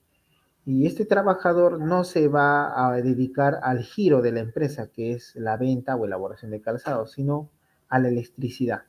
y 0.66 0.86
este 0.86 1.06
trabajador 1.06 1.80
no 1.80 2.04
se 2.04 2.28
va 2.28 2.88
a 2.88 2.94
dedicar 3.02 3.60
al 3.64 3.80
giro 3.80 4.22
de 4.22 4.32
la 4.32 4.42
empresa, 4.42 4.88
que 4.88 5.14
es 5.14 5.36
la 5.36 5.58
venta 5.58 5.96
o 5.96 6.06
elaboración 6.06 6.52
de 6.52 6.62
calzado, 6.62 7.08
sino 7.08 7.50
a 7.90 8.00
la 8.00 8.10
electricidad. 8.10 8.84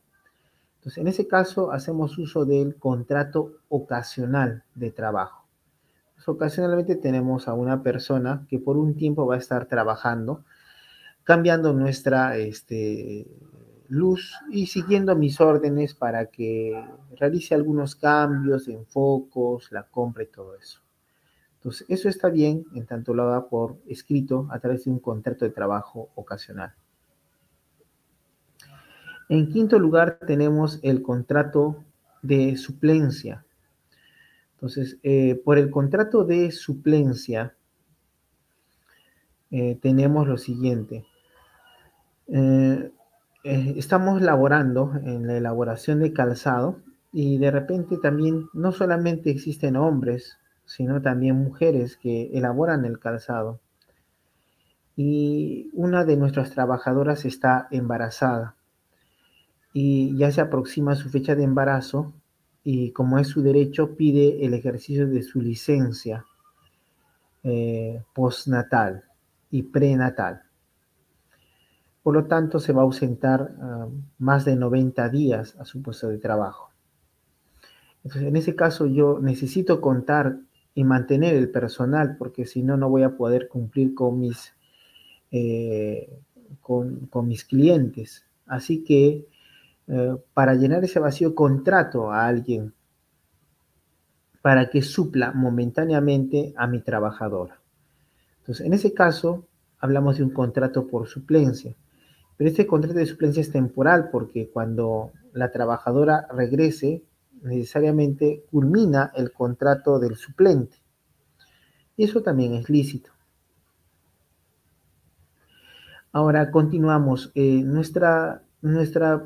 Entonces, 0.76 0.98
en 0.98 1.08
ese 1.08 1.26
caso, 1.26 1.72
hacemos 1.72 2.18
uso 2.18 2.44
del 2.44 2.76
contrato 2.76 3.52
ocasional 3.68 4.64
de 4.74 4.90
trabajo. 4.90 5.46
ocasionalmente 6.26 6.96
tenemos 6.96 7.48
a 7.48 7.54
una 7.54 7.82
persona 7.82 8.46
que 8.48 8.58
por 8.58 8.76
un 8.76 8.94
tiempo 8.94 9.26
va 9.26 9.36
a 9.36 9.38
estar 9.38 9.66
trabajando, 9.66 10.44
cambiando 11.24 11.72
nuestra 11.72 12.36
este, 12.36 13.26
luz 13.88 14.34
y 14.50 14.66
siguiendo 14.66 15.16
mis 15.16 15.40
órdenes 15.40 15.94
para 15.94 16.26
que 16.26 16.72
realice 17.16 17.54
algunos 17.54 17.96
cambios 17.96 18.68
en 18.68 18.86
focos, 18.86 19.72
la 19.72 19.84
compra 19.84 20.24
y 20.24 20.28
todo 20.28 20.54
eso. 20.56 20.82
Entonces, 21.62 21.86
eso 21.88 22.08
está 22.08 22.28
bien 22.28 22.64
en 22.74 22.86
tanto 22.86 23.14
lo 23.14 23.22
haga 23.22 23.48
por 23.48 23.76
escrito 23.86 24.48
a 24.50 24.58
través 24.58 24.84
de 24.84 24.90
un 24.90 24.98
contrato 24.98 25.44
de 25.44 25.52
trabajo 25.52 26.08
ocasional. 26.16 26.74
En 29.28 29.48
quinto 29.48 29.78
lugar 29.78 30.18
tenemos 30.26 30.80
el 30.82 31.02
contrato 31.02 31.84
de 32.20 32.56
suplencia. 32.56 33.44
Entonces, 34.54 34.98
eh, 35.04 35.40
por 35.44 35.56
el 35.56 35.70
contrato 35.70 36.24
de 36.24 36.50
suplencia 36.50 37.54
eh, 39.52 39.78
tenemos 39.80 40.26
lo 40.26 40.38
siguiente. 40.38 41.06
Eh, 42.26 42.90
estamos 43.44 44.20
laborando 44.20 44.94
en 45.04 45.28
la 45.28 45.36
elaboración 45.36 46.00
de 46.00 46.12
calzado 46.12 46.80
y 47.12 47.38
de 47.38 47.52
repente 47.52 47.98
también 47.98 48.48
no 48.52 48.72
solamente 48.72 49.30
existen 49.30 49.76
hombres 49.76 50.38
sino 50.74 51.02
también 51.02 51.36
mujeres 51.36 51.98
que 51.98 52.30
elaboran 52.32 52.86
el 52.86 52.98
calzado. 52.98 53.60
Y 54.96 55.70
una 55.74 56.04
de 56.04 56.16
nuestras 56.16 56.50
trabajadoras 56.50 57.26
está 57.26 57.68
embarazada 57.70 58.56
y 59.74 60.16
ya 60.16 60.30
se 60.30 60.40
aproxima 60.40 60.94
su 60.94 61.10
fecha 61.10 61.34
de 61.34 61.44
embarazo 61.44 62.14
y 62.64 62.92
como 62.92 63.18
es 63.18 63.28
su 63.28 63.42
derecho 63.42 63.96
pide 63.96 64.46
el 64.46 64.54
ejercicio 64.54 65.06
de 65.06 65.22
su 65.22 65.42
licencia 65.42 66.24
eh, 67.42 68.02
postnatal 68.14 69.04
y 69.50 69.64
prenatal. 69.64 70.42
Por 72.02 72.14
lo 72.14 72.24
tanto, 72.24 72.58
se 72.60 72.72
va 72.72 72.80
a 72.80 72.84
ausentar 72.84 73.54
ah, 73.60 73.88
más 74.18 74.44
de 74.46 74.56
90 74.56 75.08
días 75.10 75.54
a 75.58 75.64
su 75.66 75.82
puesto 75.82 76.08
de 76.08 76.18
trabajo. 76.18 76.70
Entonces, 78.04 78.28
en 78.28 78.36
ese 78.36 78.56
caso, 78.56 78.86
yo 78.86 79.18
necesito 79.20 79.80
contar 79.80 80.38
y 80.74 80.84
mantener 80.84 81.34
el 81.34 81.50
personal, 81.50 82.16
porque 82.16 82.46
si 82.46 82.62
no, 82.62 82.76
no 82.76 82.88
voy 82.88 83.02
a 83.02 83.16
poder 83.16 83.48
cumplir 83.48 83.94
con 83.94 84.20
mis, 84.20 84.54
eh, 85.30 86.18
con, 86.60 87.08
mis 87.26 87.44
clientes. 87.44 88.24
Así 88.46 88.82
que 88.82 89.26
eh, 89.88 90.16
para 90.32 90.54
llenar 90.54 90.84
ese 90.84 90.98
vacío, 90.98 91.34
contrato 91.34 92.10
a 92.10 92.26
alguien 92.26 92.72
para 94.40 94.70
que 94.70 94.82
supla 94.82 95.32
momentáneamente 95.32 96.52
a 96.56 96.66
mi 96.66 96.80
trabajadora. 96.80 97.60
Entonces, 98.40 98.66
en 98.66 98.72
ese 98.72 98.92
caso, 98.92 99.46
hablamos 99.78 100.18
de 100.18 100.24
un 100.24 100.30
contrato 100.30 100.88
por 100.88 101.06
suplencia. 101.06 101.76
Pero 102.36 102.50
este 102.50 102.66
contrato 102.66 102.98
de 102.98 103.06
suplencia 103.06 103.40
es 103.40 103.52
temporal 103.52 104.08
porque 104.10 104.48
cuando 104.48 105.12
la 105.32 105.52
trabajadora 105.52 106.26
regrese, 106.34 107.02
necesariamente 107.43 108.45
culmina 108.51 109.12
el 109.14 109.32
contrato 109.32 109.99
del 109.99 110.16
suplente. 110.16 110.76
Eso 111.97 112.22
también 112.22 112.55
es 112.55 112.70
lícito. 112.70 113.11
Ahora 116.12 116.51
continuamos. 116.51 117.32
Eh, 117.34 117.62
nuestra, 117.64 118.43
nuestra, 118.61 119.24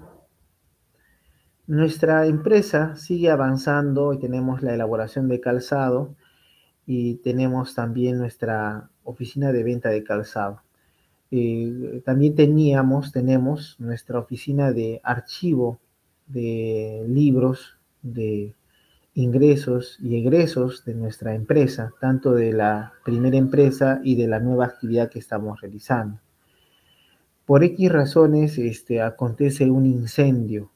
nuestra 1.67 2.27
empresa 2.27 2.97
sigue 2.97 3.31
avanzando 3.31 4.13
y 4.13 4.19
tenemos 4.19 4.63
la 4.63 4.75
elaboración 4.75 5.29
de 5.29 5.41
calzado 5.41 6.15
y 6.87 7.17
tenemos 7.17 7.75
también 7.75 8.19
nuestra 8.19 8.89
oficina 9.03 9.53
de 9.53 9.65
venta 9.65 9.89
de 9.91 10.05
calzado. 10.05 10.63
Eh, 11.33 12.03
también 12.05 12.37
teníamos, 12.37 13.11
tenemos 13.11 13.77
nuestra 13.81 14.21
oficina 14.21 14.73
de 14.73 15.01
archivo 15.03 15.81
de 16.29 17.05
libros 17.09 17.76
de 18.03 18.55
ingresos 19.15 19.99
y 20.01 20.17
egresos 20.17 20.85
de 20.85 20.95
nuestra 20.95 21.35
empresa, 21.35 21.93
tanto 22.01 22.33
de 22.33 22.53
la 22.53 22.93
primera 23.05 23.37
empresa 23.37 24.01
y 24.05 24.15
de 24.15 24.29
la 24.29 24.41
nueva 24.41 24.67
actividad 24.67 25.09
que 25.09 25.19
estamos 25.19 25.61
realizando. 25.61 26.21
Por 27.47 27.65
X 27.65 27.91
razones 27.91 28.59
este, 28.59 29.01
acontece 29.01 29.71
un 29.71 29.87
incendio 29.87 30.71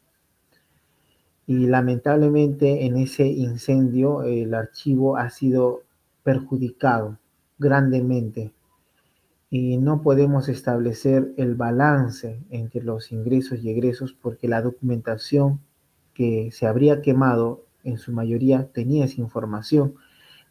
y 1.47 1.67
lamentablemente 1.67 2.87
en 2.87 2.97
ese 2.97 3.27
incendio 3.27 4.23
el 4.23 4.55
archivo 4.55 5.17
ha 5.17 5.31
sido 5.31 5.83
perjudicado 6.23 7.19
grandemente 7.59 8.53
y 9.51 9.77
no 9.79 10.01
podemos 10.01 10.49
establecer 10.49 11.33
el 11.37 11.57
balance 11.57 12.41
entre 12.51 12.83
los 12.85 13.11
ingresos 13.11 13.59
y 13.65 13.71
egresos 13.71 14.13
porque 14.13 14.47
la 14.47 14.63
documentación 14.63 15.61
que 16.15 16.51
se 16.53 16.67
habría 16.67 17.03
quemado, 17.03 17.65
en 17.85 17.99
su 17.99 18.13
mayoría 18.13 18.69
tenía 18.73 19.05
esa 19.05 19.21
información, 19.21 19.95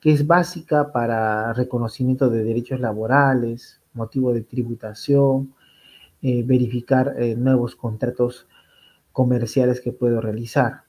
que 0.01 0.11
es 0.11 0.25
básica 0.25 0.91
para 0.91 1.53
reconocimiento 1.53 2.29
de 2.29 2.43
derechos 2.43 2.79
laborales, 2.79 3.79
motivo 3.93 4.33
de 4.33 4.41
tributación, 4.41 5.53
eh, 6.21 6.43
verificar 6.43 7.15
eh, 7.17 7.35
nuevos 7.35 7.75
contratos 7.75 8.47
comerciales 9.11 9.81
que 9.81 9.91
puedo 9.91 10.21
realizar. 10.21 10.83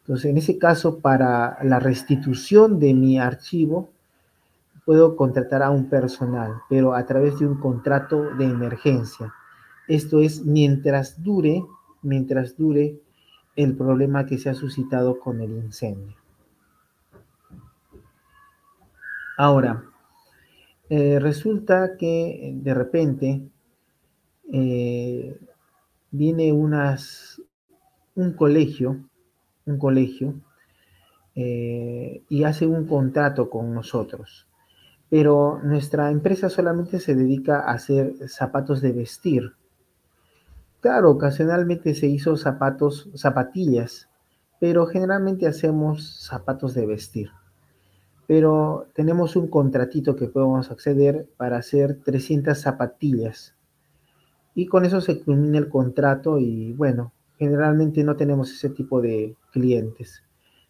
Entonces, 0.00 0.30
en 0.30 0.38
ese 0.38 0.58
caso, 0.58 1.00
para 1.00 1.58
la 1.62 1.78
restitución 1.80 2.78
de 2.78 2.94
mi 2.94 3.18
archivo, 3.18 3.90
puedo 4.84 5.16
contratar 5.16 5.62
a 5.62 5.70
un 5.70 5.90
personal, 5.90 6.62
pero 6.68 6.94
a 6.94 7.04
través 7.04 7.38
de 7.38 7.46
un 7.46 7.60
contrato 7.60 8.34
de 8.36 8.46
emergencia. 8.46 9.34
Esto 9.86 10.20
es 10.20 10.44
mientras 10.44 11.22
dure, 11.22 11.62
mientras 12.02 12.56
dure 12.56 12.98
el 13.58 13.76
problema 13.76 14.24
que 14.24 14.38
se 14.38 14.48
ha 14.48 14.54
suscitado 14.54 15.18
con 15.18 15.40
el 15.40 15.50
incendio. 15.50 16.16
Ahora, 19.36 19.84
eh, 20.88 21.18
resulta 21.18 21.96
que 21.96 22.52
de 22.54 22.74
repente 22.74 23.42
eh, 24.52 25.36
viene 26.12 26.52
unas, 26.52 27.42
un 28.14 28.32
colegio, 28.34 29.00
un 29.66 29.78
colegio, 29.78 30.34
eh, 31.34 32.22
y 32.28 32.44
hace 32.44 32.64
un 32.64 32.86
contrato 32.86 33.50
con 33.50 33.74
nosotros. 33.74 34.46
Pero 35.10 35.58
nuestra 35.64 36.12
empresa 36.12 36.48
solamente 36.48 37.00
se 37.00 37.16
dedica 37.16 37.62
a 37.62 37.72
hacer 37.72 38.28
zapatos 38.28 38.80
de 38.82 38.92
vestir 38.92 39.52
Claro, 40.80 41.12
ocasionalmente 41.12 41.94
se 41.94 42.08
hizo 42.08 42.36
zapatos, 42.36 43.08
zapatillas, 43.14 44.08
pero 44.58 44.86
generalmente 44.86 45.46
hacemos 45.46 46.18
zapatos 46.26 46.74
de 46.74 46.84
vestir. 46.84 47.30
pero 48.26 48.88
tenemos 48.94 49.36
un 49.36 49.48
contratito 49.48 50.14
que 50.14 50.28
podemos 50.28 50.70
acceder 50.70 51.28
para 51.36 51.56
hacer 51.58 52.00
300 52.04 52.58
zapatillas. 52.60 53.56
Y 54.54 54.66
con 54.66 54.84
eso 54.84 55.00
se 55.00 55.22
culmina 55.22 55.58
el 55.58 55.68
contrato 55.68 56.38
y 56.38 56.72
bueno, 56.72 57.12
generalmente 57.38 58.04
no 58.04 58.16
tenemos 58.16 58.50
ese 58.52 58.70
tipo 58.70 59.00
de 59.00 59.36
clientes. 59.52 60.24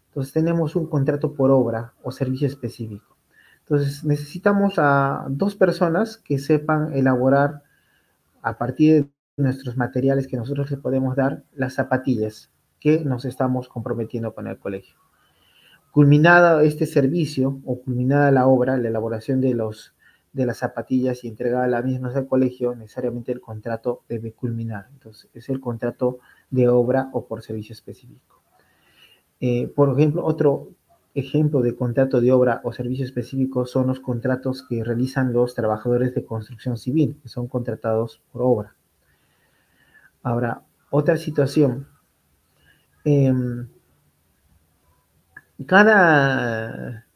Entonces 0.09 0.33
tenemos 0.33 0.77
un 0.77 0.87
contrato 0.89 1.35
por 1.35 1.51
obra 1.51 1.95
o 2.03 2.13
servicio 2.13 2.49
específico. 2.49 3.17
Entonces 3.61 4.05
necesitamos 4.05 4.75
a 4.79 5.27
dos 5.31 5.57
personas 5.57 6.19
que 6.19 6.39
sepan 6.39 6.93
elaborar 6.95 7.63
a 8.43 8.59
partir 8.59 9.05
de 9.05 9.11
nuestros 9.39 9.77
materiales 9.77 10.27
que 10.27 10.37
nosotros 10.37 10.71
le 10.71 10.77
podemos 10.77 11.17
dar 11.17 11.45
las 11.55 11.75
zapatillas 11.75 12.51
que 12.81 13.05
nos 13.05 13.25
estamos 13.25 13.69
comprometiendo 13.69 14.35
con 14.35 14.47
el 14.47 14.59
colegio. 14.59 14.97
Culminada 15.91 16.63
este 16.63 16.87
servicio 16.87 17.61
o 17.65 17.81
culminada 17.81 18.31
la 18.31 18.47
obra, 18.47 18.77
la 18.77 18.89
elaboración 18.89 19.41
de, 19.41 19.55
los, 19.55 19.95
de 20.33 20.47
las 20.47 20.59
zapatillas 20.59 21.25
y 21.25 21.29
entregada 21.29 21.67
la 21.67 21.83
misma 21.83 22.13
al 22.15 22.27
colegio, 22.27 22.75
necesariamente 22.75 23.33
el 23.33 23.41
contrato 23.41 24.03
debe 24.09 24.33
culminar. 24.33 24.89
Entonces, 24.93 25.31
es 25.35 25.49
el 25.49 25.61
contrato 25.61 26.19
de 26.51 26.69
obra 26.69 27.09
o 27.13 27.27
por 27.27 27.43
servicio 27.43 27.73
específico. 27.73 28.43
Eh, 29.41 29.69
por 29.69 29.91
ejemplo, 29.99 30.25
otro 30.25 30.71
ejemplo 31.15 31.63
de 31.63 31.75
contrato 31.75 32.21
de 32.21 32.33
obra 32.33 32.61
o 32.65 32.73
servicio 32.73 33.05
específico 33.05 33.67
son 33.67 33.89
los 33.89 34.01
contratos 34.01 34.65
que 34.69 34.85
realizan 34.85 35.33
los 35.33 35.55
trabajadores 35.55 36.15
de 36.15 36.25
construcción 36.25 36.77
civil, 36.77 37.19
que 37.23 37.29
son 37.29 37.49
contratados 37.49 38.21
por 38.31 38.43
obra. 38.43 38.78
Ahora, 40.23 40.63
otra 40.91 41.17
situación. 41.17 41.87
Em, 43.05 43.69
cada, 45.67 47.07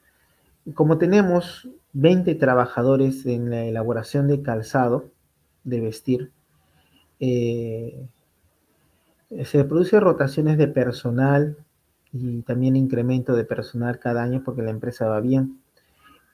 como 0.74 0.98
tenemos 0.98 1.68
20 1.92 2.34
trabajadores 2.34 3.26
en 3.26 3.50
la 3.50 3.64
elaboración 3.64 4.28
de 4.28 4.42
calzado, 4.42 5.10
de 5.64 5.80
vestir, 5.80 6.32
eh, 7.20 8.06
se 9.44 9.64
produce 9.64 10.00
rotaciones 10.00 10.58
de 10.58 10.68
personal 10.68 11.56
y 12.12 12.42
también 12.42 12.76
incremento 12.76 13.34
de 13.34 13.44
personal 13.44 13.98
cada 13.98 14.22
año 14.22 14.42
porque 14.44 14.62
la 14.62 14.70
empresa 14.70 15.08
va 15.08 15.20
bien. 15.20 15.60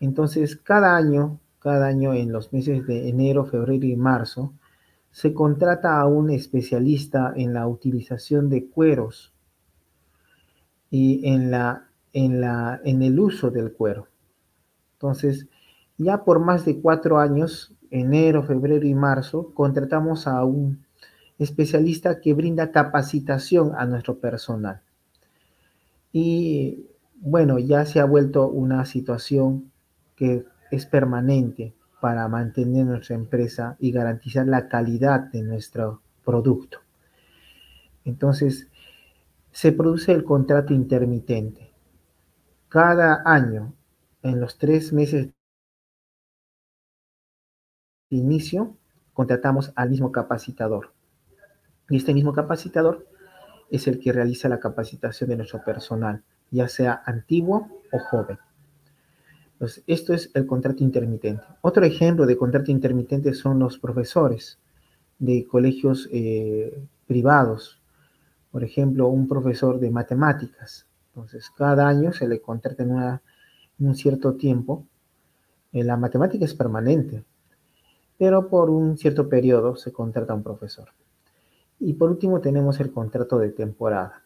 Entonces, 0.01 0.57
cada 0.57 0.97
año, 0.97 1.39
cada 1.61 1.87
año 1.87 2.14
en 2.14 2.33
los 2.33 2.53
meses 2.53 2.87
de 2.87 3.09
enero, 3.09 3.45
febrero 3.45 3.85
y 3.85 3.97
marzo, 3.97 4.53
se 5.19 5.35
contrata 5.35 6.01
a 6.01 6.07
un 6.07 6.31
especialista 6.31 7.33
en 7.35 7.53
la 7.53 7.66
utilización 7.66 8.49
de 8.49 8.69
cueros 8.69 9.33
y 10.91 11.29
en, 11.29 11.51
la, 11.51 11.89
en, 12.12 12.41
la, 12.41 12.81
en 12.85 13.03
el 13.03 13.19
uso 13.19 13.51
del 13.51 13.73
cuero. 13.73 14.07
Entonces, 14.93 15.49
ya 15.97 16.23
por 16.23 16.39
más 16.39 16.64
de 16.64 16.81
cuatro 16.81 17.19
años, 17.19 17.75
enero, 17.91 18.45
febrero 18.45 18.87
y 18.87 18.95
marzo, 18.95 19.53
contratamos 19.55 20.29
a 20.29 20.45
un 20.45 20.87
especialista 21.37 22.21
que 22.21 22.33
brinda 22.33 22.71
capacitación 22.71 23.73
a 23.77 23.87
nuestro 23.87 24.21
personal. 24.21 24.83
Y 26.12 26.87
bueno, 27.16 27.59
ya 27.59 27.85
se 27.87 27.99
ha 27.99 28.05
vuelto 28.05 28.49
una 28.49 28.85
situación 28.85 29.73
que 30.14 30.45
es 30.71 30.87
permanente 30.87 31.75
para 32.01 32.29
mantener 32.29 32.87
nuestra 32.87 33.17
empresa 33.17 33.77
y 33.79 33.93
garantizar 33.93 34.47
la 34.47 34.69
calidad 34.69 35.21
de 35.33 35.43
nuestro 35.43 36.03
producto. 36.25 36.79
Entonces, 38.05 38.69
se 39.51 39.73
produce 39.73 40.13
el 40.13 40.25
contrato 40.25 40.73
intermitente. 40.73 41.73
Cada 42.69 43.23
año, 43.25 43.75
en 44.23 44.41
los 44.41 44.59
tres 44.59 44.93
meses 44.93 45.31
de 48.11 48.17
inicio, 48.17 48.77
contratamos 49.13 49.73
al 49.75 49.91
mismo 49.91 50.13
capacitador. 50.13 50.93
Y 51.89 51.97
este 51.97 52.15
mismo 52.15 52.33
capacitador 52.33 53.07
es 53.71 53.89
el 53.89 53.99
que 53.99 54.13
realiza 54.13 54.49
la 54.49 54.61
capacitación 54.61 55.31
de 55.31 55.37
nuestro 55.37 55.65
personal, 55.65 56.23
ya 56.51 56.69
sea 56.69 57.03
antiguo 57.05 57.83
o 57.93 57.99
joven. 57.99 58.39
Entonces, 59.59 59.83
esto 59.89 60.15
es 60.15 60.31
el 60.35 60.47
contrato 60.47 60.85
intermitente. 60.85 61.43
Otro 61.63 61.85
ejemplo 61.85 62.27
de 62.27 62.37
contrato 62.37 62.71
intermitente 62.71 63.35
son 63.35 63.59
los 63.59 63.77
profesores 63.77 64.57
de 65.19 65.49
colegios 65.49 66.09
eh, 66.13 66.81
privados. 67.09 67.81
Por 68.53 68.63
ejemplo, 68.63 69.09
un 69.09 69.27
profesor 69.27 69.81
de 69.81 69.91
matemáticas. 69.91 70.87
Entonces, 71.09 71.51
cada 71.57 71.89
año 71.89 72.13
se 72.13 72.29
le 72.29 72.41
contrata 72.41 72.85
en, 72.85 73.21
un 73.85 73.95
cierto 73.97 74.35
tiempo. 74.35 74.87
Eh, 75.73 75.83
la 75.83 75.97
matemática 75.97 76.45
es 76.45 76.55
permanente, 76.55 77.25
pero 78.17 78.49
por 78.49 78.71
un 78.71 78.97
cierto 78.97 79.29
periodo 79.29 79.75
se 79.75 79.91
contrata 79.91 80.35
un 80.35 80.45
profesor. 80.45 80.91
Y 81.81 81.95
por 81.95 82.11
último 82.11 82.41
tenemos 82.41 82.79
el 82.79 82.93
contrato 82.93 83.41
de 83.41 83.51
temporada. 83.51 84.23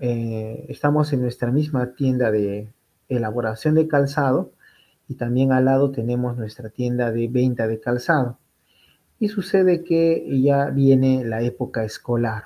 Eh, 0.00 0.66
estamos 0.68 1.12
en 1.12 1.22
nuestra 1.22 1.52
misma 1.52 1.94
tienda 1.94 2.32
de 2.32 2.68
elaboración 3.08 3.76
de 3.76 3.86
calzado 3.86 4.55
y 5.08 5.14
también 5.14 5.52
al 5.52 5.66
lado 5.66 5.90
tenemos 5.90 6.36
nuestra 6.36 6.70
tienda 6.70 7.12
de 7.12 7.28
venta 7.28 7.66
de 7.66 7.80
calzado. 7.80 8.38
Y 9.18 9.28
sucede 9.28 9.84
que 9.84 10.26
ya 10.42 10.66
viene 10.66 11.24
la 11.24 11.42
época 11.42 11.84
escolar. 11.84 12.44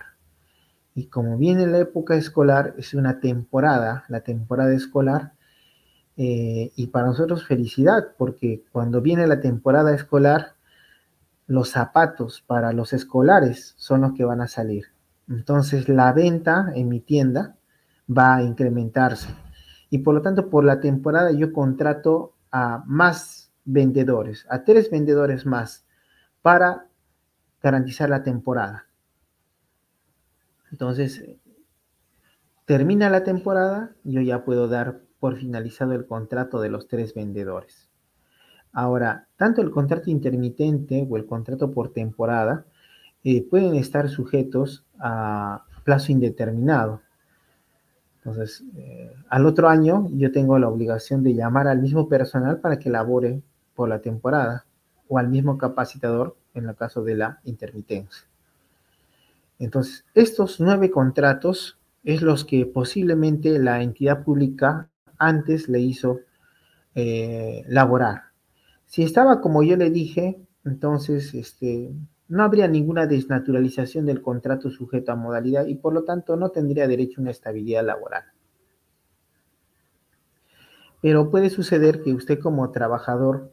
Y 0.95 1.07
como 1.07 1.39
viene 1.39 1.67
la 1.67 1.79
época 1.79 2.17
escolar, 2.17 2.75
es 2.77 2.95
una 2.95 3.21
temporada, 3.21 4.05
la 4.09 4.21
temporada 4.21 4.75
escolar, 4.75 5.33
eh, 6.17 6.73
y 6.77 6.89
para 6.89 7.07
nosotros 7.07 7.47
felicidad, 7.47 8.09
porque 8.19 8.63
cuando 8.73 9.01
viene 9.01 9.27
la 9.27 9.41
temporada 9.41 9.95
escolar, 9.95 10.55
los 11.47 11.71
zapatos 11.71 12.45
para 12.47 12.73
los 12.73 12.93
escolares 12.93 13.75
son 13.77 14.03
los 14.03 14.13
que 14.13 14.25
van 14.25 14.41
a 14.41 14.49
salir. 14.49 14.85
Entonces 15.29 15.89
la 15.89 16.13
venta 16.13 16.73
en 16.75 16.89
mi 16.89 17.01
tienda 17.01 17.57
va 18.07 18.37
a 18.37 18.43
incrementarse. 18.43 19.35
Y 19.89 19.99
por 19.99 20.15
lo 20.15 20.23
tanto, 20.23 20.51
por 20.51 20.65
la 20.65 20.81
temporada 20.81 21.33
yo 21.33 21.53
contrato 21.53 22.35
a 22.51 22.83
más 22.87 23.53
vendedores, 23.65 24.47
a 24.49 24.65
tres 24.65 24.91
vendedores 24.91 25.47
más, 25.47 25.87
para 26.43 26.89
garantizar 27.63 28.09
la 28.11 28.23
temporada. 28.23 28.87
Entonces, 30.71 31.25
termina 32.65 33.11
la 33.11 33.25
temporada, 33.25 33.95
yo 34.05 34.21
ya 34.21 34.45
puedo 34.45 34.69
dar 34.69 35.01
por 35.19 35.37
finalizado 35.37 35.93
el 35.93 36.07
contrato 36.07 36.61
de 36.61 36.71
los 36.71 36.89
tres 36.89 37.15
vendedores. 37.15 37.91
Ahora, 38.73 39.29
tanto 39.37 39.63
el 39.63 39.71
contrato 39.71 40.11
intermitente 40.11 41.07
o 41.09 41.17
el 41.17 41.27
contrato 41.27 41.73
por 41.73 41.93
temporada 41.93 42.65
eh, 43.25 43.43
pueden 43.43 43.75
estar 43.75 44.09
sujetos 44.09 44.87
a 44.99 45.65
plazo 45.85 46.13
indeterminado. 46.13 47.03
Entonces, 48.23 48.63
eh, 48.77 49.15
al 49.29 49.47
otro 49.47 49.69
año 49.69 50.09
yo 50.13 50.31
tengo 50.31 50.59
la 50.59 50.69
obligación 50.69 51.23
de 51.23 51.35
llamar 51.35 51.67
al 51.69 51.81
mismo 51.81 52.09
personal 52.09 52.61
para 52.61 52.79
que 52.79 52.91
labore 52.91 53.43
por 53.75 53.89
la 53.89 54.01
temporada 54.01 54.67
o 55.09 55.19
al 55.19 55.29
mismo 55.29 55.57
capacitador 55.57 56.37
en 56.55 56.69
el 56.69 56.77
caso 56.77 57.03
de 57.03 57.15
la 57.15 57.41
intermitencia. 57.45 58.25
Entonces, 59.59 60.05
estos 60.15 60.61
nueve 60.61 60.91
contratos 60.91 61.79
es 62.05 62.23
los 62.23 62.45
que 62.45 62.67
posiblemente 62.67 63.59
la 63.59 63.83
entidad 63.83 64.23
pública 64.23 64.89
antes 65.19 65.69
le 65.69 65.81
hizo 65.81 66.21
eh, 66.95 67.63
laborar. 67.69 68.25
Si 68.87 69.03
estaba 69.03 69.41
como 69.41 69.63
yo 69.63 69.77
le 69.77 69.91
dije, 69.91 70.39
entonces 70.65 71.35
este, 71.35 71.93
no 72.31 72.45
habría 72.45 72.69
ninguna 72.69 73.09
desnaturalización 73.09 74.07
del 74.07 74.23
contrato 74.23 74.71
sujeto 74.71 75.11
a 75.11 75.17
modalidad 75.17 75.67
y 75.67 75.75
por 75.75 75.93
lo 75.93 76.05
tanto 76.05 76.37
no 76.37 76.51
tendría 76.51 76.87
derecho 76.87 77.21
a 77.21 77.23
una 77.23 77.33
estabilidad 77.33 77.85
laboral. 77.85 78.23
Pero 81.03 81.29
puede 81.29 81.51
suceder 81.51 82.03
que 82.03 82.15
usted 82.15 82.39
como 82.39 82.71
trabajador 82.71 83.53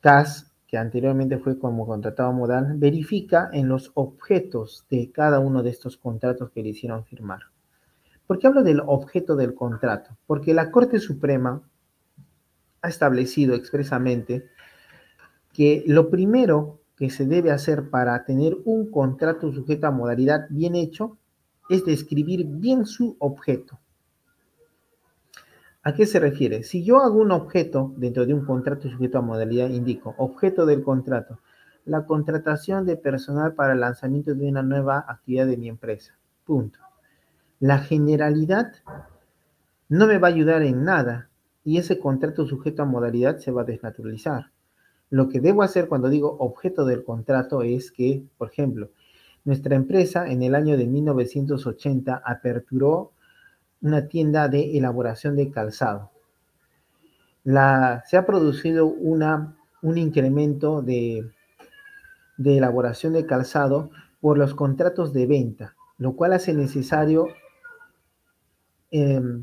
CAS, 0.00 0.50
que 0.66 0.78
anteriormente 0.78 1.36
fue 1.38 1.58
como 1.58 1.86
contratado 1.86 2.32
modal, 2.32 2.78
verifica 2.78 3.50
en 3.52 3.68
los 3.68 3.90
objetos 3.92 4.86
de 4.88 5.12
cada 5.12 5.38
uno 5.38 5.62
de 5.62 5.68
estos 5.68 5.98
contratos 5.98 6.50
que 6.52 6.62
le 6.62 6.70
hicieron 6.70 7.04
firmar. 7.04 7.40
¿Por 8.26 8.38
qué 8.38 8.46
hablo 8.46 8.62
del 8.62 8.80
objeto 8.86 9.36
del 9.36 9.54
contrato? 9.54 10.16
Porque 10.26 10.54
la 10.54 10.70
Corte 10.70 11.00
Suprema 11.00 11.68
ha 12.80 12.88
establecido 12.88 13.54
expresamente 13.54 14.48
que 15.52 15.84
lo 15.86 16.08
primero 16.08 16.79
que 17.00 17.08
se 17.08 17.24
debe 17.24 17.50
hacer 17.50 17.88
para 17.88 18.26
tener 18.26 18.58
un 18.66 18.90
contrato 18.90 19.50
sujeto 19.54 19.86
a 19.86 19.90
modalidad 19.90 20.46
bien 20.50 20.74
hecho 20.74 21.16
es 21.70 21.86
describir 21.86 22.44
bien 22.44 22.84
su 22.84 23.16
objeto. 23.20 23.78
¿A 25.82 25.94
qué 25.94 26.04
se 26.04 26.20
refiere? 26.20 26.62
Si 26.62 26.84
yo 26.84 27.00
hago 27.00 27.18
un 27.18 27.32
objeto 27.32 27.94
dentro 27.96 28.26
de 28.26 28.34
un 28.34 28.44
contrato 28.44 28.90
sujeto 28.90 29.16
a 29.16 29.22
modalidad, 29.22 29.70
indico 29.70 30.14
objeto 30.18 30.66
del 30.66 30.82
contrato, 30.82 31.38
la 31.86 32.04
contratación 32.04 32.84
de 32.84 32.98
personal 32.98 33.54
para 33.54 33.72
el 33.72 33.80
lanzamiento 33.80 34.34
de 34.34 34.46
una 34.46 34.62
nueva 34.62 35.02
actividad 35.08 35.46
de 35.46 35.56
mi 35.56 35.70
empresa. 35.70 36.18
Punto. 36.44 36.80
La 37.60 37.78
generalidad 37.78 38.74
no 39.88 40.06
me 40.06 40.18
va 40.18 40.28
a 40.28 40.32
ayudar 40.32 40.60
en 40.60 40.84
nada 40.84 41.30
y 41.64 41.78
ese 41.78 41.98
contrato 41.98 42.46
sujeto 42.46 42.82
a 42.82 42.84
modalidad 42.84 43.38
se 43.38 43.52
va 43.52 43.62
a 43.62 43.64
desnaturalizar. 43.64 44.50
Lo 45.10 45.28
que 45.28 45.40
debo 45.40 45.62
hacer 45.62 45.88
cuando 45.88 46.08
digo 46.08 46.36
objeto 46.38 46.84
del 46.84 47.04
contrato 47.04 47.62
es 47.62 47.90
que, 47.90 48.22
por 48.38 48.48
ejemplo, 48.48 48.90
nuestra 49.44 49.74
empresa 49.74 50.30
en 50.30 50.42
el 50.42 50.54
año 50.54 50.76
de 50.76 50.86
1980 50.86 52.22
aperturó 52.24 53.12
una 53.82 54.06
tienda 54.06 54.48
de 54.48 54.78
elaboración 54.78 55.34
de 55.34 55.50
calzado. 55.50 56.10
se 57.42 58.16
ha 58.16 58.26
producido 58.26 58.86
una, 58.86 59.56
un 59.82 59.98
incremento 59.98 60.80
de, 60.82 61.28
elaboración 62.44 63.14
de 63.14 63.26
calzado 63.26 63.90
por 64.20 64.38
los 64.38 64.54
contratos 64.54 65.12
de 65.12 65.26
venta, 65.26 65.74
lo 65.98 66.14
cual 66.14 66.34
hace 66.34 66.52
necesario, 66.52 67.28
em, 68.90 69.42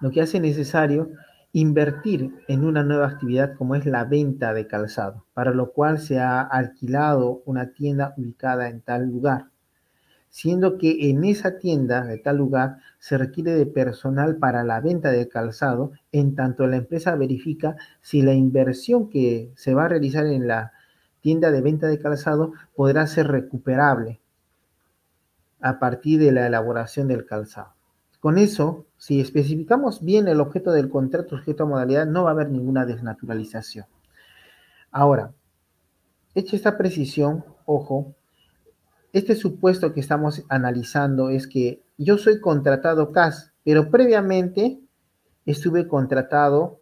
lo 0.00 0.10
que 0.10 0.22
hace 0.22 0.40
necesario 0.40 1.10
invertir 1.52 2.34
en 2.48 2.64
una 2.64 2.82
nueva 2.82 3.06
actividad 3.06 3.54
como 3.56 3.74
es 3.74 3.86
la 3.86 4.04
venta 4.04 4.52
de 4.52 4.66
calzado, 4.66 5.24
para 5.32 5.52
lo 5.52 5.72
cual 5.72 5.98
se 5.98 6.18
ha 6.18 6.40
alquilado 6.42 7.42
una 7.46 7.72
tienda 7.72 8.14
ubicada 8.16 8.68
en 8.68 8.82
tal 8.82 9.06
lugar, 9.06 9.46
siendo 10.28 10.76
que 10.76 11.10
en 11.10 11.24
esa 11.24 11.58
tienda 11.58 12.04
de 12.04 12.18
tal 12.18 12.36
lugar 12.36 12.78
se 12.98 13.16
requiere 13.16 13.54
de 13.54 13.66
personal 13.66 14.36
para 14.36 14.64
la 14.64 14.80
venta 14.80 15.10
de 15.10 15.28
calzado, 15.28 15.92
en 16.12 16.34
tanto 16.34 16.66
la 16.66 16.76
empresa 16.76 17.14
verifica 17.14 17.76
si 18.02 18.20
la 18.20 18.34
inversión 18.34 19.08
que 19.08 19.50
se 19.54 19.72
va 19.72 19.86
a 19.86 19.88
realizar 19.88 20.26
en 20.26 20.46
la 20.46 20.72
tienda 21.20 21.50
de 21.50 21.62
venta 21.62 21.86
de 21.86 21.98
calzado 21.98 22.52
podrá 22.74 23.06
ser 23.06 23.28
recuperable 23.28 24.20
a 25.60 25.78
partir 25.78 26.20
de 26.20 26.32
la 26.32 26.46
elaboración 26.46 27.08
del 27.08 27.24
calzado. 27.24 27.75
Con 28.26 28.38
eso, 28.38 28.86
si 28.96 29.20
especificamos 29.20 30.04
bien 30.04 30.26
el 30.26 30.40
objeto 30.40 30.72
del 30.72 30.90
contrato 30.90 31.38
sujeto 31.38 31.62
a 31.62 31.66
modalidad, 31.68 32.06
no 32.06 32.24
va 32.24 32.30
a 32.30 32.32
haber 32.32 32.50
ninguna 32.50 32.84
desnaturalización. 32.84 33.86
Ahora, 34.90 35.32
hecha 36.34 36.56
esta 36.56 36.76
precisión, 36.76 37.44
ojo, 37.66 38.16
este 39.12 39.36
supuesto 39.36 39.94
que 39.94 40.00
estamos 40.00 40.42
analizando 40.48 41.30
es 41.30 41.46
que 41.46 41.84
yo 41.98 42.18
soy 42.18 42.40
contratado 42.40 43.12
CAS, 43.12 43.52
pero 43.62 43.92
previamente 43.92 44.80
estuve 45.44 45.86
contratado 45.86 46.80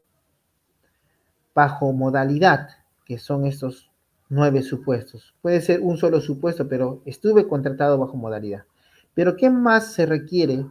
bajo 1.55 1.93
modalidad, 1.93 2.71
que 3.05 3.19
son 3.19 3.45
estos 3.45 3.91
nueve 4.31 4.63
supuestos. 4.63 5.35
Puede 5.43 5.61
ser 5.61 5.83
un 5.83 5.99
solo 5.99 6.23
supuesto, 6.23 6.67
pero 6.71 7.03
estuve 7.05 7.47
contratado 7.47 7.99
bajo 7.99 8.17
modalidad. 8.17 8.65
Pero 9.13 9.37
¿qué 9.37 9.51
más 9.51 9.93
se 9.93 10.07
requiere 10.07 10.65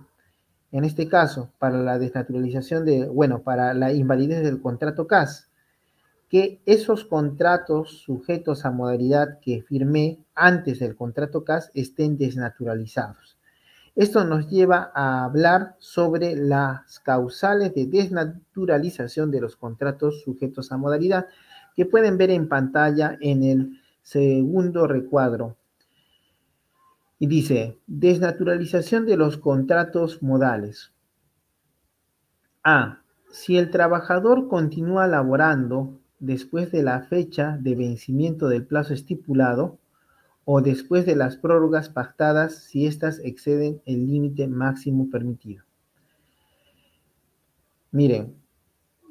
en 0.73 0.85
este 0.85 1.07
caso, 1.07 1.51
para 1.59 1.77
la 1.77 1.99
desnaturalización 1.99 2.83
de, 2.83 3.07
bueno, 3.07 3.43
para 3.43 3.75
la 3.75 3.93
invalidez 3.93 4.43
del 4.43 4.59
contrato 4.59 5.05
CAS, 5.05 5.51
que 6.29 6.61
esos 6.65 7.05
contratos 7.05 7.99
sujetos 7.99 8.65
a 8.65 8.71
modalidad 8.71 9.39
que 9.39 9.61
firmé 9.61 10.17
antes 10.33 10.79
del 10.79 10.95
contrato 10.95 11.43
CAS 11.45 11.69
estén 11.75 12.17
desnaturalizados. 12.17 13.37
Esto 13.95 14.25
nos 14.25 14.49
lleva 14.49 14.91
a 14.95 15.23
hablar 15.23 15.75
sobre 15.77 16.35
las 16.35 16.99
causales 17.01 17.75
de 17.75 17.85
desnaturalización 17.85 19.29
de 19.29 19.41
los 19.41 19.55
contratos 19.55 20.23
sujetos 20.23 20.71
a 20.71 20.77
modalidad 20.77 21.27
que 21.75 21.85
pueden 21.85 22.17
ver 22.17 22.31
en 22.31 22.49
pantalla 22.49 23.15
en 23.21 23.43
el 23.43 23.79
segundo 24.01 24.87
recuadro 24.87 25.55
y 27.23 27.27
dice, 27.27 27.79
desnaturalización 27.87 29.05
de 29.05 29.15
los 29.15 29.37
contratos 29.37 30.21
modales. 30.21 30.91
A. 32.65 32.99
Si 33.31 33.57
el 33.57 33.71
trabajador 33.71 34.49
continúa 34.49 35.07
laborando 35.07 36.01
después 36.19 36.69
de 36.73 36.83
la 36.83 37.03
fecha 37.03 37.57
de 37.61 37.75
vencimiento 37.75 38.49
del 38.49 38.65
plazo 38.65 38.93
estipulado 38.93 39.79
o 40.43 40.59
después 40.59 41.05
de 41.05 41.15
las 41.15 41.37
prórrogas 41.37 41.87
pactadas 41.87 42.55
si 42.55 42.87
éstas 42.87 43.21
exceden 43.23 43.81
el 43.85 44.05
límite 44.05 44.49
máximo 44.49 45.09
permitido. 45.09 45.63
Miren, 47.91 48.35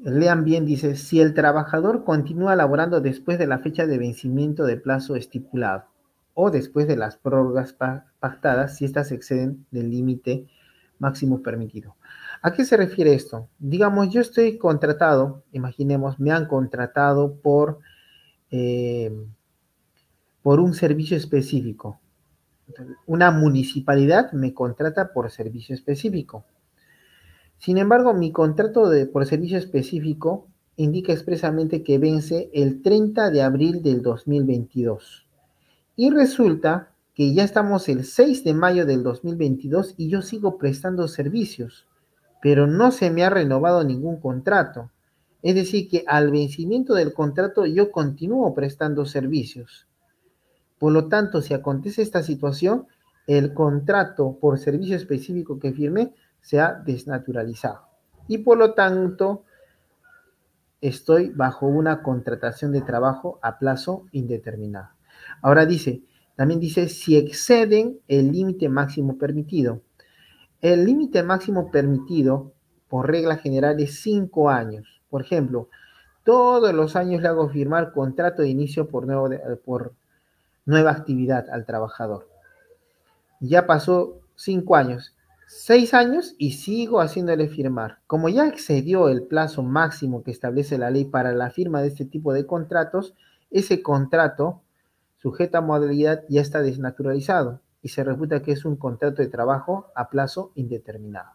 lean 0.05 0.45
bien, 0.45 0.67
dice, 0.67 0.97
si 0.97 1.23
el 1.23 1.33
trabajador 1.33 2.05
continúa 2.05 2.57
laborando 2.57 3.01
después 3.01 3.39
de 3.39 3.47
la 3.47 3.61
fecha 3.61 3.87
de 3.87 3.97
vencimiento 3.97 4.67
del 4.67 4.83
plazo 4.83 5.17
estipulado 5.17 5.92
o 6.35 6.51
después 6.51 6.87
de 6.87 6.97
las 6.97 7.17
prórrogas 7.17 7.73
pactadas 7.73 8.77
si 8.77 8.85
éstas 8.85 9.13
exceden 9.13 9.67
del 9.71 9.91
límite 9.91 10.47
máximo 10.99 11.43
permitido. 11.43 11.97
¿A 12.43 12.53
qué 12.53 12.65
se 12.65 12.77
refiere 12.77 13.15
esto? 13.15 13.49
Digamos, 13.59 14.11
yo 14.11 14.21
estoy 14.21 14.57
contratado, 14.57 15.43
imaginemos, 15.53 16.19
me 16.19 16.31
han 16.31 16.47
contratado 16.47 17.35
por, 17.35 17.81
eh, 18.51 19.13
por 20.43 20.61
un 20.61 20.75
servicio 20.75 21.17
específico. 21.17 22.01
Una 23.07 23.31
municipalidad 23.31 24.33
me 24.33 24.55
contrata 24.55 25.13
por 25.13 25.31
servicio 25.31 25.75
específico. 25.75 26.45
Sin 27.59 27.79
embargo, 27.79 28.15
mi 28.15 28.33
contrato 28.33 28.89
de, 28.89 29.07
por 29.07 29.27
servicio 29.27 29.59
específico 29.59 30.49
indica 30.77 31.13
expresamente 31.13 31.83
que 31.83 31.99
vence 31.99 32.51
el 32.55 32.83
30 32.83 33.31
de 33.31 33.43
abril 33.43 33.83
del 33.83 34.03
2022. 34.03 35.27
Y 35.97 36.11
resulta 36.11 36.89
que 37.15 37.35
ya 37.35 37.45
estamos 37.45 37.89
el 37.89 38.05
6 38.05 38.45
de 38.45 38.55
mayo 38.55 38.87
del 38.87 39.03
2022 39.03 39.95
y 39.99 40.09
yo 40.09 40.23
sigo 40.23 40.57
prestando 40.57 41.07
servicios, 41.09 41.87
pero 42.41 42.67
no 42.67 42.91
se 42.91 43.11
me 43.11 43.25
ha 43.25 43.31
renovado 43.31 43.85
ningún 43.85 44.19
contrato. 44.19 44.91
Es 45.43 45.55
decir, 45.55 45.89
que 45.89 46.05
al 46.07 46.31
vencimiento 46.31 46.95
del 46.95 47.13
contrato 47.13 47.67
yo 47.67 47.91
continúo 47.91 48.55
prestando 48.55 49.05
servicios. 49.05 49.87
Por 50.79 50.93
lo 50.93 51.09
tanto, 51.09 51.43
si 51.43 51.53
acontece 51.53 52.01
esta 52.01 52.23
situación, 52.23 52.87
el 53.27 53.53
contrato 53.53 54.39
por 54.41 54.59
servicio 54.59 54.97
específico 54.97 55.59
que 55.59 55.73
firmé 55.73 56.15
se 56.41 56.59
ha 56.59 56.73
desnaturalizado. 56.73 57.83
Y 58.29 58.39
por 58.39 58.57
lo 58.57 58.73
tanto, 58.73 59.45
estoy 60.81 61.31
bajo 61.31 61.67
una 61.67 62.03
contratación 62.03 62.73
de 62.73 62.81
trabajo 62.81 63.39
a 63.43 63.59
plazo 63.59 64.07
indeterminado. 64.13 64.89
Ahora 65.43 65.67
dice, 65.67 66.03
también 66.37 66.61
dice 66.61 66.89
si 66.89 67.17
exceden 67.17 67.99
el 68.09 68.33
límite 68.33 68.69
máximo 68.69 69.19
permitido. 69.19 69.83
El 70.61 70.87
límite 70.87 71.23
máximo 71.23 71.71
permitido, 71.71 72.53
por 72.89 73.11
regla 73.11 73.37
general, 73.37 73.81
es 73.81 74.01
cinco 74.01 74.49
años. 74.49 75.03
Por 75.11 75.23
ejemplo, 75.23 75.69
todos 76.25 76.73
los 76.73 76.95
años 76.95 77.21
le 77.21 77.29
hago 77.29 77.49
firmar 77.49 77.93
contrato 77.93 78.43
de 78.43 78.49
inicio 78.49 78.89
por, 78.89 79.07
por 79.65 79.95
nueva 80.65 80.93
actividad 80.93 81.51
al 81.51 81.67
trabajador. 81.67 82.29
Ya 83.41 83.67
pasó 83.67 84.21
cinco 84.37 84.77
años, 84.77 85.17
seis 85.49 85.95
años 85.95 86.37
y 86.39 86.53
sigo 86.53 87.01
haciéndole 87.01 87.49
firmar. 87.49 87.99
Como 88.07 88.29
ya 88.29 88.47
excedió 88.47 89.09
el 89.09 89.25
plazo 89.25 89.65
máximo 89.65 90.23
que 90.23 90.31
establece 90.31 90.79
la 90.79 90.91
ley 90.91 91.05
para 91.05 91.33
la 91.33 91.51
firma 91.51 91.83
de 91.83 91.89
este 91.89 92.05
tipo 92.05 92.33
de 92.33 92.47
contratos, 92.47 93.15
ese 93.51 93.83
contrato 93.83 94.63
sujeta 95.23 95.59
a 95.59 95.61
modalidad 95.61 96.25
ya 96.29 96.41
está 96.41 96.63
desnaturalizado 96.63 97.61
y 97.81 97.91
se 97.91 98.03
reputa 98.03 98.43
que 98.43 98.51
es 98.51 98.65
un 98.65 98.75
contrato 98.75 99.23
de 99.23 99.29
trabajo 99.29 99.93
a 99.95 100.11
plazo 100.11 100.51
indeterminado. 100.57 101.31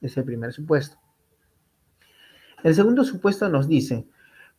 Es 0.00 0.16
el 0.16 0.24
primer 0.24 0.52
supuesto. 0.52 0.96
El 2.62 2.74
segundo 2.74 3.02
supuesto 3.02 3.48
nos 3.48 3.66
dice, 3.66 4.06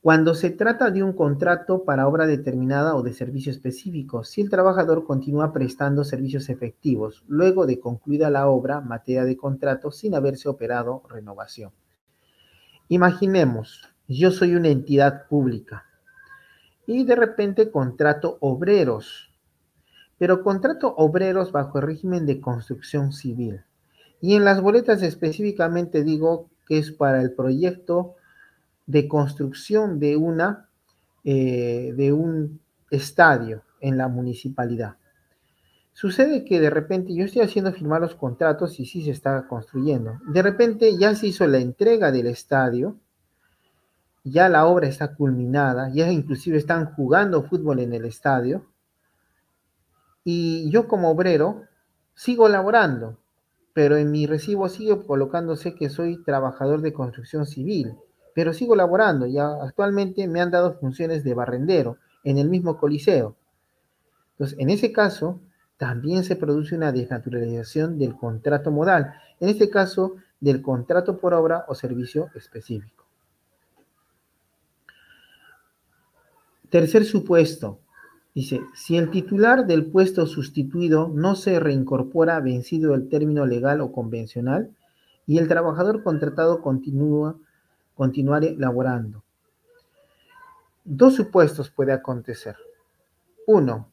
cuando 0.02 0.36
se 0.36 0.50
trata 0.50 0.92
de 0.92 1.02
un 1.02 1.14
contrato 1.14 1.86
para 1.86 2.08
obra 2.08 2.28
determinada 2.28 2.96
o 2.96 3.04
de 3.04 3.14
servicio 3.14 3.54
específico, 3.54 4.26
si 4.26 4.42
el 4.42 4.50
trabajador 4.50 5.06
continúa 5.06 5.54
prestando 5.54 6.04
servicios 6.04 6.50
efectivos 6.50 7.24
luego 7.28 7.66
de 7.66 7.80
concluida 7.80 8.30
la 8.30 8.50
obra, 8.50 8.82
materia 8.82 9.24
de 9.24 9.38
contrato, 9.38 9.92
sin 9.92 10.14
haberse 10.14 10.50
operado 10.50 11.04
renovación. 11.08 11.72
Imaginemos, 12.90 13.94
yo 14.10 14.32
soy 14.32 14.56
una 14.56 14.70
entidad 14.70 15.28
pública 15.30 15.86
y 16.96 17.04
de 17.04 17.16
repente 17.16 17.72
contrato 17.72 18.38
obreros, 18.42 19.32
pero 20.18 20.44
contrato 20.44 20.94
obreros 20.98 21.52
bajo 21.52 21.80
el 21.80 21.86
régimen 21.86 22.26
de 22.26 22.40
construcción 22.40 23.12
civil. 23.14 23.62
Y 24.20 24.36
en 24.36 24.46
las 24.46 24.62
boletas 24.62 25.02
específicamente 25.02 26.04
digo 26.04 26.50
que 26.68 26.78
es 26.78 26.92
para 26.92 27.22
el 27.22 27.34
proyecto 27.34 28.16
de 28.86 29.08
construcción 29.08 30.00
de 30.00 30.18
una 30.18 30.70
eh, 31.24 31.94
de 31.96 32.12
un 32.12 32.60
estadio 32.90 33.64
en 33.80 33.98
la 33.98 34.08
municipalidad. 34.08 34.98
Sucede 35.94 36.46
que 36.46 36.60
de 36.60 36.70
repente 36.70 37.14
yo 37.14 37.26
estoy 37.26 37.42
haciendo 37.42 37.74
firmar 37.74 38.02
los 38.02 38.16
contratos 38.16 38.80
y 38.80 38.86
sí 38.86 39.04
se 39.04 39.12
está 39.12 39.48
construyendo. 39.48 40.20
De 40.28 40.42
repente 40.42 40.98
ya 40.98 41.14
se 41.16 41.28
hizo 41.28 41.46
la 41.48 41.60
entrega 41.60 42.12
del 42.12 42.28
estadio 42.28 42.98
ya 44.24 44.50
la 44.50 44.66
obra 44.66 44.88
está 44.88 45.16
culminada, 45.16 45.90
ya 45.94 46.12
inclusive 46.12 46.58
están 46.58 46.94
jugando 46.94 47.44
fútbol 47.44 47.80
en 47.80 47.94
el 47.94 48.06
estadio, 48.06 48.66
y 50.24 50.70
yo 50.70 50.88
como 50.88 51.10
obrero 51.10 51.64
sigo 52.14 52.48
laborando, 52.48 53.18
pero 53.74 53.98
en 53.98 54.12
mi 54.12 54.28
recibo 54.28 54.70
sigue 54.70 55.06
colocándose 55.06 55.76
que 55.76 55.90
soy 55.90 56.24
trabajador 56.24 56.82
de 56.82 56.94
construcción 56.94 57.46
civil, 57.46 57.96
pero 58.36 58.54
sigo 58.54 58.76
laborando 58.76 59.26
y 59.26 59.38
actualmente 59.38 60.28
me 60.28 60.42
han 60.42 60.52
dado 60.52 60.74
funciones 60.74 61.24
de 61.24 61.34
barrendero 61.34 61.98
en 62.24 62.38
el 62.38 62.50
mismo 62.50 62.78
coliseo. 62.78 63.36
Entonces, 64.34 64.60
en 64.60 64.70
ese 64.70 64.92
caso, 64.92 65.40
también 65.78 66.24
se 66.24 66.36
produce 66.36 66.76
una 66.76 66.92
desnaturalización 66.92 67.98
del 67.98 68.16
contrato 68.16 68.70
modal, 68.72 69.14
en 69.40 69.50
este 69.50 69.70
caso, 69.70 70.16
del 70.40 70.62
contrato 70.62 71.18
por 71.18 71.34
obra 71.34 71.66
o 71.68 71.76
servicio 71.76 72.30
específico. 72.36 73.01
Tercer 76.72 77.04
supuesto, 77.04 77.82
dice, 78.34 78.62
si 78.74 78.98
el 78.98 79.12
titular 79.12 79.68
del 79.68 79.88
puesto 79.88 80.26
sustituido 80.26 81.10
no 81.14 81.36
se 81.36 81.60
reincorpora 81.60 82.40
vencido 82.40 82.96
el 82.96 83.10
término 83.10 83.46
legal 83.46 83.82
o 83.82 83.92
convencional 83.92 84.72
y 85.28 85.38
el 85.38 85.50
trabajador 85.50 86.02
contratado 86.02 86.62
continúa, 86.62 87.38
continuare 87.94 88.56
laborando. 88.58 89.22
Dos 90.86 91.16
supuestos 91.16 91.70
puede 91.70 91.92
acontecer. 91.92 92.56
Uno, 93.46 93.90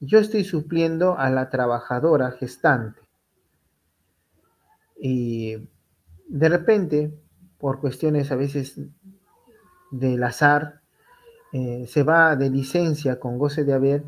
yo 0.00 0.18
estoy 0.18 0.44
supliendo 0.44 1.18
a 1.18 1.30
la 1.30 1.48
trabajadora 1.48 2.30
gestante. 2.32 3.00
Y 5.00 5.56
de 6.28 6.48
repente, 6.50 7.18
por 7.56 7.80
cuestiones 7.80 8.30
a 8.30 8.36
veces 8.36 8.78
del 9.90 10.22
azar, 10.22 10.77
eh, 11.52 11.86
se 11.88 12.02
va 12.02 12.36
de 12.36 12.50
licencia 12.50 13.18
con 13.18 13.38
goce 13.38 13.64
de 13.64 13.72
haber 13.72 14.04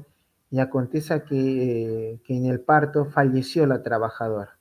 y 0.50 0.58
acontece 0.58 1.22
que, 1.22 2.12
eh, 2.12 2.20
que 2.24 2.36
en 2.36 2.46
el 2.46 2.60
parto 2.60 3.06
falleció 3.06 3.66
la 3.66 3.82
trabajadora. 3.82 4.58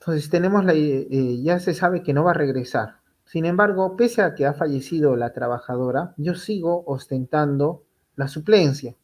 Entonces 0.00 0.30
tenemos 0.30 0.64
la, 0.64 0.72
eh, 0.74 1.42
ya 1.42 1.60
se 1.60 1.74
sabe 1.74 2.02
que 2.02 2.14
no 2.14 2.24
va 2.24 2.30
a 2.30 2.34
regresar. 2.34 2.96
Sin 3.24 3.44
embargo, 3.44 3.96
pese 3.96 4.22
a 4.22 4.34
que 4.34 4.46
ha 4.46 4.54
fallecido 4.54 5.14
la 5.14 5.32
trabajadora, 5.32 6.14
yo 6.16 6.34
sigo 6.34 6.82
ostentando 6.86 7.84
la 8.16 8.26
suplencia, 8.26 8.96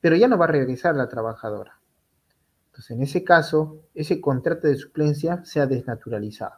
pero 0.00 0.16
ya 0.16 0.26
no 0.26 0.38
va 0.38 0.46
a 0.46 0.48
regresar 0.48 0.96
la 0.96 1.08
trabajadora. 1.08 1.78
Entonces, 2.66 2.90
en 2.96 3.02
ese 3.02 3.22
caso, 3.22 3.82
ese 3.94 4.20
contrato 4.20 4.68
de 4.68 4.76
suplencia 4.76 5.44
se 5.44 5.60
ha 5.60 5.66
desnaturalizado 5.66 6.54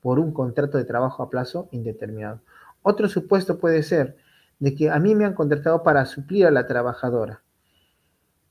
por 0.00 0.20
un 0.20 0.32
contrato 0.32 0.78
de 0.78 0.84
trabajo 0.84 1.24
a 1.24 1.28
plazo 1.28 1.68
indeterminado. 1.72 2.40
Otro 2.88 3.08
supuesto 3.08 3.58
puede 3.58 3.82
ser 3.82 4.16
de 4.60 4.76
que 4.76 4.90
a 4.90 5.00
mí 5.00 5.16
me 5.16 5.24
han 5.24 5.34
contratado 5.34 5.82
para 5.82 6.06
suplir 6.06 6.46
a 6.46 6.52
la 6.52 6.68
trabajadora. 6.68 7.42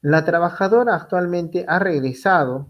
La 0.02 0.26
trabajadora 0.26 0.94
actualmente 0.94 1.64
ha 1.70 1.80
regresado, 1.80 2.68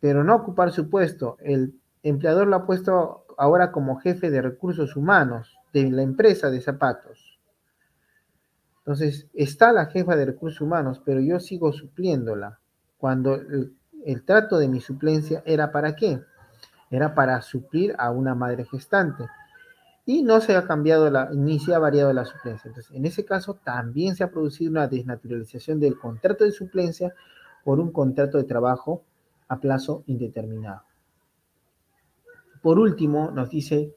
pero 0.00 0.24
no 0.24 0.34
ocupar 0.34 0.72
su 0.72 0.90
puesto. 0.90 1.36
El 1.38 1.80
empleador 2.02 2.48
lo 2.48 2.56
ha 2.56 2.66
puesto 2.66 3.26
ahora 3.38 3.70
como 3.70 4.00
jefe 4.00 4.28
de 4.32 4.42
recursos 4.42 4.96
humanos 4.96 5.56
de 5.72 5.88
la 5.88 6.02
empresa 6.02 6.50
de 6.50 6.60
zapatos. 6.60 7.38
Entonces, 8.78 9.28
está 9.34 9.70
la 9.70 9.86
jefa 9.86 10.16
de 10.16 10.26
recursos 10.26 10.62
humanos, 10.62 11.00
pero 11.04 11.20
yo 11.20 11.38
sigo 11.38 11.72
supliéndola. 11.72 12.58
Cuando 12.98 13.36
el 13.36 14.24
trato 14.24 14.58
de 14.58 14.66
mi 14.66 14.80
suplencia 14.80 15.44
era 15.46 15.70
para 15.70 15.94
qué? 15.94 16.20
Era 16.90 17.14
para 17.14 17.40
suplir 17.40 17.94
a 17.98 18.10
una 18.10 18.34
madre 18.34 18.64
gestante 18.64 19.28
y 20.06 20.22
no 20.22 20.40
se 20.40 20.54
ha 20.54 20.66
cambiado 20.66 21.10
la, 21.10 21.30
ni 21.30 21.58
se 21.58 21.74
ha 21.74 21.78
variado 21.78 22.12
la 22.12 22.24
suplencia. 22.24 22.68
Entonces, 22.68 22.94
en 22.94 23.06
ese 23.06 23.24
caso 23.24 23.54
también 23.54 24.16
se 24.16 24.24
ha 24.24 24.30
producido 24.30 24.70
una 24.70 24.86
desnaturalización 24.86 25.80
del 25.80 25.98
contrato 25.98 26.44
de 26.44 26.52
suplencia 26.52 27.14
por 27.64 27.80
un 27.80 27.90
contrato 27.90 28.38
de 28.38 28.44
trabajo 28.44 29.02
a 29.48 29.58
plazo 29.58 30.04
indeterminado. 30.06 30.82
Por 32.62 32.78
último, 32.78 33.30
nos 33.30 33.50
dice, 33.50 33.94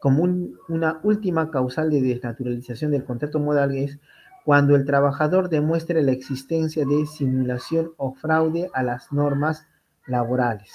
como 0.00 0.24
una 0.68 1.00
última 1.02 1.50
causal 1.50 1.90
de 1.90 2.00
desnaturalización 2.00 2.90
del 2.90 3.04
contrato 3.04 3.38
modal 3.38 3.74
es 3.76 3.98
cuando 4.44 4.76
el 4.76 4.86
trabajador 4.86 5.50
demuestre 5.50 6.02
la 6.02 6.12
existencia 6.12 6.86
de 6.86 7.06
simulación 7.06 7.92
o 7.96 8.14
fraude 8.14 8.70
a 8.72 8.82
las 8.82 9.12
normas 9.12 9.66
laborales. 10.06 10.72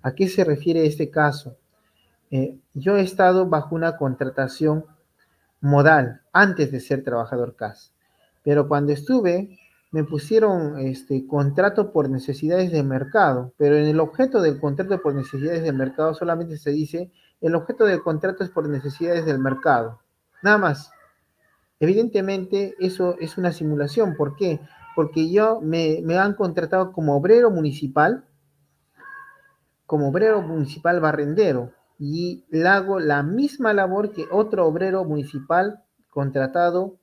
¿A 0.00 0.14
qué 0.14 0.28
se 0.28 0.44
refiere 0.44 0.86
este 0.86 1.10
caso? 1.10 1.56
Eh, 2.30 2.58
yo 2.74 2.96
he 2.96 3.02
estado 3.02 3.46
bajo 3.46 3.74
una 3.74 3.96
contratación 3.96 4.84
modal 5.60 6.22
antes 6.32 6.70
de 6.70 6.80
ser 6.80 7.02
trabajador 7.02 7.56
CAS, 7.56 7.92
pero 8.44 8.68
cuando 8.68 8.92
estuve 8.92 9.58
me 9.90 10.04
pusieron 10.04 10.78
este 10.78 11.26
contrato 11.26 11.92
por 11.92 12.10
necesidades 12.10 12.70
de 12.70 12.82
mercado, 12.82 13.54
pero 13.56 13.76
en 13.76 13.86
el 13.86 14.00
objeto 14.00 14.42
del 14.42 14.60
contrato 14.60 15.00
por 15.00 15.14
necesidades 15.14 15.62
de 15.62 15.72
mercado 15.72 16.14
solamente 16.14 16.58
se 16.58 16.70
dice 16.70 17.10
el 17.40 17.54
objeto 17.54 17.86
del 17.86 18.02
contrato 18.02 18.44
es 18.44 18.50
por 18.50 18.68
necesidades 18.68 19.24
del 19.24 19.38
mercado, 19.38 20.00
nada 20.42 20.58
más. 20.58 20.90
Evidentemente 21.80 22.74
eso 22.80 23.16
es 23.20 23.38
una 23.38 23.52
simulación, 23.52 24.16
¿por 24.16 24.36
qué? 24.36 24.60
Porque 24.96 25.30
yo 25.30 25.60
me, 25.62 26.00
me 26.02 26.18
han 26.18 26.34
contratado 26.34 26.92
como 26.92 27.16
obrero 27.16 27.50
municipal, 27.50 28.24
como 29.86 30.08
obrero 30.08 30.42
municipal 30.42 31.00
barrendero, 31.00 31.72
y 31.98 32.44
hago 32.64 33.00
la 33.00 33.22
misma 33.22 33.72
labor 33.72 34.12
que 34.12 34.26
otro 34.30 34.66
obrero 34.66 35.04
municipal 35.04 35.82
contratado, 36.10 36.96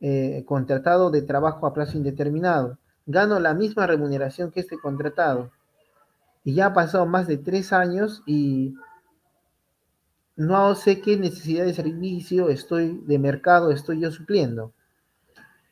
eh, 0.00 0.44
contratado 0.46 1.10
de 1.10 1.22
trabajo 1.22 1.66
a 1.66 1.72
plazo 1.72 1.96
indeterminado. 1.96 2.78
Gano 3.06 3.40
la 3.40 3.54
misma 3.54 3.86
remuneración 3.86 4.50
que 4.50 4.60
este 4.60 4.78
contratado. 4.78 5.50
Y 6.44 6.54
ya 6.54 6.66
ha 6.66 6.74
pasado 6.74 7.06
más 7.06 7.26
de 7.26 7.38
tres 7.38 7.72
años 7.72 8.22
y 8.26 8.74
no 10.36 10.74
sé 10.74 11.00
qué 11.00 11.16
necesidad 11.16 11.64
de 11.64 11.72
servicio 11.72 12.50
estoy 12.50 13.00
de 13.06 13.18
mercado 13.18 13.72
estoy 13.72 14.00
yo 14.00 14.10
supliendo. 14.10 14.74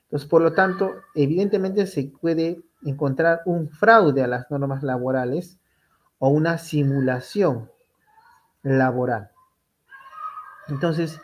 Entonces, 0.05 0.29
por 0.29 0.41
lo 0.41 0.53
tanto, 0.55 0.93
evidentemente 1.15 1.87
se 1.87 2.05
puede 2.21 2.63
encontrar 2.83 3.43
un 3.45 3.69
fraude 3.69 4.23
a 4.23 4.27
las 4.27 4.51
normas 4.51 4.83
laborales 4.83 5.59
o 6.19 6.29
una 6.29 6.57
simulación 6.59 7.69
laboral. 8.65 9.31
Entonces, 10.69 11.21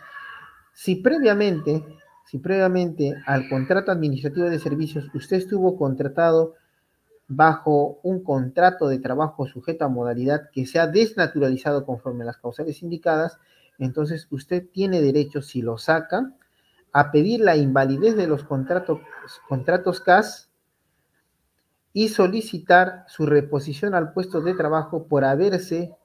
si 0.72 0.97
previamente, 0.97 1.84
si 2.26 2.38
previamente 2.38 3.14
al 3.26 3.49
contrato 3.49 3.91
administrativo 3.91 4.49
de 4.49 4.61
servicios 4.61 5.12
usted 5.14 5.38
estuvo 5.38 5.76
contratado 5.76 6.55
bajo 7.26 8.01
un 8.03 8.22
contrato 8.22 8.88
de 8.88 8.99
trabajo 8.99 9.47
sujeto 9.47 9.84
a 9.84 9.88
modalidad 9.88 10.51
que 10.53 10.66
se 10.66 10.78
ha 10.78 10.86
desnaturalizado 10.86 11.84
conforme 11.84 12.22
a 12.22 12.26
las 12.26 12.38
causales 12.38 12.82
indicadas, 12.82 13.38
entonces 13.78 14.26
usted 14.30 14.66
tiene 14.70 15.01
derecho, 15.01 15.41
si 15.41 15.62
lo 15.62 15.78
saca, 15.78 16.34
a 16.93 17.11
pedir 17.12 17.41
la 17.41 17.57
invalidez 17.57 18.16
de 18.16 18.26
los 18.26 18.45
contratos, 18.45 19.01
contratos 19.49 20.01
CAS 20.01 20.51
y 21.93 22.09
solicitar 22.09 23.05
su 23.09 23.26
reposición 23.26 23.95
al 23.95 24.12
puesto 24.12 24.41
de 24.41 24.55
trabajo 24.55 25.07
por 25.07 25.24
haberse 25.24 25.97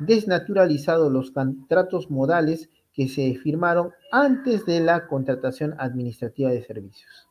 desnaturalizado 0.00 1.10
los 1.10 1.30
contratos 1.30 2.10
modales 2.10 2.70
que 2.92 3.08
se 3.08 3.34
firmaron 3.36 3.92
antes 4.10 4.66
de 4.66 4.80
la 4.80 5.06
contratación 5.06 5.74
administrativa 5.78 6.50
de 6.50 6.64
servicios. 6.64 7.28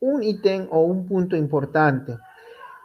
Un 0.00 0.22
ítem 0.22 0.68
o 0.70 0.82
un 0.82 1.06
punto 1.06 1.36
importante. 1.36 2.18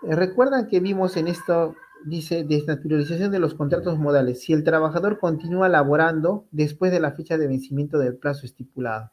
Recuerdan 0.03 0.67
que 0.67 0.79
vimos 0.79 1.17
en 1.17 1.27
esto, 1.27 1.75
dice, 2.05 2.43
desnaturalización 2.43 3.31
de 3.31 3.39
los 3.39 3.55
contratos 3.55 3.97
modales, 3.97 4.41
si 4.41 4.53
el 4.53 4.63
trabajador 4.63 5.19
continúa 5.19 5.67
laborando 5.67 6.45
después 6.51 6.91
de 6.91 6.99
la 6.99 7.11
fecha 7.11 7.37
de 7.37 7.47
vencimiento 7.47 7.97
del 7.97 8.15
plazo 8.15 8.45
estipulado. 8.45 9.11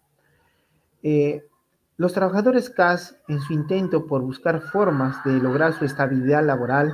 Eh, 1.03 1.43
los 1.97 2.13
trabajadores 2.13 2.71
CAS, 2.71 3.17
en 3.29 3.41
su 3.41 3.53
intento 3.53 4.07
por 4.07 4.23
buscar 4.23 4.61
formas 4.61 5.23
de 5.25 5.35
lograr 5.35 5.73
su 5.75 5.85
estabilidad 5.85 6.45
laboral, 6.45 6.93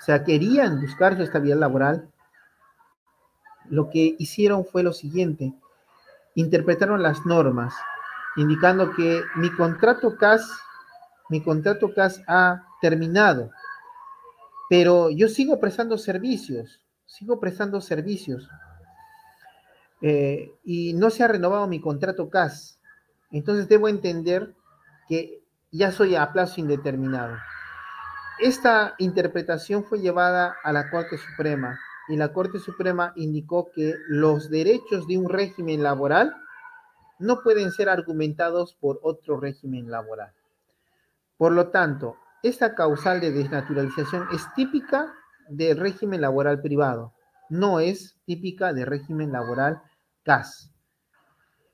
o 0.00 0.02
sea, 0.02 0.24
querían 0.24 0.80
buscar 0.80 1.16
su 1.16 1.22
estabilidad 1.22 1.58
laboral. 1.58 2.08
Lo 3.68 3.90
que 3.90 4.16
hicieron 4.18 4.64
fue 4.64 4.82
lo 4.82 4.94
siguiente. 4.94 5.52
Interpretaron 6.34 7.02
las 7.02 7.26
normas, 7.26 7.74
indicando 8.36 8.92
que 8.92 9.22
mi 9.36 9.50
contrato 9.50 10.16
CAS, 10.16 10.50
mi 11.28 11.42
contrato 11.42 11.92
CAS 11.94 12.22
ha 12.26 12.62
terminado, 12.80 13.50
pero 14.70 15.10
yo 15.10 15.28
sigo 15.28 15.60
prestando 15.60 15.98
servicios, 15.98 16.80
sigo 17.04 17.38
prestando 17.38 17.80
servicios. 17.80 18.48
Eh, 20.00 20.50
y 20.64 20.94
no 20.94 21.10
se 21.10 21.22
ha 21.22 21.28
renovado 21.28 21.66
mi 21.66 21.78
contrato 21.78 22.30
CAS. 22.30 22.80
Entonces 23.30 23.68
debo 23.68 23.86
entender 23.88 24.54
que 25.08 25.42
ya 25.70 25.92
soy 25.92 26.16
a 26.16 26.32
plazo 26.32 26.60
indeterminado. 26.60 27.36
Esta 28.40 28.94
interpretación 28.96 29.84
fue 29.84 30.00
llevada 30.00 30.56
a 30.62 30.72
la 30.72 30.90
Corte 30.90 31.18
Suprema 31.18 31.78
y 32.08 32.16
la 32.16 32.32
Corte 32.32 32.58
Suprema 32.58 33.12
indicó 33.16 33.70
que 33.70 33.94
los 34.08 34.48
derechos 34.48 35.06
de 35.06 35.18
un 35.18 35.28
régimen 35.28 35.82
laboral 35.82 36.34
no 37.18 37.42
pueden 37.42 37.70
ser 37.70 37.90
argumentados 37.90 38.74
por 38.74 38.98
otro 39.02 39.38
régimen 39.38 39.90
laboral. 39.90 40.32
Por 41.36 41.52
lo 41.52 41.68
tanto, 41.68 42.16
esta 42.42 42.74
causal 42.74 43.20
de 43.20 43.30
desnaturalización 43.30 44.26
es 44.32 44.42
típica 44.54 45.12
del 45.50 45.76
régimen 45.76 46.22
laboral 46.22 46.62
privado, 46.62 47.12
no 47.50 47.78
es 47.78 48.16
típica 48.24 48.72
del 48.72 48.86
régimen 48.86 49.32
laboral 49.32 49.82
CAS. 50.22 50.72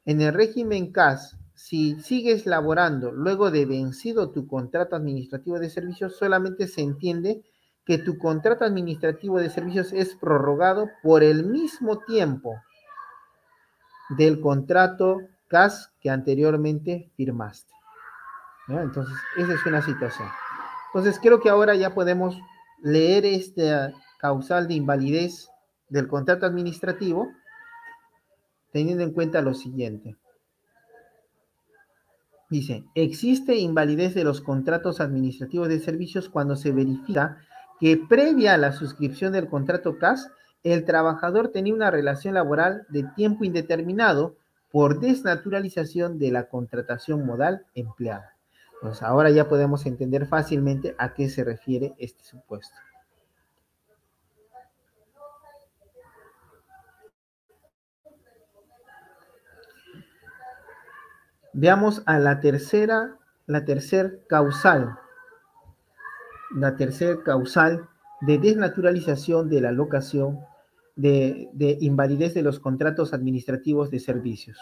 En 0.05 0.21
el 0.21 0.35
régimen 0.35 0.91
CAS, 0.91 1.39
si 1.57 1.99
sigues 2.03 2.45
laborando 2.47 3.11
luego 3.11 3.51
de 3.51 3.65
vencido 3.65 4.31
tu 4.31 4.47
contrato 4.47 4.95
administrativo 4.95 5.59
de 5.59 5.71
servicios, 5.71 6.15
solamente 6.17 6.69
se 6.69 6.83
entiende 6.83 7.43
que 7.87 7.99
tu 7.99 8.19
contrato 8.19 8.65
administrativo 8.65 9.39
de 9.39 9.49
servicios 9.49 9.93
es 9.93 10.15
prorrogado 10.17 10.91
por 11.03 11.23
el 11.23 11.47
mismo 11.47 11.99
tiempo 12.01 12.55
del 14.11 14.41
contrato 14.41 15.21
CAS 15.49 15.93
que 16.01 16.11
anteriormente 16.11 17.11
firmaste. 17.17 17.73
Entonces, 18.69 19.17
esa 19.39 19.55
es 19.55 19.65
una 19.65 19.81
situación. 19.81 20.29
Entonces, 20.89 21.19
creo 21.21 21.41
que 21.41 21.49
ahora 21.49 21.75
ya 21.75 21.95
podemos 21.95 22.39
leer 22.83 23.25
esta 23.25 23.93
causal 24.19 24.69
de 24.69 24.75
invalidez 24.75 25.49
del 25.89 26.09
contrato 26.09 26.45
administrativo 26.45 27.31
teniendo 28.73 29.05
en 29.05 29.13
cuenta 29.13 29.41
lo 29.41 29.55
siguiente. 29.55 30.17
Dice, 32.49 32.85
existe 32.95 33.57
invalidez 33.57 34.15
de 34.15 34.23
los 34.23 34.41
contratos 34.41 35.01
administrativos 35.01 35.69
de 35.69 35.81
servicios 35.81 36.29
cuando 36.29 36.55
se 36.55 36.71
verifica 36.71 37.39
que 37.81 37.97
previa 37.97 38.55
a 38.55 38.59
la 38.59 38.73
suscripción 38.73 39.33
del 39.33 39.49
contrato 39.49 39.99
CAS, 39.99 40.31
el 40.63 40.85
trabajador 40.85 41.49
tenía 41.49 41.75
una 41.75 41.91
relación 41.91 42.35
laboral 42.35 42.87
de 42.89 43.05
tiempo 43.17 43.45
indeterminado 43.45 44.37
por 44.71 45.01
desnaturalización 45.01 46.19
de 46.19 46.31
la 46.31 46.49
contratación 46.49 47.27
modal 47.27 47.67
empleada. 47.75 48.37
Pues 48.81 49.03
ahora 49.03 49.31
ya 49.31 49.49
podemos 49.49 49.87
entender 49.87 50.27
fácilmente 50.27 50.95
a 50.99 51.15
qué 51.15 51.29
se 51.29 51.45
refiere 51.45 51.95
este 51.99 52.23
supuesto. 52.25 52.77
Veamos 61.59 62.03
a 62.05 62.19
la 62.19 62.41
tercera, 62.41 63.17
la 63.47 63.65
tercer 63.65 64.27
causal, 64.29 64.99
la 66.55 66.77
tercer 66.77 67.23
causal 67.23 67.89
de 68.21 68.37
desnaturalización 68.37 69.49
de 69.49 69.63
la 69.63 69.73
locación 69.73 70.41
de, 70.97 71.49
de 71.55 71.79
invalidez 71.81 72.35
de 72.35 72.43
los 72.43 72.61
contratos 72.61 73.15
administrativos 73.15 73.91
de 73.91 74.01
servicios. 74.01 74.59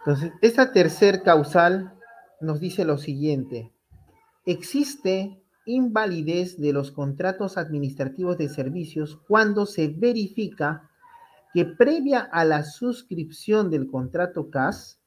Entonces, 0.00 0.32
esta 0.42 0.74
tercer 0.74 1.22
causal 1.22 1.94
nos 2.42 2.60
dice 2.60 2.84
lo 2.84 2.98
siguiente. 2.98 3.72
Existe 4.48 5.42
invalidez 5.66 6.58
de 6.58 6.72
los 6.72 6.90
contratos 6.90 7.58
administrativos 7.58 8.38
de 8.38 8.48
servicios 8.48 9.20
cuando 9.28 9.66
se 9.66 9.88
verifica 9.88 10.88
que 11.52 11.66
previa 11.66 12.20
a 12.20 12.46
la 12.46 12.64
suscripción 12.64 13.68
del 13.68 13.90
contrato 13.90 14.48
CAS, 14.48 15.02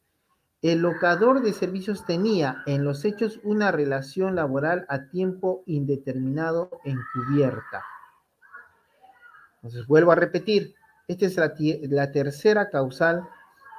el 0.62 0.82
locador 0.82 1.42
de 1.42 1.54
servicios 1.54 2.06
tenía 2.06 2.62
en 2.68 2.84
los 2.84 3.04
hechos 3.04 3.40
una 3.44 3.72
relación 3.72 4.36
laboral 4.36 4.86
a 4.90 5.10
tiempo 5.10 5.64
indeterminado 5.66 6.70
encubierta. 6.84 7.84
Entonces, 9.56 9.88
vuelvo 9.88 10.12
a 10.12 10.16
repetir, 10.18 10.76
esta 11.08 11.26
es 11.26 11.38
la, 11.38 11.56
la 11.90 12.12
tercera 12.12 12.70
causal 12.70 13.28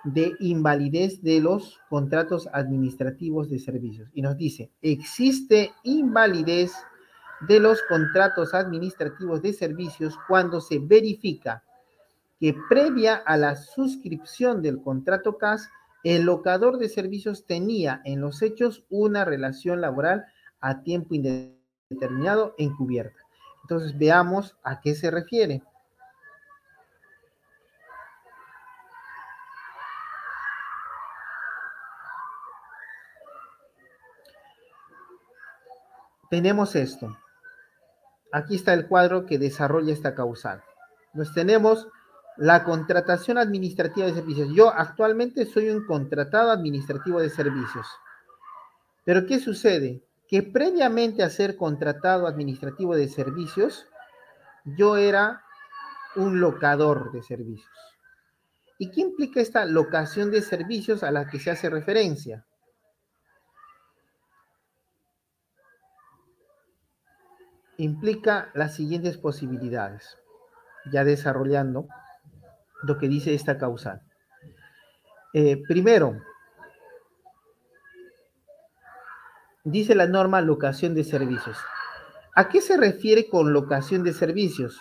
de 0.05 0.33
invalidez 0.41 1.23
de 1.23 1.41
los 1.41 1.81
contratos 1.89 2.49
administrativos 2.53 3.49
de 3.49 3.59
servicios. 3.59 4.11
Y 4.15 4.23
nos 4.23 4.37
dice, 4.37 4.71
existe 4.83 5.73
invalidez 5.85 6.73
de 7.49 7.61
los 7.61 7.81
contratos 7.89 8.55
administrativos 8.55 9.43
de 9.43 9.53
servicios 9.53 10.17
cuando 10.29 10.61
se 10.61 10.79
verifica 10.79 11.63
que 12.39 12.57
previa 12.69 13.15
a 13.15 13.37
la 13.37 13.57
suscripción 13.57 14.63
del 14.63 14.83
contrato 14.83 15.39
CAS, 15.39 15.69
el 16.03 16.25
locador 16.25 16.79
de 16.79 16.89
servicios 16.89 17.47
tenía 17.47 18.01
en 18.05 18.21
los 18.21 18.43
hechos 18.43 18.85
una 18.91 19.25
relación 19.25 19.81
laboral 19.81 20.25
a 20.61 20.83
tiempo 20.83 21.15
indeterminado 21.15 22.55
encubierta. 22.59 23.21
Entonces 23.63 23.97
veamos 23.97 24.57
a 24.65 24.81
qué 24.81 24.95
se 24.95 25.11
refiere. 25.11 25.63
Tenemos 36.33 36.77
esto. 36.77 37.15
Aquí 38.33 38.55
está 38.55 38.73
el 38.73 38.89
cuadro 38.89 39.27
que 39.27 39.37
desarrolla 39.37 39.93
esta 39.93 40.15
causal. 40.15 40.63
Nos 41.13 41.35
tenemos 41.35 41.89
la 42.39 42.65
contratación 42.65 43.37
administrativa 43.37 44.07
de 44.07 44.15
servicios. 44.15 44.49
Yo 44.55 44.71
actualmente 44.71 45.45
soy 45.45 45.69
un 45.69 45.85
contratado 45.85 46.51
administrativo 46.51 47.21
de 47.21 47.29
servicios. 47.29 47.87
Pero 49.05 49.27
¿qué 49.27 49.41
sucede? 49.41 50.05
Que 50.27 50.43
previamente 50.43 51.23
a 51.23 51.29
ser 51.29 51.55
contratado 51.55 52.27
administrativo 52.27 52.97
de 52.97 53.09
servicios, 53.09 53.85
yo 54.65 54.97
era 54.97 55.43
un 56.17 56.41
locador 56.41 57.13
de 57.13 57.23
servicios. 57.23 57.77
¿Y 58.79 58.91
qué 58.91 59.03
implica 59.03 59.43
esta 59.43 59.67
locación 59.67 60.31
de 60.31 60.41
servicios 60.41 61.03
a 61.03 61.11
la 61.11 61.29
que 61.29 61.39
se 61.39 61.51
hace 61.51 61.69
referencia? 61.69 62.47
Implica 67.77 68.51
las 68.55 68.75
siguientes 68.75 69.19
posibilidades, 69.19 70.19
ya 70.91 71.05
desarrollando 71.05 71.87
lo 72.83 72.99
que 72.99 73.09
dice 73.09 73.35
esta 73.35 73.59
causal. 73.59 74.03
Eh, 75.35 75.63
primero, 75.67 76.21
dice 79.65 79.95
la 79.95 80.07
norma 80.07 80.41
locación 80.41 80.95
de 80.95 81.05
servicios. 81.05 81.57
¿A 82.35 82.49
qué 82.49 82.61
se 82.61 82.77
refiere 82.77 83.29
con 83.29 83.53
locación 83.53 84.03
de 84.03 84.13
servicios? 84.13 84.81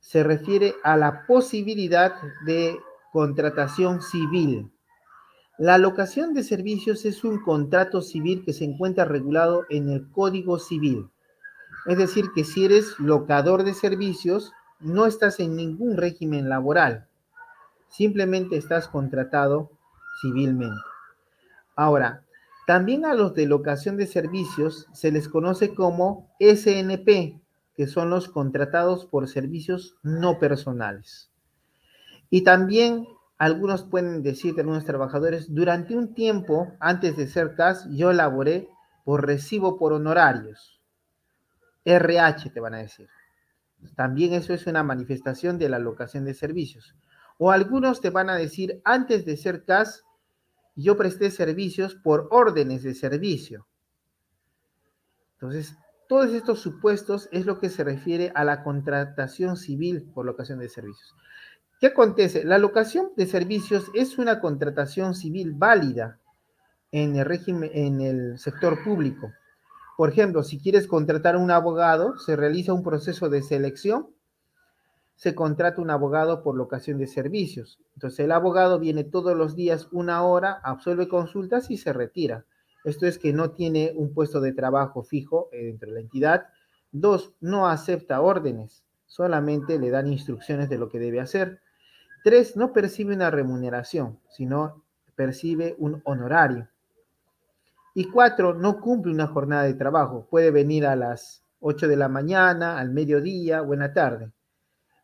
Se 0.00 0.22
refiere 0.22 0.74
a 0.82 0.96
la 0.96 1.26
posibilidad 1.26 2.14
de 2.44 2.78
contratación 3.12 4.02
civil. 4.02 4.72
La 5.58 5.78
locación 5.78 6.34
de 6.34 6.42
servicios 6.42 7.04
es 7.04 7.22
un 7.24 7.40
contrato 7.42 8.00
civil 8.00 8.42
que 8.44 8.52
se 8.52 8.64
encuentra 8.64 9.04
regulado 9.04 9.64
en 9.68 9.90
el 9.90 10.10
Código 10.10 10.58
Civil. 10.58 11.10
Es 11.86 11.98
decir, 11.98 12.26
que 12.34 12.44
si 12.44 12.64
eres 12.64 12.98
locador 12.98 13.64
de 13.64 13.74
servicios, 13.74 14.52
no 14.80 15.06
estás 15.06 15.40
en 15.40 15.56
ningún 15.56 15.96
régimen 15.96 16.48
laboral, 16.48 17.08
simplemente 17.88 18.56
estás 18.56 18.88
contratado 18.88 19.70
civilmente. 20.20 20.80
Ahora, 21.76 22.24
también 22.66 23.04
a 23.04 23.14
los 23.14 23.34
de 23.34 23.46
locación 23.46 23.96
de 23.96 24.06
servicios 24.06 24.86
se 24.92 25.10
les 25.10 25.28
conoce 25.28 25.74
como 25.74 26.30
SNP, 26.38 27.40
que 27.74 27.86
son 27.86 28.10
los 28.10 28.28
contratados 28.28 29.06
por 29.06 29.28
servicios 29.28 29.96
no 30.02 30.38
personales. 30.38 31.30
Y 32.30 32.44
también 32.44 33.06
algunos 33.38 33.82
pueden 33.82 34.22
decir, 34.22 34.54
algunos 34.58 34.84
trabajadores, 34.84 35.52
durante 35.52 35.96
un 35.96 36.14
tiempo 36.14 36.72
antes 36.78 37.16
de 37.16 37.26
ser 37.26 37.56
CAS, 37.56 37.88
yo 37.90 38.12
laboré 38.12 38.68
por 39.04 39.26
recibo 39.26 39.78
por 39.78 39.92
honorarios. 39.92 40.81
RH 41.84 42.50
te 42.50 42.60
van 42.60 42.74
a 42.74 42.78
decir. 42.78 43.08
También 43.96 44.32
eso 44.32 44.54
es 44.54 44.66
una 44.66 44.82
manifestación 44.82 45.58
de 45.58 45.68
la 45.68 45.78
locación 45.78 46.24
de 46.24 46.34
servicios. 46.34 46.94
O 47.38 47.50
algunos 47.50 48.00
te 48.00 48.10
van 48.10 48.30
a 48.30 48.36
decir, 48.36 48.80
antes 48.84 49.24
de 49.24 49.36
ser 49.36 49.64
CAS, 49.64 50.04
yo 50.76 50.96
presté 50.96 51.30
servicios 51.30 51.94
por 51.94 52.28
órdenes 52.30 52.82
de 52.82 52.94
servicio. 52.94 53.66
Entonces, 55.34 55.76
todos 56.08 56.32
estos 56.32 56.60
supuestos 56.60 57.28
es 57.32 57.46
lo 57.46 57.58
que 57.58 57.70
se 57.70 57.84
refiere 57.84 58.32
a 58.34 58.44
la 58.44 58.62
contratación 58.62 59.56
civil 59.56 60.10
por 60.14 60.24
locación 60.24 60.58
de 60.58 60.68
servicios. 60.68 61.14
¿Qué 61.80 61.88
acontece? 61.88 62.44
La 62.44 62.58
locación 62.58 63.10
de 63.16 63.26
servicios 63.26 63.90
es 63.94 64.18
una 64.18 64.40
contratación 64.40 65.14
civil 65.14 65.52
válida 65.52 66.20
en 66.92 67.16
el 67.16 67.24
régimen, 67.24 67.70
en 67.74 68.00
el 68.00 68.38
sector 68.38 68.84
público. 68.84 69.32
Por 69.96 70.10
ejemplo, 70.10 70.42
si 70.42 70.58
quieres 70.58 70.86
contratar 70.86 71.34
a 71.34 71.38
un 71.38 71.50
abogado, 71.50 72.18
se 72.18 72.36
realiza 72.36 72.72
un 72.72 72.82
proceso 72.82 73.28
de 73.28 73.42
selección, 73.42 74.08
se 75.14 75.34
contrata 75.34 75.80
un 75.80 75.90
abogado 75.90 76.42
por 76.42 76.56
locación 76.56 76.98
de 76.98 77.06
servicios. 77.06 77.78
Entonces 77.94 78.20
el 78.20 78.32
abogado 78.32 78.78
viene 78.78 79.04
todos 79.04 79.36
los 79.36 79.54
días 79.54 79.88
una 79.92 80.22
hora, 80.22 80.60
absuelve 80.64 81.08
consultas 81.08 81.70
y 81.70 81.76
se 81.76 81.92
retira. 81.92 82.44
Esto 82.84 83.06
es 83.06 83.18
que 83.18 83.32
no 83.32 83.50
tiene 83.52 83.92
un 83.94 84.12
puesto 84.12 84.40
de 84.40 84.52
trabajo 84.52 85.04
fijo 85.04 85.48
dentro 85.52 85.88
de 85.88 85.94
la 85.94 86.00
entidad, 86.00 86.46
Dos, 86.94 87.32
no 87.40 87.68
acepta 87.68 88.20
órdenes, 88.20 88.84
solamente 89.06 89.78
le 89.78 89.88
dan 89.88 90.08
instrucciones 90.08 90.68
de 90.68 90.76
lo 90.76 90.90
que 90.90 90.98
debe 90.98 91.20
hacer. 91.20 91.62
Tres, 92.22 92.54
no 92.54 92.74
percibe 92.74 93.14
una 93.14 93.30
remuneración, 93.30 94.20
sino 94.28 94.84
percibe 95.16 95.74
un 95.78 96.02
honorario. 96.04 96.68
Y 97.94 98.06
cuatro, 98.10 98.54
no 98.54 98.80
cumple 98.80 99.12
una 99.12 99.26
jornada 99.26 99.64
de 99.64 99.74
trabajo. 99.74 100.26
Puede 100.30 100.50
venir 100.50 100.86
a 100.86 100.96
las 100.96 101.44
8 101.60 101.88
de 101.88 101.96
la 101.96 102.08
mañana, 102.08 102.78
al 102.78 102.90
mediodía 102.90 103.62
o 103.62 103.74
en 103.74 103.80
la 103.80 103.92
tarde. 103.92 104.32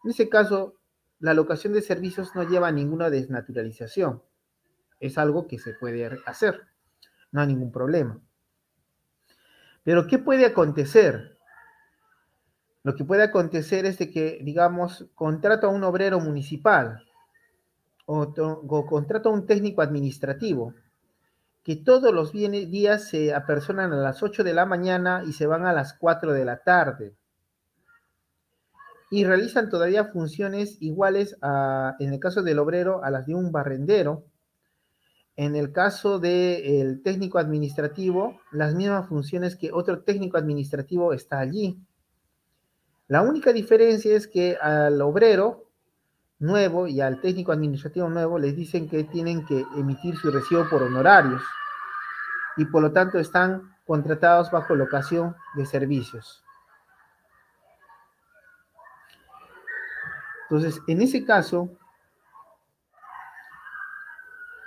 En 0.05 0.11
ese 0.11 0.29
caso, 0.29 0.75
la 1.21 1.35
locación 1.35 1.73
de 1.73 1.83
servicios 1.83 2.35
no 2.35 2.49
lleva 2.49 2.69
a 2.69 2.73
ninguna 2.73 3.11
desnaturalización. 3.11 4.23
Es 5.01 5.19
algo 5.19 5.47
que 5.47 5.59
se 5.59 5.75
puede 5.75 6.09
hacer. 6.27 6.63
No 7.31 7.43
hay 7.43 7.49
ningún 7.49 7.71
problema. 7.71 8.21
Pero 9.85 10.07
¿qué 10.07 10.19
puede 10.19 10.47
acontecer? 10.47 11.39
Lo 12.83 12.95
que 12.95 13.05
puede 13.05 13.23
acontecer 13.23 13.85
es 13.85 13.99
de 13.99 14.11
que, 14.11 14.41
digamos, 14.43 15.07
contrato 15.15 15.67
a 15.67 15.71
un 15.71 15.85
obrero 15.85 16.21
municipal 16.21 17.05
o, 18.07 18.23
o 18.23 18.87
contrato 18.87 19.29
a 19.29 19.33
un 19.33 19.47
técnico 19.47 19.83
administrativo 19.83 20.75
que 21.63 21.77
todos 21.77 22.15
los 22.15 22.33
días 22.33 23.09
se 23.09 23.35
apersonan 23.35 23.93
a 23.93 23.97
las 23.97 24.23
8 24.23 24.45
de 24.45 24.55
la 24.55 24.67
mañana 24.67 25.23
y 25.27 25.33
se 25.33 25.47
van 25.47 25.67
a 25.67 25.73
las 25.73 25.93
4 25.95 26.33
de 26.33 26.45
la 26.45 26.63
tarde. 26.63 27.15
Y 29.11 29.25
realizan 29.25 29.69
todavía 29.69 30.07
funciones 30.07 30.77
iguales 30.81 31.37
a, 31.41 31.97
en 31.99 32.13
el 32.13 32.21
caso 32.21 32.43
del 32.43 32.59
obrero, 32.59 33.03
a 33.03 33.11
las 33.11 33.27
de 33.27 33.35
un 33.35 33.53
barrendero. 33.53 34.25
En 35.37 35.57
el 35.57 35.73
caso 35.73 36.19
del 36.19 37.03
técnico 37.03 37.39
administrativo, 37.39 38.41
las 38.51 38.75
mismas 38.75 39.09
funciones 39.09 39.57
que 39.57 39.71
otro 39.73 40.03
técnico 40.03 40.37
administrativo 40.37 41.13
está 41.13 41.39
allí. 41.39 41.79
La 43.07 43.23
única 43.23 43.53
diferencia 43.53 44.15
es 44.15 44.27
que 44.27 44.57
al 44.61 45.01
obrero 45.01 45.68
nuevo 46.39 46.87
y 46.87 47.01
al 47.01 47.21
técnico 47.21 47.53
administrativo 47.53 48.09
nuevo 48.09 48.39
les 48.39 48.55
dicen 48.55 48.89
que 48.89 49.05
tienen 49.05 49.45
que 49.47 49.67
emitir 49.77 50.17
su 50.17 50.31
recibo 50.31 50.69
por 50.69 50.83
honorarios 50.83 51.43
y 52.57 52.65
por 52.65 52.83
lo 52.83 52.93
tanto 52.93 53.19
están 53.19 53.75
contratados 53.87 54.51
bajo 54.51 54.75
locación 54.75 55.35
de 55.55 55.67
servicios. 55.67 56.45
Entonces, 60.43 60.81
en 60.87 61.03
ese 61.03 61.25
caso, 61.25 61.71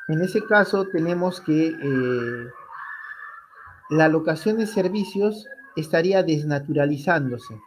en 0.07 0.22
ese 0.22 0.45
caso 0.45 0.88
tenemos 0.88 1.41
que 1.41 1.68
eh, 1.68 2.49
la 3.89 4.07
locación 4.07 4.57
de 4.57 4.68
servicios 4.68 5.48
estaría 5.76 6.23
desnaturalizándose. 6.23 7.60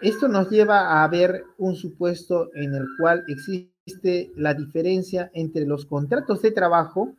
Esto 0.00 0.28
nos 0.28 0.50
lleva 0.50 1.02
a 1.02 1.08
ver 1.08 1.44
un 1.56 1.74
supuesto 1.74 2.50
en 2.54 2.74
el 2.74 2.86
cual 2.98 3.24
existe 3.28 4.30
la 4.36 4.52
diferencia 4.52 5.30
entre 5.32 5.64
los 5.64 5.86
contratos 5.86 6.42
de 6.42 6.50
trabajo 6.50 7.14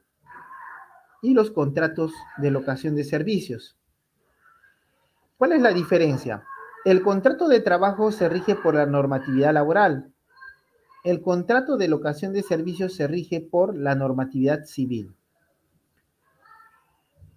y 1.23 1.33
los 1.33 1.49
contratos 1.49 2.11
de 2.37 2.51
locación 2.51 2.95
de 2.95 3.03
servicios. 3.03 3.77
¿Cuál 5.37 5.53
es 5.53 5.61
la 5.61 5.71
diferencia? 5.71 6.43
El 6.85 7.01
contrato 7.01 7.47
de 7.47 7.61
trabajo 7.61 8.11
se 8.11 8.29
rige 8.29 8.55
por 8.55 8.75
la 8.75 8.85
normatividad 8.85 9.53
laboral. 9.53 10.13
El 11.03 11.21
contrato 11.21 11.77
de 11.77 11.87
locación 11.87 12.31
de 12.33 12.43
servicios 12.43 12.93
se 12.93 13.07
rige 13.07 13.41
por 13.41 13.75
la 13.75 13.95
normatividad 13.95 14.65
civil. 14.65 15.15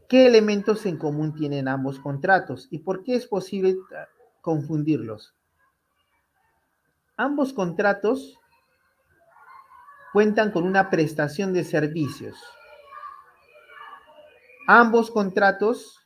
¿Qué 0.08 0.26
elementos 0.26 0.86
en 0.86 0.98
común 0.98 1.34
tienen 1.34 1.68
ambos 1.68 1.98
contratos 1.98 2.68
y 2.70 2.80
por 2.80 3.04
qué 3.04 3.14
es 3.14 3.26
posible 3.26 3.76
confundirlos? 4.40 5.34
Ambos 7.16 7.52
contratos 7.52 8.38
cuentan 10.12 10.50
con 10.50 10.64
una 10.64 10.90
prestación 10.90 11.52
de 11.52 11.64
servicios. 11.64 12.36
Ambos 14.66 15.10
contratos 15.10 16.00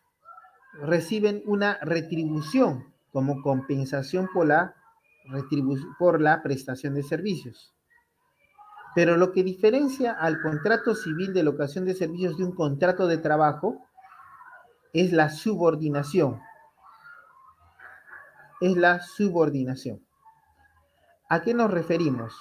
reciben 0.81 1.43
una 1.47 1.79
retribución 1.83 2.93
como 3.13 3.43
compensación 3.43 4.29
por 4.33 4.47
la, 4.47 4.75
por 5.99 6.21
la 6.21 6.43
prestación 6.43 6.95
de 6.95 7.03
servicios. 7.03 7.75
Pero 8.95 9.17
lo 9.17 9.33
que 9.33 9.43
diferencia 9.43 10.13
al 10.13 10.41
contrato 10.41 10.95
civil 10.95 11.33
de 11.33 11.43
locación 11.43 11.85
de 11.85 11.95
servicios 11.95 12.37
de 12.37 12.45
un 12.45 12.53
contrato 12.53 13.07
de 13.07 13.19
trabajo 13.19 13.87
es 14.93 15.13
la 15.13 15.31
subordinación. 15.31 16.41
Es 18.65 18.77
la 18.79 19.01
subordinación. 19.01 20.01
¿A 21.29 21.43
qué 21.43 21.53
nos 21.53 21.71
referimos? 21.71 22.33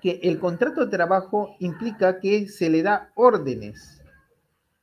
que 0.00 0.18
el 0.24 0.40
contrato 0.40 0.84
de 0.84 0.90
trabajo 0.90 1.54
implica 1.60 2.18
que 2.18 2.48
se 2.48 2.68
le 2.68 2.82
da 2.82 3.12
órdenes, 3.14 4.02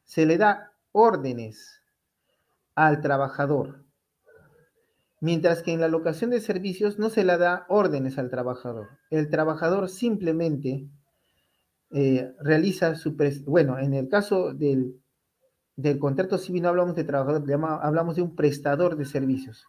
se 0.05 0.25
le 0.25 0.37
da 0.37 0.71
órdenes 0.93 1.81
al 2.73 3.01
trabajador, 3.01 3.83
mientras 5.19 5.61
que 5.61 5.73
en 5.73 5.81
la 5.81 5.89
locación 5.89 6.29
de 6.29 6.39
servicios 6.39 6.97
no 6.99 7.09
se 7.09 7.25
le 7.25 7.37
da 7.37 7.65
órdenes 7.67 8.17
al 8.17 8.29
trabajador. 8.29 8.87
El 9.09 9.29
trabajador 9.29 9.89
simplemente 9.89 10.87
eh, 11.91 12.33
realiza 12.39 12.95
su... 12.95 13.17
Bueno, 13.45 13.77
en 13.77 13.93
el 13.93 14.07
caso 14.07 14.53
del, 14.53 15.01
del 15.81 15.97
contrato 15.97 16.37
civil 16.37 16.63
no 16.63 16.69
hablamos 16.69 16.95
de 16.95 17.05
trabajador, 17.05 17.43
hablamos 17.81 18.17
de 18.17 18.21
un 18.21 18.35
prestador 18.35 18.97
de 18.97 19.05
servicios. 19.05 19.65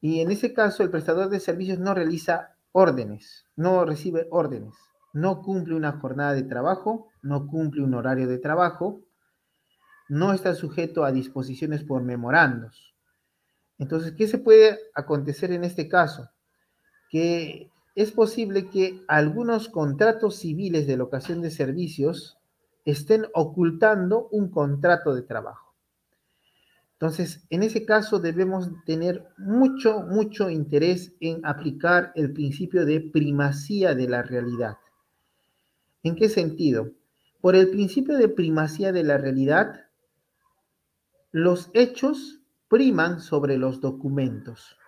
Y 0.00 0.20
en 0.20 0.30
ese 0.30 0.54
caso 0.54 0.82
el 0.82 0.90
prestador 0.90 1.28
de 1.28 1.40
servicios 1.40 1.78
no 1.78 1.92
realiza 1.92 2.56
órdenes, 2.72 3.44
no 3.54 3.84
recibe 3.84 4.26
órdenes, 4.30 4.74
no 5.12 5.42
cumple 5.42 5.74
una 5.74 5.92
jornada 5.92 6.32
de 6.32 6.44
trabajo, 6.44 7.08
no 7.20 7.46
cumple 7.46 7.82
un 7.82 7.92
horario 7.92 8.26
de 8.26 8.38
trabajo, 8.38 9.02
no 10.08 10.32
está 10.32 10.54
sujeto 10.54 11.04
a 11.04 11.12
disposiciones 11.12 11.84
por 11.84 12.02
memorandos. 12.02 12.94
Entonces, 13.76 14.12
¿qué 14.16 14.26
se 14.26 14.38
puede 14.38 14.78
acontecer 14.94 15.52
en 15.52 15.64
este 15.64 15.86
caso? 15.86 16.30
Que 17.10 17.70
es 17.94 18.10
posible 18.10 18.70
que 18.70 19.02
algunos 19.06 19.68
contratos 19.68 20.36
civiles 20.36 20.86
de 20.86 20.96
locación 20.96 21.42
de 21.42 21.50
servicios 21.50 22.38
estén 22.84 23.26
ocultando 23.34 24.28
un 24.30 24.50
contrato 24.50 25.14
de 25.14 25.22
trabajo. 25.22 25.74
Entonces, 26.94 27.44
en 27.50 27.62
ese 27.62 27.84
caso 27.84 28.18
debemos 28.18 28.70
tener 28.84 29.28
mucho, 29.36 30.00
mucho 30.00 30.48
interés 30.48 31.12
en 31.20 31.44
aplicar 31.44 32.12
el 32.14 32.32
principio 32.32 32.86
de 32.86 33.00
primacía 33.00 33.94
de 33.94 34.08
la 34.08 34.22
realidad. 34.22 34.78
¿En 36.02 36.16
qué 36.16 36.28
sentido? 36.28 36.92
Por 37.40 37.56
el 37.56 37.68
principio 37.68 38.16
de 38.16 38.28
primacía 38.28 38.92
de 38.92 39.04
la 39.04 39.18
realidad, 39.18 39.86
los 41.30 41.70
hechos 41.74 42.40
priman 42.68 43.20
sobre 43.20 43.58
los 43.58 43.80
documentos. 43.80 44.78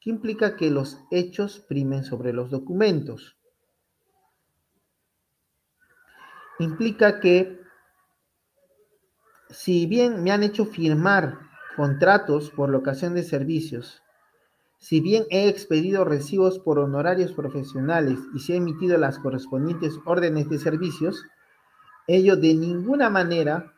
¿Qué 0.00 0.10
implica 0.10 0.56
que 0.56 0.70
los 0.70 0.98
hechos 1.10 1.60
primen 1.60 2.02
sobre 2.02 2.32
los 2.32 2.50
documentos? 2.50 3.37
Implica 6.58 7.20
que 7.20 7.60
si 9.50 9.86
bien 9.86 10.22
me 10.22 10.32
han 10.32 10.42
hecho 10.42 10.66
firmar 10.66 11.38
contratos 11.76 12.50
por 12.50 12.68
locación 12.68 13.14
de 13.14 13.22
servicios, 13.22 14.02
si 14.78 15.00
bien 15.00 15.24
he 15.30 15.48
expedido 15.48 16.04
recibos 16.04 16.58
por 16.58 16.78
honorarios 16.78 17.32
profesionales 17.32 18.18
y 18.34 18.40
se 18.40 18.54
han 18.54 18.62
emitido 18.62 18.98
las 18.98 19.18
correspondientes 19.18 19.98
órdenes 20.04 20.48
de 20.48 20.58
servicios, 20.58 21.24
ello 22.06 22.36
de 22.36 22.54
ninguna 22.54 23.10
manera, 23.10 23.74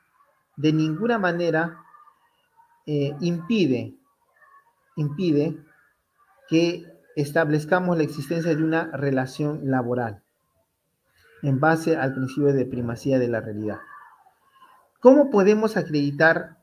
de 0.57 0.73
ninguna 0.73 1.19
manera 1.19 1.79
eh, 2.87 3.15
impide, 3.21 3.95
impide 4.97 5.57
que 6.49 6.87
establezcamos 7.17 7.97
la 7.97 8.05
existencia 8.05 8.55
de 8.55 8.63
una 8.63 8.91
relación 8.97 9.61
laboral 9.71 10.23
en 11.43 11.61
base 11.61 11.97
al 11.97 12.15
principio 12.15 12.53
de 12.53 12.67
primacía 12.67 13.19
de 13.19 13.29
la 13.29 13.41
realidad. 13.41 13.79
¿Cómo 15.01 15.31
podemos 15.31 15.77
acreditar 15.77 16.59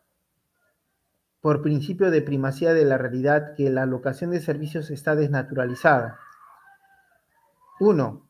por 1.42 1.62
principio 1.62 2.12
de 2.12 2.22
primacía 2.22 2.74
de 2.74 2.86
la 2.86 2.98
realidad 2.98 3.56
que 3.56 3.70
la 3.70 3.86
locación 3.86 4.32
de 4.32 4.42
servicios 4.42 4.92
está 4.92 5.16
desnaturalizada? 5.16 6.20
Uno, 7.80 8.28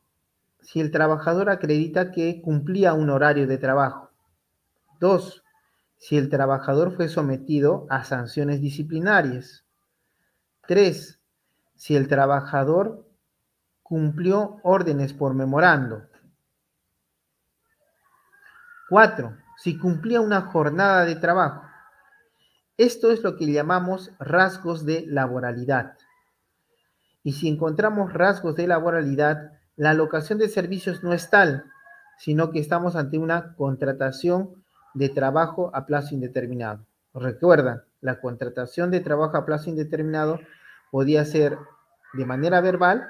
si 0.60 0.80
el 0.80 0.90
trabajador 0.90 1.50
acredita 1.50 2.10
que 2.10 2.42
cumplía 2.42 2.92
un 2.94 3.10
horario 3.10 3.46
de 3.46 3.58
trabajo. 3.58 4.10
Dos, 5.00 5.42
si 5.96 6.16
el 6.16 6.28
trabajador 6.28 6.94
fue 6.94 7.08
sometido 7.08 7.86
a 7.90 8.04
sanciones 8.04 8.60
disciplinarias. 8.60 9.64
Tres, 10.66 11.20
si 11.74 11.96
el 11.96 12.08
trabajador 12.08 13.06
cumplió 13.82 14.58
órdenes 14.62 15.14
por 15.14 15.34
memorando. 15.34 16.02
Cuatro, 18.88 19.36
si 19.58 19.78
cumplía 19.78 20.22
una 20.22 20.40
jornada 20.40 21.04
de 21.04 21.16
trabajo. 21.16 21.62
Esto 22.78 23.10
es 23.10 23.22
lo 23.22 23.36
que 23.36 23.52
llamamos 23.52 24.12
rasgos 24.18 24.86
de 24.86 25.04
laboralidad. 25.06 25.98
Y 27.22 27.32
si 27.32 27.48
encontramos 27.48 28.14
rasgos 28.14 28.54
de 28.54 28.66
laboralidad, 28.66 29.52
la 29.76 29.92
locación 29.92 30.38
de 30.38 30.48
servicios 30.48 31.04
no 31.04 31.12
es 31.12 31.28
tal, 31.28 31.64
sino 32.16 32.50
que 32.50 32.60
estamos 32.60 32.96
ante 32.96 33.18
una 33.18 33.54
contratación 33.56 34.64
de 34.94 35.10
trabajo 35.10 35.70
a 35.74 35.84
plazo 35.84 36.14
indeterminado. 36.14 36.86
Recuerdan, 37.12 37.82
la 38.00 38.20
contratación 38.20 38.90
de 38.90 39.00
trabajo 39.00 39.36
a 39.36 39.44
plazo 39.44 39.68
indeterminado 39.68 40.40
podía 40.90 41.26
ser 41.26 41.58
de 42.14 42.24
manera 42.24 42.62
verbal 42.62 43.06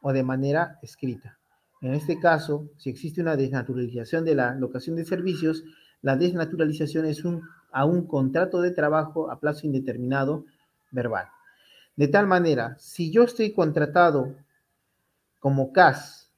o 0.00 0.12
de 0.12 0.24
manera 0.24 0.78
escrita. 0.82 1.38
En 1.82 1.94
este 1.94 2.20
caso, 2.20 2.70
si 2.76 2.90
existe 2.90 3.20
una 3.20 3.36
desnaturalización 3.36 4.24
de 4.24 4.36
la 4.36 4.54
locación 4.54 4.94
de 4.94 5.04
servicios, 5.04 5.64
la 6.00 6.16
desnaturalización 6.16 7.06
es 7.06 7.24
un, 7.24 7.42
a 7.72 7.84
un 7.84 8.06
contrato 8.06 8.60
de 8.60 8.70
trabajo 8.70 9.30
a 9.32 9.40
plazo 9.40 9.66
indeterminado 9.66 10.44
verbal. 10.92 11.26
De 11.96 12.06
tal 12.06 12.28
manera, 12.28 12.76
si 12.78 13.10
yo 13.10 13.24
estoy 13.24 13.52
contratado 13.52 14.36
como 15.40 15.72
CAS, 15.72 16.30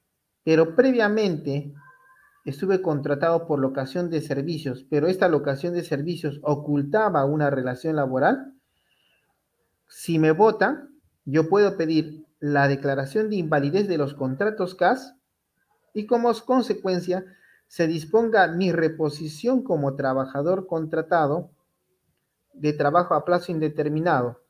pero 0.43 0.75
previamente 0.75 1.71
estuve 2.43 2.81
contratado 2.81 3.45
por 3.45 3.59
locación 3.59 4.09
de 4.09 4.21
servicios, 4.21 4.83
pero 4.89 5.07
esta 5.07 5.29
locación 5.29 5.75
de 5.75 5.83
servicios 5.83 6.39
ocultaba 6.41 7.23
una 7.25 7.51
relación 7.51 7.95
laboral, 7.95 8.53
si 9.87 10.17
me 10.17 10.31
votan, 10.31 10.89
yo 11.23 11.49
puedo 11.49 11.77
pedir 11.77 12.25
la 12.39 12.67
declaración 12.67 13.29
de 13.29 13.35
invalidez 13.37 13.87
de 13.87 13.99
los 13.99 14.15
contratos 14.15 14.73
CAS 14.73 15.15
y 15.95 16.05
como 16.05 16.31
consecuencia 16.41 17.25
se 17.67 17.87
disponga 17.87 18.47
mi 18.47 18.71
reposición 18.71 19.63
como 19.63 19.95
trabajador 19.95 20.67
contratado 20.67 21.49
de 22.53 22.73
trabajo 22.73 23.15
a 23.15 23.25
plazo 23.25 23.51
indeterminado 23.51 24.43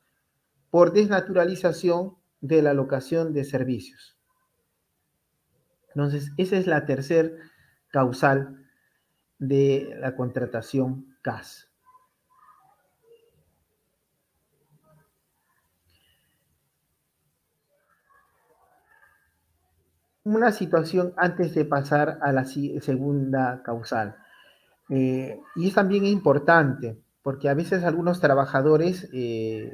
por 0.70 0.92
desnaturalización 0.92 2.16
de 2.40 2.62
la 2.62 2.74
locación 2.74 3.32
de 3.32 3.44
servicios. 3.44 4.18
Entonces, 5.94 6.32
esa 6.36 6.58
es 6.58 6.66
la 6.66 6.84
tercera 6.84 7.30
causal 7.88 8.66
de 9.38 9.96
la 9.98 10.14
contratación 10.16 11.16
CAS. 11.22 11.70
Una 20.26 20.50
situación 20.50 21.12
antes 21.16 21.54
de 21.54 21.64
pasar 21.64 22.18
a 22.20 22.32
la 22.32 22.44
segunda 22.44 23.62
causal. 23.62 24.16
Eh, 24.88 25.38
y 25.54 25.68
es 25.68 25.74
también 25.74 26.04
importante, 26.04 26.98
porque 27.22 27.48
a 27.48 27.54
veces 27.54 27.84
algunos 27.84 28.18
trabajadores 28.18 29.08
eh, 29.12 29.72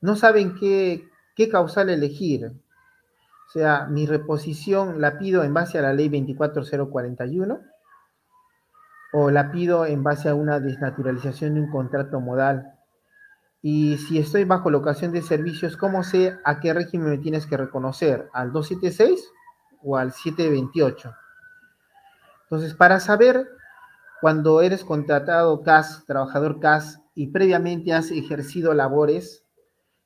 no 0.00 0.16
saben 0.16 0.56
qué, 0.56 1.08
qué 1.36 1.48
causal 1.48 1.90
elegir. 1.90 2.46
O 2.46 3.50
sea, 3.52 3.86
mi 3.86 4.04
reposición 4.04 5.00
la 5.00 5.16
pido 5.16 5.44
en 5.44 5.54
base 5.54 5.78
a 5.78 5.82
la 5.82 5.92
ley 5.92 6.08
24041 6.08 7.60
o 9.12 9.30
la 9.30 9.52
pido 9.52 9.86
en 9.86 10.02
base 10.02 10.28
a 10.28 10.34
una 10.34 10.58
desnaturalización 10.58 11.54
de 11.54 11.60
un 11.60 11.70
contrato 11.70 12.18
modal. 12.18 12.74
Y 13.62 13.96
si 13.98 14.18
estoy 14.18 14.42
bajo 14.42 14.70
locación 14.70 15.12
de 15.12 15.22
servicios, 15.22 15.76
¿cómo 15.76 16.02
sé 16.02 16.36
a 16.44 16.58
qué 16.58 16.74
régimen 16.74 17.10
me 17.10 17.18
tienes 17.18 17.46
que 17.46 17.56
reconocer? 17.56 18.28
¿Al 18.32 18.50
276 18.50 19.34
o 19.88 19.96
al 19.96 20.12
728? 20.12 21.14
Entonces, 22.44 22.74
para 22.74 23.00
saber 23.00 23.48
cuando 24.20 24.60
eres 24.60 24.84
contratado 24.84 25.62
CAS, 25.62 26.04
trabajador 26.06 26.60
CAS, 26.60 27.00
y 27.14 27.28
previamente 27.28 27.92
has 27.92 28.10
ejercido 28.10 28.74
labores 28.74 29.44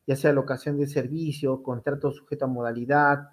ya 0.07 0.17
sea 0.17 0.33
locación 0.33 0.79
de 0.79 0.87
servicio, 0.87 1.63
contrato 1.63 2.13
sujeto 2.13 2.47
a 2.47 2.49
modalidad, 2.49 3.31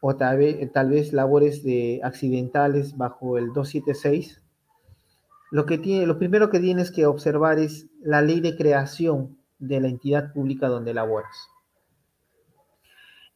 o 0.00 0.16
tal 0.16 0.38
vez, 0.38 0.72
tal 0.72 0.90
vez 0.90 1.12
labores 1.12 1.62
de 1.62 2.00
accidentales 2.02 2.96
bajo 2.96 3.38
el 3.38 3.52
276, 3.52 4.42
lo, 5.50 5.66
que 5.66 5.78
tiene, 5.78 6.06
lo 6.06 6.18
primero 6.18 6.50
que 6.50 6.60
tienes 6.60 6.90
que 6.90 7.06
observar 7.06 7.58
es 7.58 7.86
la 8.00 8.22
ley 8.22 8.40
de 8.40 8.56
creación 8.56 9.36
de 9.58 9.80
la 9.80 9.88
entidad 9.88 10.32
pública 10.32 10.68
donde 10.68 10.94
laboras. 10.94 11.51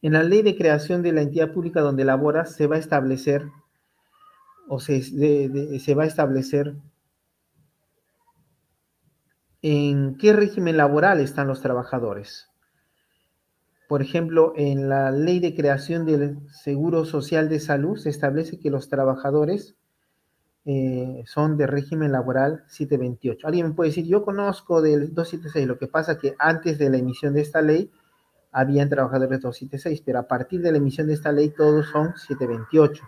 En 0.01 0.13
la 0.13 0.23
ley 0.23 0.41
de 0.41 0.55
creación 0.55 1.01
de 1.01 1.11
la 1.11 1.21
entidad 1.21 1.51
pública 1.51 1.81
donde 1.81 2.05
laboras 2.05 2.55
se 2.55 2.67
va 2.67 2.75
a 2.75 2.79
establecer 2.79 3.47
o 4.67 4.79
se, 4.79 5.01
se 5.01 5.95
va 5.95 6.03
a 6.03 6.07
establecer 6.07 6.75
en 9.61 10.17
qué 10.17 10.33
régimen 10.33 10.77
laboral 10.77 11.19
están 11.19 11.47
los 11.47 11.61
trabajadores. 11.61 12.49
Por 13.87 14.01
ejemplo, 14.01 14.53
en 14.55 14.89
la 14.89 15.11
ley 15.11 15.39
de 15.39 15.55
creación 15.55 16.05
del 16.05 16.39
Seguro 16.49 17.05
Social 17.05 17.47
de 17.49 17.59
Salud 17.59 17.97
se 17.97 18.09
establece 18.09 18.59
que 18.59 18.69
los 18.69 18.89
trabajadores 18.89 19.75
eh, 20.65 21.23
son 21.25 21.55
de 21.55 21.65
régimen 21.65 22.11
laboral 22.11 22.65
728. 22.67 23.47
Alguien 23.47 23.67
me 23.67 23.73
puede 23.73 23.91
decir, 23.91 24.05
yo 24.05 24.23
conozco 24.23 24.81
del 24.81 25.13
276, 25.13 25.65
lo 25.65 25.77
que 25.77 25.87
pasa 25.87 26.19
que 26.19 26.35
antes 26.37 26.77
de 26.77 26.89
la 26.89 26.97
emisión 26.97 27.33
de 27.33 27.41
esta 27.41 27.61
ley 27.61 27.89
habían 28.51 28.89
trabajadores 28.89 29.41
276, 29.41 30.01
pero 30.05 30.19
a 30.19 30.27
partir 30.27 30.61
de 30.61 30.71
la 30.71 30.77
emisión 30.77 31.07
de 31.07 31.13
esta 31.13 31.31
ley 31.31 31.49
todos 31.49 31.87
son 31.87 32.15
728. 32.15 33.03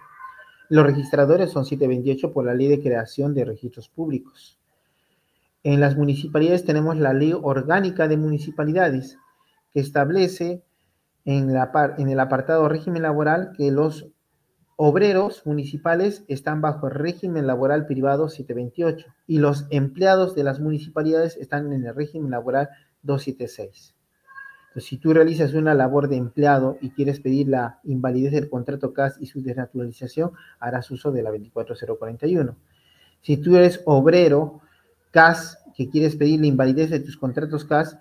Los 0.69 0.85
registradores 0.85 1.51
son 1.51 1.65
728 1.65 2.31
por 2.31 2.45
la 2.45 2.53
ley 2.53 2.67
de 2.67 2.81
creación 2.81 3.33
de 3.33 3.45
registros 3.45 3.89
públicos. 3.89 4.59
En 5.63 5.79
las 5.79 5.97
municipalidades 5.97 6.63
tenemos 6.63 6.97
la 6.97 7.13
ley 7.13 7.33
orgánica 7.33 8.07
de 8.07 8.17
municipalidades 8.17 9.17
que 9.73 9.79
establece 9.79 10.63
en, 11.25 11.53
la, 11.53 11.71
en 11.97 12.09
el 12.09 12.19
apartado 12.19 12.69
régimen 12.69 13.01
laboral 13.01 13.51
que 13.57 13.71
los 13.71 14.07
obreros 14.77 15.45
municipales 15.45 16.23
están 16.29 16.61
bajo 16.61 16.87
el 16.87 16.93
régimen 16.93 17.47
laboral 17.47 17.85
privado 17.85 18.29
728 18.29 19.07
y 19.27 19.39
los 19.39 19.67
empleados 19.71 20.35
de 20.35 20.45
las 20.45 20.61
municipalidades 20.61 21.35
están 21.35 21.73
en 21.73 21.85
el 21.85 21.93
régimen 21.93 22.31
laboral 22.31 22.69
276. 23.01 23.98
Entonces, 24.79 24.91
si 24.91 24.97
tú 24.97 25.13
realizas 25.13 25.53
una 25.55 25.73
labor 25.73 26.07
de 26.07 26.15
empleado 26.15 26.77
y 26.79 26.91
quieres 26.91 27.19
pedir 27.19 27.49
la 27.49 27.81
invalidez 27.83 28.31
del 28.31 28.49
contrato 28.49 28.93
CAS 28.93 29.17
y 29.19 29.25
su 29.25 29.41
desnaturalización, 29.43 30.31
harás 30.57 30.89
uso 30.89 31.11
de 31.11 31.21
la 31.21 31.31
24041. 31.31 32.55
Si 33.19 33.35
tú 33.35 33.57
eres 33.57 33.81
obrero 33.83 34.61
CAS 35.11 35.61
que 35.75 35.89
quieres 35.89 36.15
pedir 36.15 36.39
la 36.39 36.47
invalidez 36.47 36.91
de 36.91 37.01
tus 37.01 37.17
contratos 37.17 37.65
CAS, 37.65 37.99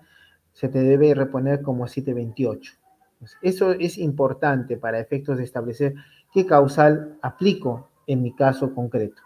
se 0.53 0.69
te 0.69 0.79
debe 0.79 1.13
reponer 1.13 1.63
como 1.63 1.85
728. 1.85 2.75
Eso 3.41 3.71
es 3.73 3.97
importante 3.97 4.77
para 4.77 5.01
efectos 5.01 5.37
de 5.37 5.43
establecer 5.43 5.95
qué 6.33 6.45
causal 6.45 7.17
aplico 7.21 7.89
en 8.07 8.21
mi 8.21 8.33
caso 8.33 8.73
concreto. 8.73 9.21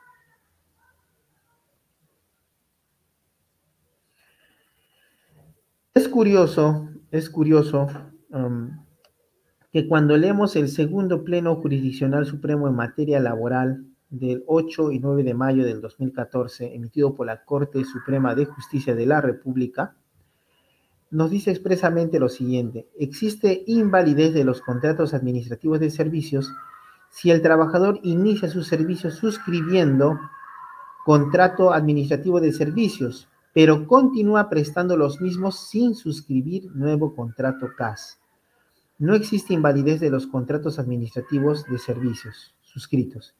Es 5.93 6.07
curioso, 6.07 6.89
es 7.13 7.29
curioso 7.29 7.87
um, 8.31 8.71
que 9.71 9.87
cuando 9.87 10.17
leemos 10.17 10.55
el 10.55 10.67
segundo 10.67 11.23
Pleno 11.23 11.55
Jurisdiccional 11.57 12.25
Supremo 12.25 12.67
en 12.67 12.75
materia 12.75 13.19
laboral 13.19 13.85
del 14.09 14.43
8 14.47 14.91
y 14.91 14.99
9 14.99 15.23
de 15.23 15.35
mayo 15.35 15.63
del 15.63 15.79
2014, 15.79 16.73
emitido 16.73 17.13
por 17.13 17.27
la 17.27 17.45
Corte 17.45 17.85
Suprema 17.85 18.33
de 18.33 18.45
Justicia 18.45 18.95
de 18.95 19.05
la 19.05 19.21
República, 19.21 19.95
nos 21.11 21.29
dice 21.29 21.51
expresamente 21.51 22.19
lo 22.19 22.29
siguiente, 22.29 22.87
existe 22.97 23.63
invalidez 23.67 24.33
de 24.33 24.43
los 24.43 24.61
contratos 24.61 25.13
administrativos 25.13 25.79
de 25.79 25.91
servicios 25.91 26.51
si 27.11 27.29
el 27.29 27.43
trabajador 27.43 27.99
inicia 28.01 28.49
su 28.49 28.63
servicio 28.63 29.11
suscribiendo 29.11 30.19
contrato 31.05 31.73
administrativo 31.73 32.41
de 32.41 32.53
servicios, 32.53 33.29
pero 33.53 33.87
continúa 33.87 34.49
prestando 34.49 34.97
los 34.97 35.21
mismos 35.21 35.69
sin 35.69 35.95
suscribir 35.95 36.71
nuevo 36.75 37.15
contrato 37.15 37.67
CAS. 37.77 38.19
No 38.97 39.13
existe 39.13 39.53
invalidez 39.53 39.99
de 39.99 40.09
los 40.09 40.27
contratos 40.27 40.79
administrativos 40.79 41.65
de 41.65 41.77
servicios 41.77 42.55
suscritos. 42.61 43.35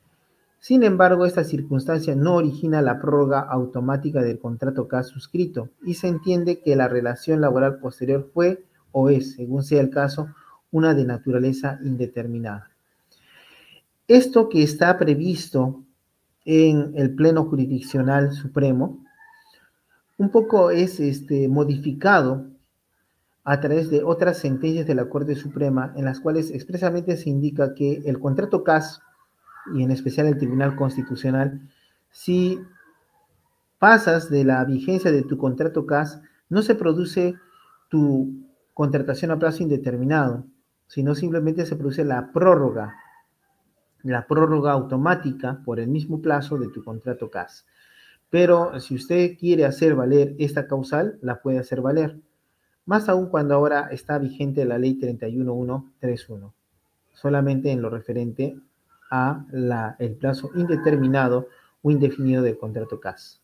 Sin 0.60 0.84
embargo, 0.84 1.26
esta 1.26 1.44
circunstancia 1.44 2.15
no 2.15 2.35
origina 2.35 2.81
la 2.81 3.02
prórroga 3.02 3.41
automática 3.41 4.22
del 4.22 4.40
contrato 4.40 4.88
CAS 4.88 5.07
suscrito 5.07 5.69
y 5.84 5.95
se 5.95 6.07
entiende 6.07 6.61
que 6.61 6.76
la 6.76 6.88
relación 6.88 7.41
laboral 7.41 7.80
posterior 7.80 8.30
fue 8.34 8.64
o 8.91 9.10
es, 9.10 9.34
según 9.34 9.64
sea 9.64 9.81
el 9.81 9.90
caso, 9.90 10.30
una 10.72 10.94
de 10.94 11.06
naturaleza 11.06 11.80
indeterminada. 11.84 12.69
Esto 14.07 14.48
que 14.48 14.64
está 14.64 14.98
previsto 14.98 15.84
en 16.45 16.94
el 16.95 17.14
Pleno 17.15 17.45
Jurisdiccional 17.45 18.34
Supremo, 18.34 19.03
un 20.18 20.30
poco 20.30 20.72
es 20.72 20.99
este, 20.99 21.48
modificado 21.48 22.45
a 23.44 23.60
través 23.60 23.90
de 23.90 24.03
otras 24.03 24.38
sentencias 24.38 24.88
de 24.88 24.95
la 24.95 25.10
Corte 25.10 25.35
Suprema 25.35 25.94
en 25.95 26.06
las 26.06 26.19
cuales 26.19 26.52
expresamente 26.52 27.18
se 27.18 27.30
indica 27.30 27.73
que 27.73 28.02
el 28.06 28.19
contrato 28.19 28.64
CAS 28.64 29.02
y 29.73 29.84
en 29.84 29.91
especial 29.91 30.27
el 30.27 30.38
Tribunal 30.38 30.76
Constitucional, 30.76 31.61
sí 32.11 32.60
pasas 33.80 34.30
de 34.30 34.44
la 34.44 34.64
vigencia 34.65 35.11
de 35.11 35.23
tu 35.23 35.38
contrato 35.38 35.85
CAS, 35.85 36.22
no 36.49 36.61
se 36.61 36.76
produce 36.76 37.35
tu 37.90 38.48
contratación 38.73 39.31
a 39.31 39.40
plazo 39.40 39.64
indeterminado, 39.64 40.45
sino 40.88 41.15
simplemente 41.15 41.65
se 41.65 41.76
produce 41.76 42.06
la 42.06 42.31
prórroga, 42.31 42.95
la 44.03 44.27
prórroga 44.27 44.72
automática 44.72 45.61
por 45.65 45.80
el 45.80 45.88
mismo 45.88 46.22
plazo 46.22 46.57
de 46.57 46.69
tu 46.69 46.84
contrato 46.84 47.30
CAS. 47.30 47.65
Pero 48.34 48.80
si 48.80 48.96
usted 48.96 49.38
quiere 49.38 49.64
hacer 49.64 49.94
valer 49.94 50.36
esta 50.40 50.66
causal, 50.66 51.20
la 51.22 51.40
puede 51.40 51.60
hacer 51.60 51.82
valer. 51.82 52.20
Más 52.84 53.08
aún 53.08 53.28
cuando 53.28 53.54
ahora 53.54 53.90
está 53.92 54.18
vigente 54.18 54.66
la 54.66 54.80
ley 54.80 54.96
31131, 54.96 56.52
solamente 57.14 57.70
en 57.70 57.84
lo 57.84 57.92
referente 57.92 58.58
a 59.12 59.46
la, 59.52 59.96
el 60.00 60.16
plazo 60.16 60.50
indeterminado 60.56 61.48
o 61.84 61.92
indefinido 61.92 62.42
del 62.42 62.58
contrato 62.58 63.00
CAS. 63.00 63.40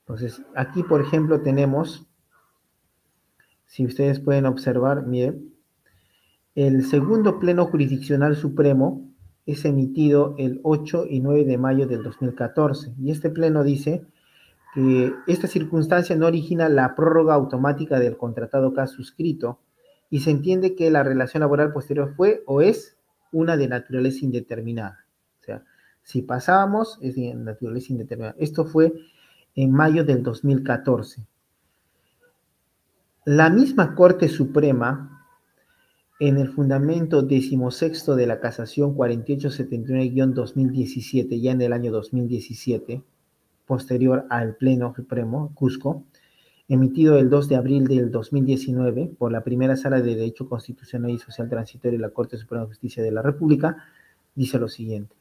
Entonces, 0.00 0.42
aquí, 0.56 0.82
por 0.82 1.00
ejemplo, 1.00 1.42
tenemos, 1.42 2.04
si 3.66 3.86
ustedes 3.86 4.18
pueden 4.18 4.46
observar, 4.46 5.06
miren, 5.06 5.54
el 6.56 6.84
segundo 6.84 7.38
Pleno 7.38 7.66
Jurisdiccional 7.66 8.34
Supremo 8.34 9.08
es 9.46 9.64
emitido 9.64 10.34
el 10.38 10.60
8 10.62 11.06
y 11.08 11.20
9 11.20 11.44
de 11.44 11.58
mayo 11.58 11.86
del 11.86 12.02
2014. 12.02 12.94
Y 12.98 13.10
este 13.10 13.30
Pleno 13.30 13.62
dice 13.64 14.04
que 14.74 15.12
esta 15.26 15.46
circunstancia 15.48 16.16
no 16.16 16.26
origina 16.26 16.68
la 16.68 16.94
prórroga 16.94 17.34
automática 17.34 17.98
del 17.98 18.16
contratado 18.16 18.72
CAS 18.72 18.92
suscrito 18.92 19.58
y 20.10 20.20
se 20.20 20.30
entiende 20.30 20.74
que 20.74 20.90
la 20.90 21.02
relación 21.02 21.40
laboral 21.40 21.72
posterior 21.72 22.14
fue 22.14 22.42
o 22.46 22.60
es 22.60 22.96
una 23.32 23.56
de 23.56 23.68
naturaleza 23.68 24.24
indeterminada. 24.24 25.06
O 25.40 25.44
sea, 25.44 25.64
si 26.02 26.22
pasábamos, 26.22 26.98
es 27.00 27.14
de 27.14 27.34
naturaleza 27.34 27.92
indeterminada. 27.92 28.34
Esto 28.38 28.64
fue 28.64 28.92
en 29.54 29.72
mayo 29.72 30.04
del 30.04 30.22
2014. 30.22 31.24
La 33.24 33.50
misma 33.50 33.94
Corte 33.94 34.28
Suprema, 34.28 35.19
en 36.20 36.36
el 36.36 36.50
fundamento 36.50 37.22
decimosexto 37.22 38.14
de 38.14 38.26
la 38.26 38.40
casación 38.40 38.94
4879-2017, 38.94 41.40
ya 41.40 41.52
en 41.52 41.62
el 41.62 41.72
año 41.72 41.90
2017, 41.90 43.02
posterior 43.64 44.26
al 44.28 44.56
Pleno 44.56 44.92
Supremo, 44.94 45.50
Cusco, 45.54 46.04
emitido 46.68 47.16
el 47.16 47.30
2 47.30 47.48
de 47.48 47.56
abril 47.56 47.86
del 47.86 48.10
2019 48.10 49.12
por 49.18 49.32
la 49.32 49.42
primera 49.42 49.76
sala 49.76 50.02
de 50.02 50.14
Derecho 50.14 50.46
Constitucional 50.46 51.10
y 51.10 51.18
Social 51.18 51.48
Transitorio 51.48 51.98
de 51.98 52.02
la 52.02 52.10
Corte 52.10 52.36
Suprema 52.36 52.64
de 52.64 52.68
Justicia 52.68 53.02
de 53.02 53.12
la 53.12 53.22
República, 53.22 53.78
dice 54.34 54.58
lo 54.58 54.68
siguiente. 54.68 55.16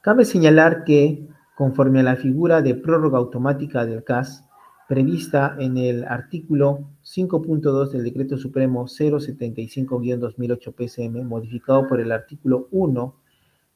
Cabe 0.00 0.24
señalar 0.24 0.84
que 0.84 1.28
conforme 1.54 2.00
a 2.00 2.04
la 2.04 2.16
figura 2.16 2.62
de 2.62 2.74
prórroga 2.74 3.18
automática 3.18 3.84
del 3.84 4.04
CAS 4.04 4.46
prevista 4.90 5.56
en 5.60 5.78
el 5.78 6.04
artículo 6.04 6.90
5.2 7.04 7.90
del 7.90 8.02
Decreto 8.02 8.36
Supremo 8.36 8.86
075-2008 8.86 10.74
PCM, 10.74 11.28
modificado 11.28 11.86
por 11.86 12.00
el 12.00 12.10
artículo 12.10 12.66
1 12.72 13.14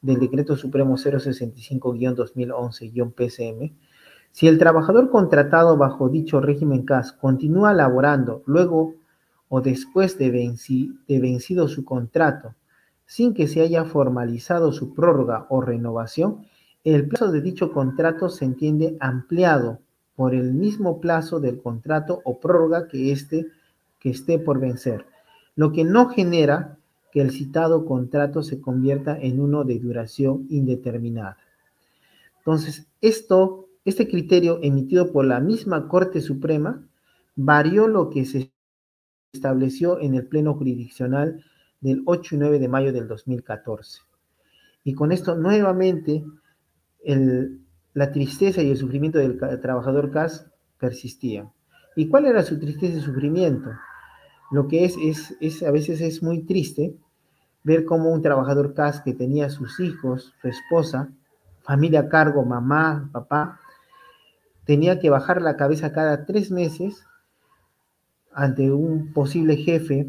del 0.02 0.18
Decreto 0.18 0.56
Supremo 0.56 0.96
065-2011 0.96 3.14
PCM, 3.14 3.76
si 4.32 4.48
el 4.48 4.58
trabajador 4.58 5.08
contratado 5.08 5.76
bajo 5.76 6.08
dicho 6.08 6.40
régimen 6.40 6.84
CAS 6.84 7.12
continúa 7.12 7.72
laborando 7.72 8.42
luego 8.46 8.96
o 9.48 9.60
después 9.60 10.18
de, 10.18 10.32
de 10.32 11.20
vencido 11.20 11.68
su 11.68 11.84
contrato 11.84 12.56
sin 13.06 13.34
que 13.34 13.46
se 13.46 13.60
haya 13.60 13.84
formalizado 13.84 14.72
su 14.72 14.92
prórroga 14.92 15.46
o 15.48 15.60
renovación, 15.60 16.44
el 16.82 17.06
plazo 17.06 17.30
de 17.30 17.40
dicho 17.40 17.70
contrato 17.70 18.28
se 18.28 18.46
entiende 18.46 18.96
ampliado 18.98 19.78
por 20.16 20.34
el 20.34 20.52
mismo 20.52 21.00
plazo 21.00 21.40
del 21.40 21.60
contrato 21.60 22.20
o 22.24 22.38
prórroga 22.38 22.88
que, 22.88 23.12
este, 23.12 23.46
que 23.98 24.10
esté 24.10 24.38
por 24.38 24.60
vencer, 24.60 25.06
lo 25.56 25.72
que 25.72 25.84
no 25.84 26.08
genera 26.08 26.78
que 27.12 27.20
el 27.20 27.30
citado 27.30 27.84
contrato 27.84 28.42
se 28.42 28.60
convierta 28.60 29.16
en 29.18 29.40
uno 29.40 29.64
de 29.64 29.78
duración 29.78 30.46
indeterminada. 30.50 31.38
Entonces, 32.38 32.86
esto, 33.00 33.68
este 33.84 34.08
criterio 34.08 34.58
emitido 34.62 35.12
por 35.12 35.24
la 35.24 35.40
misma 35.40 35.88
Corte 35.88 36.20
Suprema 36.20 36.84
varió 37.36 37.88
lo 37.88 38.10
que 38.10 38.24
se 38.24 38.50
estableció 39.32 40.00
en 40.00 40.14
el 40.14 40.26
Pleno 40.26 40.54
Jurisdiccional 40.54 41.44
del 41.80 42.02
8 42.04 42.34
y 42.34 42.38
9 42.38 42.58
de 42.58 42.68
mayo 42.68 42.92
del 42.92 43.08
2014. 43.08 44.00
Y 44.84 44.94
con 44.94 45.12
esto 45.12 45.36
nuevamente 45.36 46.24
la 47.94 48.12
tristeza 48.12 48.60
y 48.62 48.70
el 48.70 48.76
sufrimiento 48.76 49.18
del 49.18 49.38
trabajador 49.38 50.10
CAS 50.10 50.46
persistían. 50.78 51.50
¿Y 51.96 52.08
cuál 52.08 52.26
era 52.26 52.42
su 52.42 52.58
tristeza 52.58 52.98
y 52.98 53.00
sufrimiento? 53.00 53.70
Lo 54.50 54.68
que 54.68 54.84
es, 54.84 54.96
es, 55.02 55.36
es, 55.40 55.62
a 55.62 55.70
veces 55.70 56.00
es 56.00 56.22
muy 56.22 56.42
triste 56.42 56.94
ver 57.62 57.84
cómo 57.84 58.10
un 58.10 58.20
trabajador 58.20 58.74
CAS 58.74 59.00
que 59.00 59.14
tenía 59.14 59.48
sus 59.48 59.80
hijos, 59.80 60.34
su 60.42 60.48
esposa, 60.48 61.08
familia 61.62 62.00
a 62.00 62.08
cargo, 62.08 62.44
mamá, 62.44 63.08
papá, 63.12 63.60
tenía 64.64 64.98
que 64.98 65.10
bajar 65.10 65.40
la 65.40 65.56
cabeza 65.56 65.92
cada 65.92 66.26
tres 66.26 66.50
meses 66.50 67.04
ante 68.32 68.72
un 68.72 69.12
posible 69.12 69.56
jefe 69.56 70.08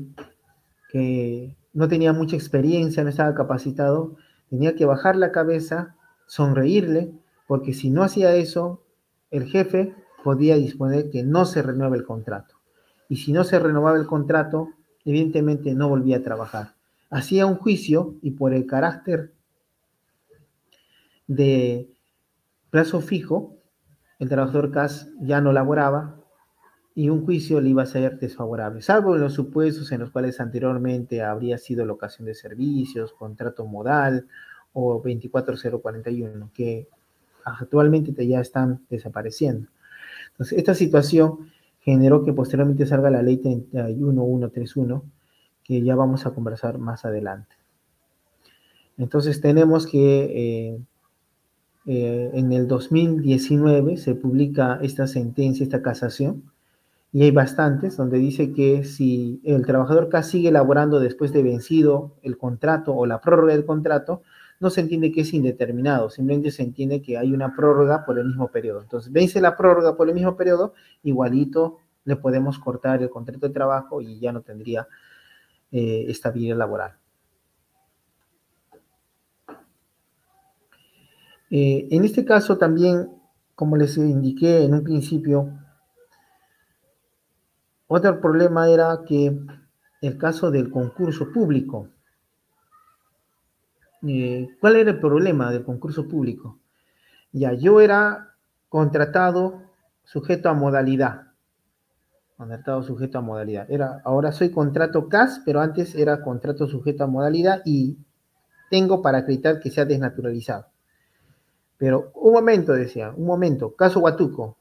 que 0.89 1.55
no 1.73 1.87
tenía 1.87 2.13
mucha 2.13 2.35
experiencia, 2.35 3.03
no 3.03 3.09
estaba 3.09 3.35
capacitado, 3.35 4.15
tenía 4.49 4.75
que 4.75 4.85
bajar 4.85 5.15
la 5.15 5.31
cabeza 5.31 5.95
sonreírle, 6.25 7.13
porque 7.47 7.73
si 7.73 7.89
no 7.89 8.03
hacía 8.03 8.35
eso, 8.35 8.83
el 9.31 9.45
jefe 9.45 9.93
podía 10.23 10.55
disponer 10.55 11.09
que 11.09 11.23
no 11.23 11.45
se 11.45 11.61
renueve 11.61 11.97
el 11.97 12.05
contrato. 12.05 12.55
Y 13.09 13.17
si 13.17 13.31
no 13.31 13.43
se 13.43 13.59
renovaba 13.59 13.97
el 13.97 14.07
contrato, 14.07 14.69
evidentemente 15.03 15.73
no 15.75 15.89
volvía 15.89 16.17
a 16.17 16.23
trabajar. 16.23 16.73
Hacía 17.09 17.45
un 17.45 17.57
juicio 17.57 18.15
y 18.21 18.31
por 18.31 18.53
el 18.53 18.65
carácter 18.65 19.33
de 21.27 21.89
plazo 22.71 23.01
fijo, 23.01 23.55
el 24.19 24.29
trabajador 24.29 24.71
CAS 24.71 25.09
ya 25.19 25.41
no 25.41 25.51
laboraba 25.51 26.19
y 26.95 27.09
un 27.09 27.25
juicio 27.25 27.59
le 27.59 27.69
iba 27.69 27.83
a 27.83 27.87
ser 27.87 28.17
desfavorable, 28.19 28.81
salvo 28.81 29.15
en 29.15 29.21
los 29.21 29.33
supuestos 29.33 29.91
en 29.91 29.99
los 29.99 30.11
cuales 30.11 30.39
anteriormente 30.39 31.21
habría 31.21 31.57
sido 31.57 31.85
locación 31.85 32.25
de 32.25 32.33
servicios, 32.35 33.13
contrato 33.13 33.65
modal 33.65 34.27
o 34.71 35.01
24041, 35.01 36.51
que 36.53 36.87
actualmente 37.45 38.27
ya 38.27 38.41
están 38.41 38.81
desapareciendo. 38.89 39.69
Entonces, 40.31 40.57
esta 40.57 40.73
situación 40.73 41.51
generó 41.79 42.23
que 42.23 42.33
posteriormente 42.33 42.85
salga 42.85 43.09
la 43.09 43.21
ley 43.21 43.37
31131, 43.37 45.03
que 45.63 45.81
ya 45.81 45.95
vamos 45.95 46.25
a 46.25 46.31
conversar 46.31 46.77
más 46.77 47.05
adelante. 47.05 47.55
Entonces, 48.97 49.39
tenemos 49.39 49.87
que 49.87 50.73
eh, 50.73 50.79
eh, 51.85 52.31
en 52.33 52.51
el 52.51 52.67
2019 52.67 53.97
se 53.97 54.15
publica 54.15 54.79
esta 54.81 55.07
sentencia, 55.07 55.63
esta 55.63 55.81
casación, 55.81 56.51
y 57.15 57.23
hay 57.23 57.31
bastantes 57.31 57.95
donde 57.95 58.17
dice 58.17 58.51
que 58.51 58.83
si 58.83 59.39
el 59.45 59.65
trabajador 59.65 60.09
casi 60.09 60.31
sigue 60.31 60.49
elaborando 60.49 60.99
después 60.99 61.31
de 61.31 61.43
vencido 61.43 62.17
el 62.23 62.37
contrato 62.37 62.93
o 62.93 63.05
la 63.05 63.21
prórroga 63.21 63.53
del 63.53 63.65
contrato, 63.65 64.21
no 64.65 64.71
se 64.71 64.81
entiende 64.81 65.11
que 65.11 65.21
es 65.21 65.31
indeterminado, 65.31 66.09
simplemente 66.09 66.49
se 66.49 66.63
entiende 66.63 66.99
que 66.99 67.19
hay 67.19 67.31
una 67.31 67.55
prórroga 67.55 68.03
por 68.03 68.17
el 68.17 68.25
mismo 68.25 68.47
periodo. 68.47 68.81
Entonces, 68.81 69.13
vence 69.13 69.39
la 69.39 69.55
prórroga 69.55 69.95
por 69.95 70.09
el 70.09 70.15
mismo 70.15 70.35
periodo, 70.35 70.73
igualito 71.03 71.77
le 72.03 72.15
podemos 72.15 72.57
cortar 72.57 73.03
el 73.03 73.11
contrato 73.11 73.47
de 73.47 73.53
trabajo 73.53 74.01
y 74.01 74.19
ya 74.19 74.31
no 74.31 74.41
tendría 74.41 74.87
eh, 75.71 76.05
estabilidad 76.07 76.57
laboral. 76.57 76.95
Eh, 81.51 81.87
en 81.91 82.03
este 82.03 82.25
caso 82.25 82.57
también, 82.57 83.07
como 83.53 83.77
les 83.77 83.95
indiqué 83.97 84.63
en 84.63 84.73
un 84.73 84.83
principio, 84.83 85.47
otro 87.85 88.19
problema 88.19 88.67
era 88.67 89.01
que 89.07 89.39
el 90.01 90.17
caso 90.17 90.49
del 90.49 90.71
concurso 90.71 91.31
público. 91.31 91.89
Eh, 94.07 94.49
¿cuál 94.59 94.75
era 94.75 94.91
el 94.91 94.99
problema 94.99 95.51
del 95.51 95.63
concurso 95.63 96.07
público? 96.07 96.59
Ya, 97.31 97.53
yo 97.53 97.81
era 97.81 98.35
contratado 98.69 99.63
sujeto 100.03 100.49
a 100.49 100.53
modalidad. 100.53 101.23
Contratado 102.37 102.83
sujeto 102.83 103.17
a 103.17 103.21
modalidad. 103.21 103.65
Era, 103.69 104.01
ahora 104.03 104.31
soy 104.31 104.51
contrato 104.51 105.09
CAS, 105.09 105.41
pero 105.45 105.61
antes 105.61 105.95
era 105.95 106.21
contrato 106.21 106.67
sujeto 106.67 107.03
a 107.03 107.07
modalidad 107.07 107.61
y 107.65 107.97
tengo 108.69 109.01
para 109.01 109.19
acreditar 109.19 109.59
que 109.59 109.71
sea 109.71 109.85
desnaturalizado. 109.85 110.67
Pero 111.77 112.11
un 112.15 112.33
momento, 112.33 112.73
decía, 112.73 113.13
un 113.15 113.25
momento, 113.25 113.75
caso 113.75 113.99
Huatuco, 113.99 114.57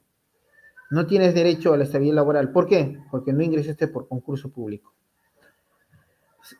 No 0.91 1.05
tienes 1.05 1.33
derecho 1.33 1.73
a 1.73 1.77
la 1.77 1.83
estabilidad 1.83 2.15
laboral. 2.15 2.53
¿Por 2.53 2.65
qué? 2.65 2.97
Porque 3.11 3.33
no 3.33 3.43
ingresaste 3.43 3.89
por 3.89 4.07
concurso 4.07 4.53
público. 4.53 4.93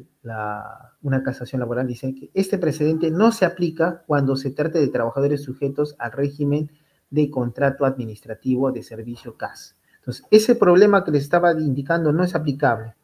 una 1.02 1.22
casación 1.22 1.60
laboral, 1.60 1.86
dice 1.86 2.12
que 2.16 2.32
este 2.34 2.58
precedente 2.58 3.12
no 3.12 3.30
se 3.30 3.44
aplica 3.44 4.02
cuando 4.08 4.34
se 4.34 4.50
trate 4.50 4.80
de 4.80 4.88
trabajadores 4.88 5.44
sujetos 5.44 5.94
al 6.00 6.10
régimen 6.10 6.72
de 7.10 7.30
contrato 7.30 7.84
administrativo 7.84 8.72
de 8.72 8.82
servicio 8.82 9.36
CAS. 9.36 9.76
Entonces, 10.00 10.24
ese 10.30 10.54
problema 10.54 11.04
que 11.04 11.10
les 11.10 11.22
estaba 11.22 11.52
indicando 11.52 12.12
no 12.12 12.24
es 12.24 12.34
aplicable. 12.34 12.94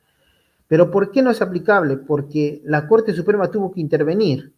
¿Pero 0.69 0.91
por 0.91 1.13
qué 1.13 1.23
no 1.23 1.31
es 1.31 1.41
aplicable? 1.43 1.97
Porque 1.97 2.61
la 2.65 2.89
Corte 2.89 3.13
Suprema 3.13 3.49
tuvo 3.51 3.73
que 3.73 3.81
intervenir. 3.81 4.53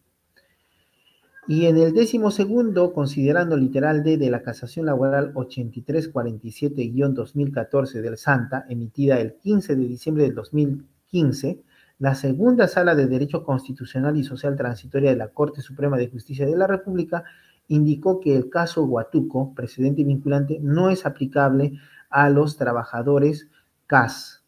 Y 1.47 1.65
en 1.65 1.77
el 1.77 1.93
décimo 1.93 2.31
segundo, 2.31 2.93
considerando 2.93 3.57
literal 3.57 4.03
D 4.03 4.17
de 4.17 4.29
la 4.29 4.43
casación 4.43 4.85
laboral 4.85 5.33
8347-2014 5.33 8.01
del 8.01 8.17
Santa, 8.17 8.65
emitida 8.69 9.19
el 9.19 9.33
15 9.33 9.75
de 9.75 9.87
diciembre 9.87 10.23
del 10.23 10.35
2015, 10.35 11.59
la 11.97 12.13
segunda 12.15 12.67
sala 12.67 12.95
de 12.95 13.07
Derecho 13.07 13.43
Constitucional 13.43 14.15
y 14.15 14.23
Social 14.23 14.55
Transitoria 14.55 15.09
de 15.09 15.17
la 15.17 15.29
Corte 15.29 15.61
Suprema 15.61 15.97
de 15.97 16.07
Justicia 16.07 16.45
de 16.45 16.55
la 16.55 16.67
República 16.67 17.23
indicó 17.67 18.19
que 18.19 18.35
el 18.35 18.49
caso 18.49 18.83
Huatuco, 18.83 19.53
precedente 19.53 20.03
vinculante, 20.03 20.59
no 20.61 20.89
es 20.89 21.05
aplicable 21.05 21.79
a 22.09 22.29
los 22.29 22.57
trabajadores 22.57 23.49
CAS. 23.87 24.43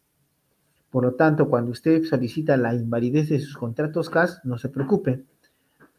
Por 0.90 1.04
lo 1.04 1.14
tanto, 1.14 1.48
cuando 1.48 1.70
usted 1.70 2.04
solicita 2.04 2.56
la 2.56 2.74
invalidez 2.74 3.28
de 3.30 3.40
sus 3.40 3.56
contratos 3.56 4.10
CAS, 4.10 4.40
no 4.44 4.58
se 4.58 4.68
preocupe. 4.68 5.24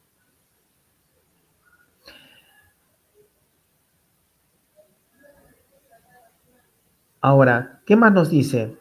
Ahora, 7.22 7.82
¿qué 7.86 7.96
más 7.96 8.12
nos 8.12 8.30
dice? 8.30 8.81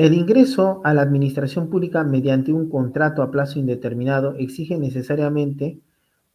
El 0.00 0.14
ingreso 0.14 0.80
a 0.82 0.94
la 0.94 1.02
administración 1.02 1.68
pública 1.68 2.04
mediante 2.04 2.54
un 2.54 2.70
contrato 2.70 3.20
a 3.20 3.30
plazo 3.30 3.58
indeterminado 3.58 4.34
exige 4.36 4.78
necesariamente 4.78 5.78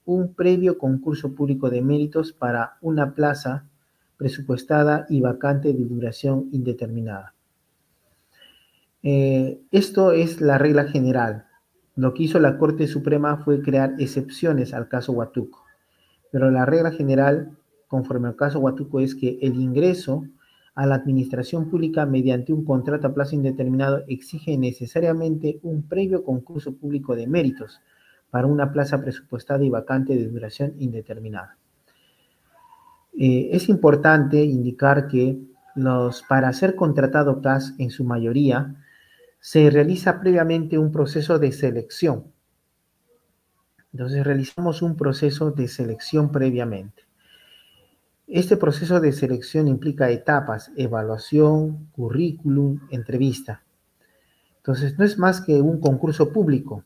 un 0.06 0.36
previo 0.36 0.78
concurso 0.78 1.34
público 1.34 1.72
de 1.72 1.82
méritos 1.82 2.32
para 2.32 2.78
una 2.82 3.16
plaza 3.16 3.66
presupuestada 4.18 5.08
y 5.10 5.20
vacante 5.20 5.74
de 5.74 5.84
duración 5.84 6.48
indeterminada. 6.52 7.34
Eh, 9.02 9.60
esto 9.72 10.12
es 10.12 10.42
la 10.42 10.60
regla 10.60 10.84
general. 10.84 11.48
Lo 11.96 12.14
que 12.14 12.22
hizo 12.22 12.40
la 12.40 12.60
Corte 12.60 12.86
Suprema 12.86 13.38
fue 13.38 13.64
crear 13.64 13.96
excepciones 13.98 14.76
al 14.76 14.90
caso 14.90 15.12
Huatuco, 15.14 15.64
pero 16.32 16.52
la 16.52 16.68
regla 16.68 16.92
general, 16.92 17.58
conforme 17.88 18.28
al 18.28 18.36
caso 18.36 18.60
Huatuco, 18.60 19.00
es 19.00 19.16
que 19.16 19.40
el 19.42 19.56
ingreso 19.56 20.28
a 20.76 20.85
la 20.85 20.95
administración 20.95 21.69
pública 21.69 22.06
mediante 22.06 22.52
un 22.52 22.65
contrato 22.65 23.07
a 23.07 23.14
plazo 23.14 23.35
indeterminado 23.35 24.03
exige 24.07 24.57
necesariamente 24.57 25.60
un 25.64 25.88
previo 25.88 26.23
concurso 26.23 26.76
público 26.76 27.15
de 27.15 27.27
méritos 27.27 27.81
para 28.30 28.47
una 28.47 28.72
plaza 28.73 29.02
presupuestada 29.02 29.64
y 29.64 29.69
vacante 29.69 30.15
de 30.15 30.27
duración 30.27 30.73
indeterminada. 30.77 31.57
Eh, 33.18 33.49
es 33.53 33.69
importante 33.69 34.43
indicar 34.43 35.07
que 35.07 35.39
los, 35.76 36.22
para 36.23 36.52
ser 36.52 36.76
contratado 36.76 37.41
CAS 37.41 37.73
en 37.77 37.89
su 37.89 38.03
mayoría, 38.03 38.76
se 39.39 39.69
realiza 39.69 40.19
previamente 40.19 40.77
un 40.77 40.91
proceso 40.91 41.39
de 41.39 41.53
selección. 41.53 42.26
Entonces 43.93 44.26
realizamos 44.26 44.81
un 44.81 44.97
proceso 44.97 45.52
de 45.52 45.69
selección 45.69 46.30
previamente. 46.30 47.05
Este 48.27 48.57
proceso 48.57 48.99
de 48.99 49.11
selección 49.11 49.68
implica 49.68 50.10
etapas, 50.10 50.72
evaluación, 50.76 51.89
currículum, 51.91 52.80
entrevista. 52.89 53.64
Entonces, 54.57 54.97
no 54.97 55.06
es 55.06 55.19
más 55.19 55.41
que 55.41 55.61
un 55.61 55.80
concurso 55.80 56.34
público, 56.34 56.84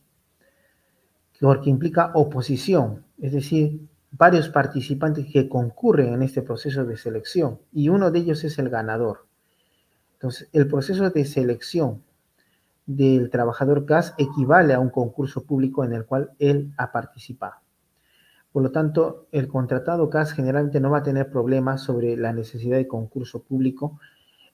porque 1.39 1.69
implica 1.69 2.11
oposición, 2.13 3.05
es 3.17 3.31
decir, 3.31 3.87
varios 4.11 4.49
participantes 4.49 5.27
que 5.31 5.47
concurren 5.47 6.13
en 6.13 6.23
este 6.23 6.41
proceso 6.41 6.83
de 6.83 6.97
selección 6.97 7.59
y 7.71 7.87
uno 7.87 8.11
de 8.11 8.19
ellos 8.19 8.43
es 8.43 8.59
el 8.59 8.69
ganador. 8.69 9.25
Entonces, 10.13 10.49
el 10.51 10.67
proceso 10.67 11.09
de 11.09 11.23
selección 11.23 12.03
del 12.85 13.29
trabajador 13.29 13.85
CAS 13.85 14.13
equivale 14.17 14.73
a 14.73 14.79
un 14.79 14.89
concurso 14.89 15.45
público 15.45 15.85
en 15.85 15.93
el 15.93 16.05
cual 16.05 16.31
él 16.39 16.73
ha 16.75 16.91
participado. 16.91 17.55
Por 18.51 18.63
lo 18.63 18.71
tanto, 18.71 19.27
el 19.31 19.47
contratado 19.47 20.09
CAS 20.09 20.34
generalmente 20.34 20.80
no 20.80 20.89
va 20.89 20.99
a 20.99 21.03
tener 21.03 21.30
problemas 21.30 21.81
sobre 21.81 22.17
la 22.17 22.34
necesidad 22.34 22.77
de 22.77 22.88
concurso 22.88 23.43
público, 23.43 23.99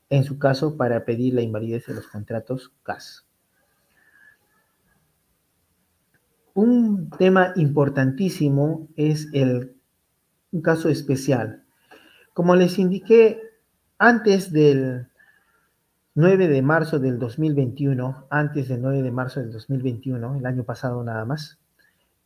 en 0.10 0.24
su 0.24 0.38
caso, 0.38 0.78
para 0.78 1.06
pedir 1.06 1.34
la 1.34 1.42
invalidez 1.42 1.88
de 1.88 1.96
los 1.96 2.08
contratos 2.08 2.74
CAS. 2.84 3.26
Un 6.54 7.10
tema 7.18 7.54
importantísimo 7.56 8.88
es 8.96 9.28
el 9.34 9.76
un 10.56 10.62
caso 10.62 10.88
especial. 10.88 11.64
Como 12.34 12.56
les 12.56 12.80
indiqué 12.80 13.42
antes 13.98 14.52
del 14.54 15.08
9 16.16 16.48
de 16.48 16.62
marzo 16.62 16.98
del 16.98 17.20
2021, 17.20 18.28
antes 18.30 18.70
del 18.70 18.82
9 18.82 19.02
de 19.02 19.12
marzo 19.12 19.42
del 19.42 19.52
2021, 19.52 20.38
el 20.38 20.46
año 20.46 20.64
pasado 20.64 21.04
nada 21.04 21.26
más, 21.26 21.60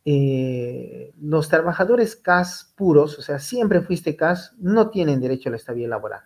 eh, 0.04 1.12
los 1.20 1.48
trabajadores 1.48 2.16
CAS 2.16 2.72
puros, 2.74 3.18
o 3.18 3.22
sea, 3.22 3.38
siempre 3.38 3.82
fuiste 3.82 4.16
CAS, 4.16 4.54
no 4.58 4.90
tienen 4.90 5.20
derecho 5.20 5.48
a 5.48 5.52
la 5.52 5.58
estabilidad 5.58 5.90
laboral. 5.90 6.22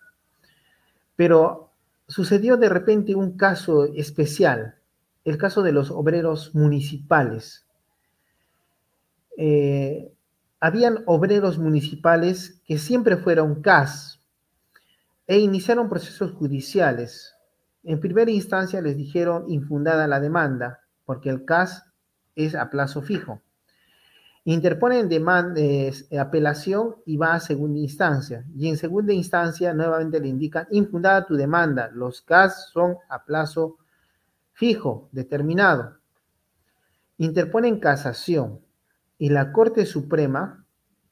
Pero 1.16 1.70
sucedió 2.06 2.56
de 2.56 2.68
repente 2.68 3.14
un 3.14 3.36
caso 3.36 3.84
especial, 3.84 4.76
el 5.24 5.38
caso 5.38 5.62
de 5.62 5.72
los 5.72 5.90
obreros 5.90 6.54
municipales. 6.54 7.66
Eh, 9.36 10.12
habían 10.60 11.02
obreros 11.06 11.58
municipales 11.58 12.60
que 12.64 12.78
siempre 12.78 13.16
fueron 13.16 13.60
CAS 13.60 14.20
e 15.26 15.38
iniciaron 15.38 15.88
procesos 15.88 16.32
judiciales. 16.32 17.34
En 17.82 17.98
primera 18.00 18.30
instancia 18.30 18.80
les 18.80 18.96
dijeron 18.96 19.46
infundada 19.48 20.06
la 20.06 20.20
demanda, 20.20 20.80
porque 21.04 21.28
el 21.28 21.44
CAS 21.44 21.84
es 22.36 22.54
a 22.54 22.70
plazo 22.70 23.02
fijo 23.02 23.42
interponen 24.44 25.08
demanda, 25.08 25.60
apelación 26.20 26.96
y 27.06 27.16
va 27.16 27.34
a 27.34 27.40
segunda 27.40 27.78
instancia. 27.78 28.44
Y 28.54 28.68
en 28.68 28.76
segunda 28.76 29.12
instancia 29.12 29.72
nuevamente 29.72 30.20
le 30.20 30.28
indican 30.28 30.66
infundada 30.70 31.26
tu 31.26 31.34
demanda. 31.34 31.90
Los 31.92 32.22
CAS 32.22 32.70
son 32.72 32.96
a 33.08 33.24
plazo 33.24 33.78
fijo, 34.52 35.08
determinado. 35.12 35.98
Interponen 37.18 37.80
casación 37.80 38.60
Y 39.18 39.30
la 39.30 39.52
Corte 39.52 39.86
Suprema, 39.86 40.66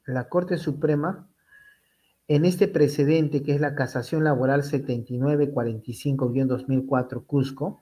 la 0.04 0.28
Corte 0.28 0.58
Suprema, 0.58 1.28
en 2.28 2.44
este 2.44 2.68
precedente 2.68 3.42
que 3.42 3.54
es 3.54 3.60
la 3.60 3.74
casación 3.74 4.22
laboral 4.24 4.62
7945-2004 4.62 7.26
Cusco, 7.26 7.80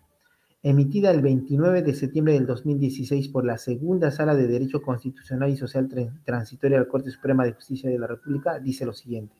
emitida 0.62 1.10
el 1.10 1.22
29 1.22 1.82
de 1.82 1.94
septiembre 1.94 2.34
del 2.34 2.46
2016 2.46 3.28
por 3.28 3.44
la 3.44 3.56
Segunda 3.56 4.10
Sala 4.10 4.34
de 4.34 4.46
Derecho 4.46 4.82
Constitucional 4.82 5.50
y 5.50 5.56
Social 5.56 5.88
Transitoria 6.24 6.78
de 6.78 6.84
la 6.84 6.90
Corte 6.90 7.10
Suprema 7.10 7.44
de 7.44 7.52
Justicia 7.52 7.88
de 7.88 7.98
la 7.98 8.06
República, 8.06 8.58
dice 8.58 8.84
lo 8.84 8.92
siguiente. 8.92 9.34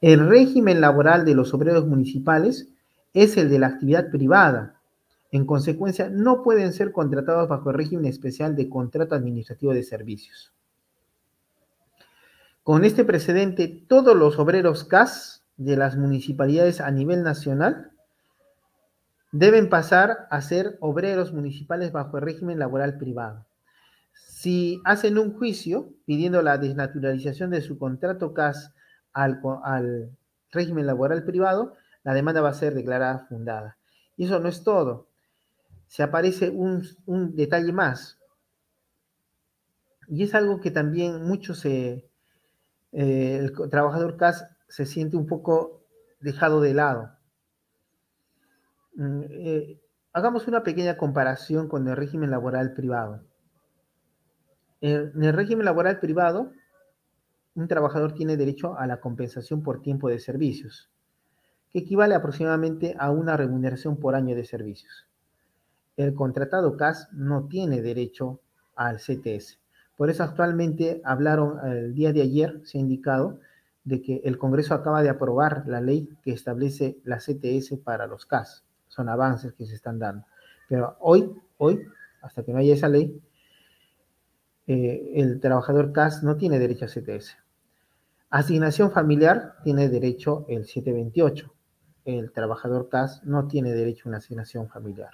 El 0.00 0.28
régimen 0.28 0.80
laboral 0.80 1.24
de 1.24 1.34
los 1.34 1.52
obreros 1.52 1.86
municipales 1.86 2.68
es 3.12 3.36
el 3.36 3.50
de 3.50 3.58
la 3.58 3.66
actividad 3.66 4.10
privada. 4.10 4.76
En 5.32 5.44
consecuencia, 5.46 6.08
no 6.08 6.42
pueden 6.42 6.72
ser 6.72 6.92
contratados 6.92 7.48
bajo 7.48 7.70
el 7.70 7.76
régimen 7.76 8.06
especial 8.06 8.56
de 8.56 8.68
contrato 8.68 9.14
administrativo 9.14 9.74
de 9.74 9.82
servicios. 9.82 10.52
Con 12.62 12.84
este 12.84 13.04
precedente, 13.04 13.84
todos 13.88 14.16
los 14.16 14.38
obreros 14.38 14.84
CAS 14.84 15.42
de 15.56 15.76
las 15.76 15.96
municipalidades 15.96 16.80
a 16.80 16.90
nivel 16.90 17.22
nacional 17.22 17.90
deben 19.32 19.68
pasar 19.68 20.26
a 20.30 20.40
ser 20.40 20.76
obreros 20.80 21.32
municipales 21.32 21.92
bajo 21.92 22.18
el 22.18 22.24
régimen 22.24 22.58
laboral 22.58 22.98
privado. 22.98 23.46
Si 24.12 24.80
hacen 24.84 25.18
un 25.18 25.36
juicio 25.36 25.92
pidiendo 26.06 26.42
la 26.42 26.58
desnaturalización 26.58 27.50
de 27.50 27.62
su 27.62 27.78
contrato 27.78 28.34
CAS 28.34 28.72
al, 29.12 29.40
régimen 30.50 30.86
laboral 30.86 31.24
privado, 31.24 31.74
la 32.02 32.14
demanda 32.14 32.40
va 32.40 32.48
a 32.48 32.54
ser 32.54 32.74
declarada 32.74 33.26
fundada. 33.28 33.76
Y 34.16 34.24
eso 34.24 34.40
no 34.40 34.48
es 34.48 34.64
todo. 34.64 35.06
Se 35.86 36.02
aparece 36.02 36.50
un, 36.50 37.36
detalle 37.36 37.72
más. 37.72 38.18
Y 40.08 40.24
es 40.24 40.34
algo 40.34 40.60
que 40.60 40.70
también 40.70 41.22
mucho 41.22 41.54
eh, 41.64 42.02
el 42.92 43.52
trabajador 43.70 44.16
CAS 44.16 44.46
se 44.68 44.86
siente 44.86 45.16
un 45.16 45.26
poco 45.26 45.82
dejado 46.20 46.60
de 46.60 46.74
lado. 46.74 47.19
Mm, 48.94 49.22
eh, 49.30 49.80
hagamos 50.12 50.48
una 50.48 50.62
pequeña 50.62 50.96
comparación 50.96 51.68
con 51.68 51.86
el 51.88 51.96
régimen 51.96 52.30
laboral 52.30 52.74
privado. 52.74 53.22
En 54.80 55.22
el 55.22 55.32
régimen 55.32 55.64
laboral 55.64 56.00
privado, 56.00 56.52
un 57.54 57.68
trabajador 57.68 58.14
tiene 58.14 58.36
derecho 58.36 58.76
a 58.78 58.86
la 58.86 59.00
compensación 59.00 59.62
por 59.62 59.82
tiempo 59.82 60.08
de 60.08 60.18
servicios, 60.18 60.90
que 61.70 61.80
equivale 61.80 62.14
aproximadamente 62.14 62.96
a 62.98 63.10
una 63.10 63.36
remuneración 63.36 63.98
por 63.98 64.14
año 64.14 64.34
de 64.34 64.44
servicios. 64.44 65.06
El 65.96 66.14
contratado 66.14 66.76
CAS 66.76 67.08
no 67.12 67.46
tiene 67.46 67.82
derecho 67.82 68.40
al 68.74 68.96
CTS. 68.96 69.58
Por 69.96 70.08
eso 70.08 70.24
actualmente 70.24 71.02
hablaron 71.04 71.58
el 71.68 71.94
día 71.94 72.12
de 72.12 72.22
ayer, 72.22 72.60
se 72.64 72.78
ha 72.78 72.80
indicado, 72.80 73.38
de 73.84 74.00
que 74.00 74.22
el 74.24 74.38
Congreso 74.38 74.74
acaba 74.74 75.02
de 75.02 75.10
aprobar 75.10 75.64
la 75.66 75.80
ley 75.80 76.08
que 76.22 76.32
establece 76.32 76.98
la 77.04 77.18
CTS 77.18 77.78
para 77.84 78.06
los 78.06 78.24
CAS 78.24 78.64
son 79.00 79.08
avances 79.08 79.54
que 79.54 79.64
se 79.64 79.74
están 79.74 79.98
dando. 79.98 80.26
Pero 80.68 80.98
hoy, 81.00 81.34
hoy, 81.56 81.86
hasta 82.20 82.42
que 82.42 82.52
no 82.52 82.58
haya 82.58 82.74
esa 82.74 82.86
ley, 82.86 83.18
eh, 84.66 85.12
el 85.14 85.40
trabajador 85.40 85.90
CAS 85.92 86.22
no 86.22 86.36
tiene 86.36 86.58
derecho 86.58 86.84
a 86.84 86.88
CTS. 86.88 87.38
Asignación 88.28 88.92
familiar 88.92 89.54
tiene 89.64 89.88
derecho 89.88 90.44
el 90.50 90.66
728. 90.66 91.50
El 92.04 92.30
trabajador 92.30 92.90
CAS 92.90 93.24
no 93.24 93.48
tiene 93.48 93.72
derecho 93.72 94.02
a 94.04 94.08
una 94.10 94.18
asignación 94.18 94.68
familiar. 94.68 95.12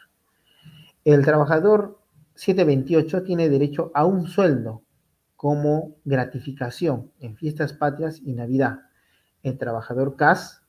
El 1.04 1.24
trabajador 1.24 2.00
728 2.34 3.22
tiene 3.22 3.48
derecho 3.48 3.92
a 3.94 4.04
un 4.04 4.26
sueldo 4.26 4.82
como 5.36 5.94
gratificación 6.04 7.12
en 7.20 7.36
fiestas 7.36 7.72
patrias 7.72 8.20
y 8.20 8.32
Navidad. 8.32 8.80
El 9.44 9.58
trabajador 9.58 10.16
CAS 10.16 10.62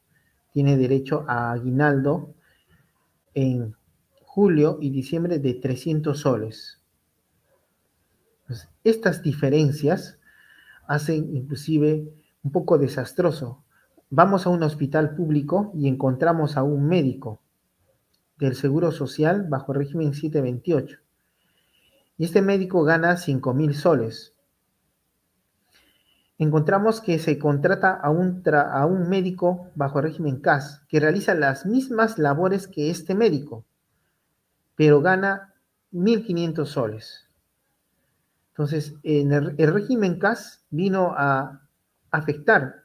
tiene 0.52 0.78
derecho 0.78 1.26
a 1.28 1.54
aguinaldo 1.54 2.36
en 3.38 3.76
julio 4.26 4.80
y 4.82 4.90
diciembre 4.90 5.38
de 5.38 5.54
300 5.54 6.20
soles. 6.20 6.82
estas 8.84 9.22
diferencias 9.22 10.18
hacen 10.88 11.36
inclusive 11.36 12.12
un 12.42 12.52
poco 12.52 12.80
desastroso. 12.80 13.64
Vamos 14.10 14.48
a 14.48 14.50
un 14.50 14.64
hospital 14.64 15.16
público 15.16 15.72
y 15.76 15.88
encontramos 15.88 16.58
a 16.58 16.64
un 16.64 16.88
médico 16.88 17.40
del 18.40 18.56
Seguro 18.56 18.92
Social 18.92 19.46
bajo 19.48 19.72
régimen 19.72 20.14
728. 20.16 20.98
Y 22.18 22.26
este 22.26 22.42
médico 22.42 22.84
gana 22.84 23.18
5 23.18 23.54
mil 23.54 23.76
soles. 23.76 24.34
Encontramos 26.40 27.02
que 27.02 27.18
se 27.18 27.40
contrata 27.40 27.94
a 27.94 28.12
un, 28.12 28.44
a 28.46 28.86
un 28.86 29.10
médico 29.10 29.72
bajo 29.76 30.00
el 30.00 30.06
régimen 30.06 30.40
CAS 30.40 30.84
que 30.88 31.00
realiza 31.00 31.34
las 31.34 31.66
mismas 31.66 32.20
labores 32.20 32.68
que 32.68 32.92
este 32.92 33.16
médico, 33.16 33.66
pero 34.76 35.02
gana 35.02 35.56
1.500 35.94 36.66
soles. 36.66 37.28
Entonces, 38.50 38.96
en 39.04 39.32
el, 39.32 39.56
régimen 39.58 40.20
CAS 40.20 40.64
vino 40.70 41.14
a 41.16 41.62
afectar 42.12 42.84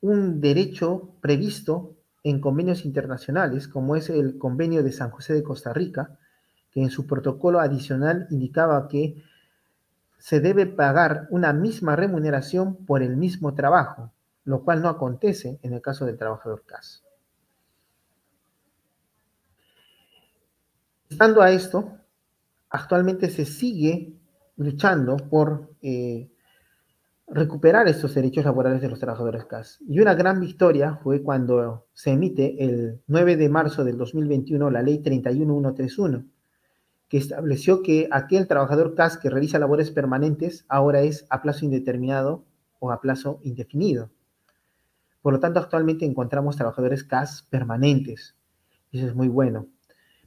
un 0.00 0.40
derecho 0.40 1.14
previsto 1.20 1.96
en 2.22 2.40
convenios 2.40 2.84
internacionales, 2.84 3.68
como 3.68 3.96
es 3.96 4.10
el 4.10 4.38
convenio 4.38 4.82
de 4.82 4.92
San 4.92 5.10
José 5.10 5.34
de 5.34 5.42
Costa 5.42 5.72
Rica, 5.72 6.18
que 6.70 6.82
en 6.82 6.90
su 6.90 7.06
protocolo 7.06 7.60
adicional 7.60 8.26
indicaba 8.30 8.88
que 8.88 9.22
se 10.18 10.40
debe 10.40 10.66
pagar 10.66 11.28
una 11.30 11.52
misma 11.52 11.96
remuneración 11.96 12.84
por 12.84 13.02
el 13.02 13.16
mismo 13.16 13.54
trabajo, 13.54 14.12
lo 14.44 14.64
cual 14.64 14.82
no 14.82 14.88
acontece 14.88 15.58
en 15.62 15.72
el 15.72 15.80
caso 15.80 16.04
del 16.04 16.18
trabajador 16.18 16.64
CAS. 16.66 17.04
Estando 21.08 21.40
a 21.40 21.50
esto, 21.50 21.98
actualmente 22.68 23.30
se 23.30 23.44
sigue 23.44 24.12
luchando 24.56 25.16
por 25.16 25.70
eh, 25.80 26.30
recuperar 27.28 27.88
estos 27.88 28.14
derechos 28.14 28.44
laborales 28.44 28.82
de 28.82 28.88
los 28.88 28.98
trabajadores 28.98 29.44
CAS. 29.44 29.78
Y 29.86 30.00
una 30.00 30.14
gran 30.14 30.40
victoria 30.40 30.98
fue 31.02 31.22
cuando 31.22 31.86
se 31.94 32.10
emite 32.10 32.62
el 32.62 33.00
9 33.06 33.36
de 33.36 33.48
marzo 33.48 33.84
del 33.84 33.96
2021 33.96 34.70
la 34.70 34.82
ley 34.82 34.98
31131, 34.98 36.24
que 37.08 37.16
estableció 37.16 37.82
que 37.82 38.08
aquel 38.10 38.46
trabajador 38.46 38.94
CAS 38.94 39.16
que 39.16 39.30
realiza 39.30 39.58
labores 39.58 39.90
permanentes 39.90 40.64
ahora 40.68 41.00
es 41.00 41.26
a 41.30 41.40
plazo 41.42 41.64
indeterminado 41.64 42.44
o 42.78 42.92
a 42.92 43.00
plazo 43.00 43.40
indefinido. 43.42 44.10
Por 45.22 45.32
lo 45.32 45.40
tanto, 45.40 45.58
actualmente 45.58 46.04
encontramos 46.04 46.56
trabajadores 46.56 47.04
CAS 47.04 47.46
permanentes. 47.50 48.36
Eso 48.92 49.06
es 49.06 49.14
muy 49.14 49.28
bueno. 49.28 49.66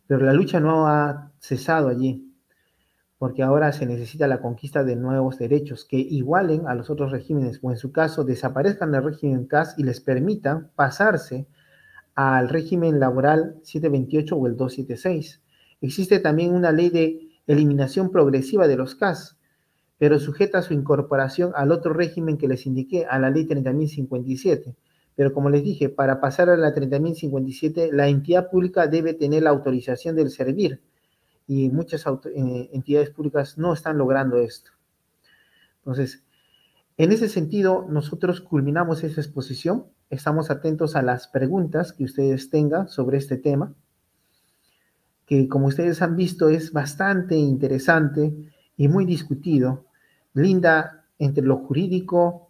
Pero 0.07 0.25
la 0.25 0.33
lucha 0.33 0.59
no 0.59 0.87
ha 0.87 1.31
cesado 1.39 1.87
allí, 1.87 2.33
porque 3.17 3.43
ahora 3.43 3.71
se 3.71 3.85
necesita 3.85 4.27
la 4.27 4.41
conquista 4.41 4.83
de 4.83 4.95
nuevos 4.95 5.37
derechos 5.37 5.85
que 5.85 5.97
igualen 5.97 6.67
a 6.67 6.73
los 6.73 6.89
otros 6.89 7.11
regímenes 7.11 7.59
o 7.61 7.71
en 7.71 7.77
su 7.77 7.91
caso 7.91 8.23
desaparezcan 8.23 8.91
del 8.91 9.03
régimen 9.03 9.45
CAS 9.45 9.75
y 9.77 9.83
les 9.83 10.01
permitan 10.01 10.71
pasarse 10.75 11.47
al 12.15 12.49
régimen 12.49 12.99
laboral 12.99 13.55
728 13.63 14.35
o 14.35 14.47
el 14.47 14.57
276 14.57 15.40
Existe 15.81 16.19
también 16.19 16.53
una 16.53 16.71
ley 16.71 16.89
de 16.89 17.27
eliminación 17.47 18.11
progresiva 18.11 18.67
de 18.67 18.77
los 18.77 18.95
CAS, 18.95 19.37
pero 19.97 20.19
sujeta 20.19 20.61
su 20.61 20.73
incorporación 20.73 21.51
al 21.55 21.71
otro 21.71 21.93
régimen 21.93 22.37
que 22.37 22.47
les 22.47 22.65
indiqué, 22.65 23.05
a 23.05 23.19
la 23.19 23.29
ley 23.29 23.47
30.057. 23.47 24.75
Pero 25.15 25.33
como 25.33 25.49
les 25.49 25.63
dije, 25.63 25.89
para 25.89 26.21
pasar 26.21 26.49
a 26.49 26.57
la 26.57 26.73
30.057, 26.73 27.91
la 27.91 28.07
entidad 28.07 28.49
pública 28.49 28.87
debe 28.87 29.13
tener 29.13 29.43
la 29.43 29.49
autorización 29.49 30.15
del 30.15 30.29
servir. 30.29 30.81
Y 31.47 31.69
muchas 31.69 32.05
eh, 32.07 32.69
entidades 32.73 33.09
públicas 33.09 33.57
no 33.57 33.73
están 33.73 33.97
logrando 33.97 34.37
esto. 34.37 34.71
Entonces, 35.79 36.23
en 36.97 37.11
ese 37.11 37.27
sentido, 37.27 37.85
nosotros 37.89 38.41
culminamos 38.41 39.03
esta 39.03 39.21
exposición. 39.21 39.85
Estamos 40.09 40.51
atentos 40.51 40.95
a 40.95 41.01
las 41.01 41.27
preguntas 41.27 41.93
que 41.93 42.03
ustedes 42.03 42.49
tengan 42.49 42.87
sobre 42.87 43.17
este 43.17 43.37
tema 43.37 43.75
que 45.31 45.47
como 45.47 45.67
ustedes 45.67 46.01
han 46.01 46.17
visto 46.17 46.49
es 46.49 46.73
bastante 46.73 47.37
interesante 47.37 48.33
y 48.75 48.89
muy 48.89 49.05
discutido, 49.05 49.85
linda 50.33 51.05
entre 51.17 51.45
lo 51.45 51.55
jurídico 51.55 52.49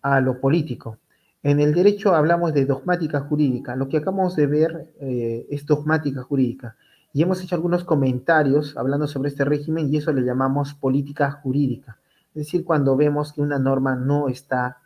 a 0.00 0.20
lo 0.20 0.40
político. 0.40 0.98
En 1.42 1.58
el 1.58 1.74
derecho 1.74 2.14
hablamos 2.14 2.54
de 2.54 2.66
dogmática 2.66 3.22
jurídica, 3.22 3.74
lo 3.74 3.88
que 3.88 3.96
acabamos 3.96 4.36
de 4.36 4.46
ver 4.46 4.92
eh, 5.00 5.44
es 5.50 5.66
dogmática 5.66 6.22
jurídica. 6.22 6.76
Y 7.12 7.20
hemos 7.20 7.42
hecho 7.42 7.56
algunos 7.56 7.82
comentarios 7.82 8.76
hablando 8.76 9.08
sobre 9.08 9.30
este 9.30 9.44
régimen 9.44 9.92
y 9.92 9.96
eso 9.96 10.12
le 10.12 10.22
llamamos 10.22 10.74
política 10.74 11.32
jurídica. 11.32 11.98
Es 12.28 12.46
decir, 12.46 12.62
cuando 12.62 12.96
vemos 12.96 13.32
que 13.32 13.40
una 13.40 13.58
norma 13.58 13.96
no 13.96 14.28
está, 14.28 14.76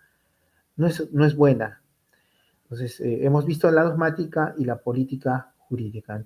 no 0.77 0.87
es, 0.87 1.13
no 1.13 1.27
es 1.27 1.37
buena. 1.37 1.83
Entonces, 2.63 3.01
eh, 3.01 3.27
hemos 3.27 3.45
visto 3.45 3.71
la 3.71 3.83
dogmática 3.83 4.55
y 4.57 4.65
la 4.65 4.79
política 4.79 5.53
jurídica. 5.69 6.17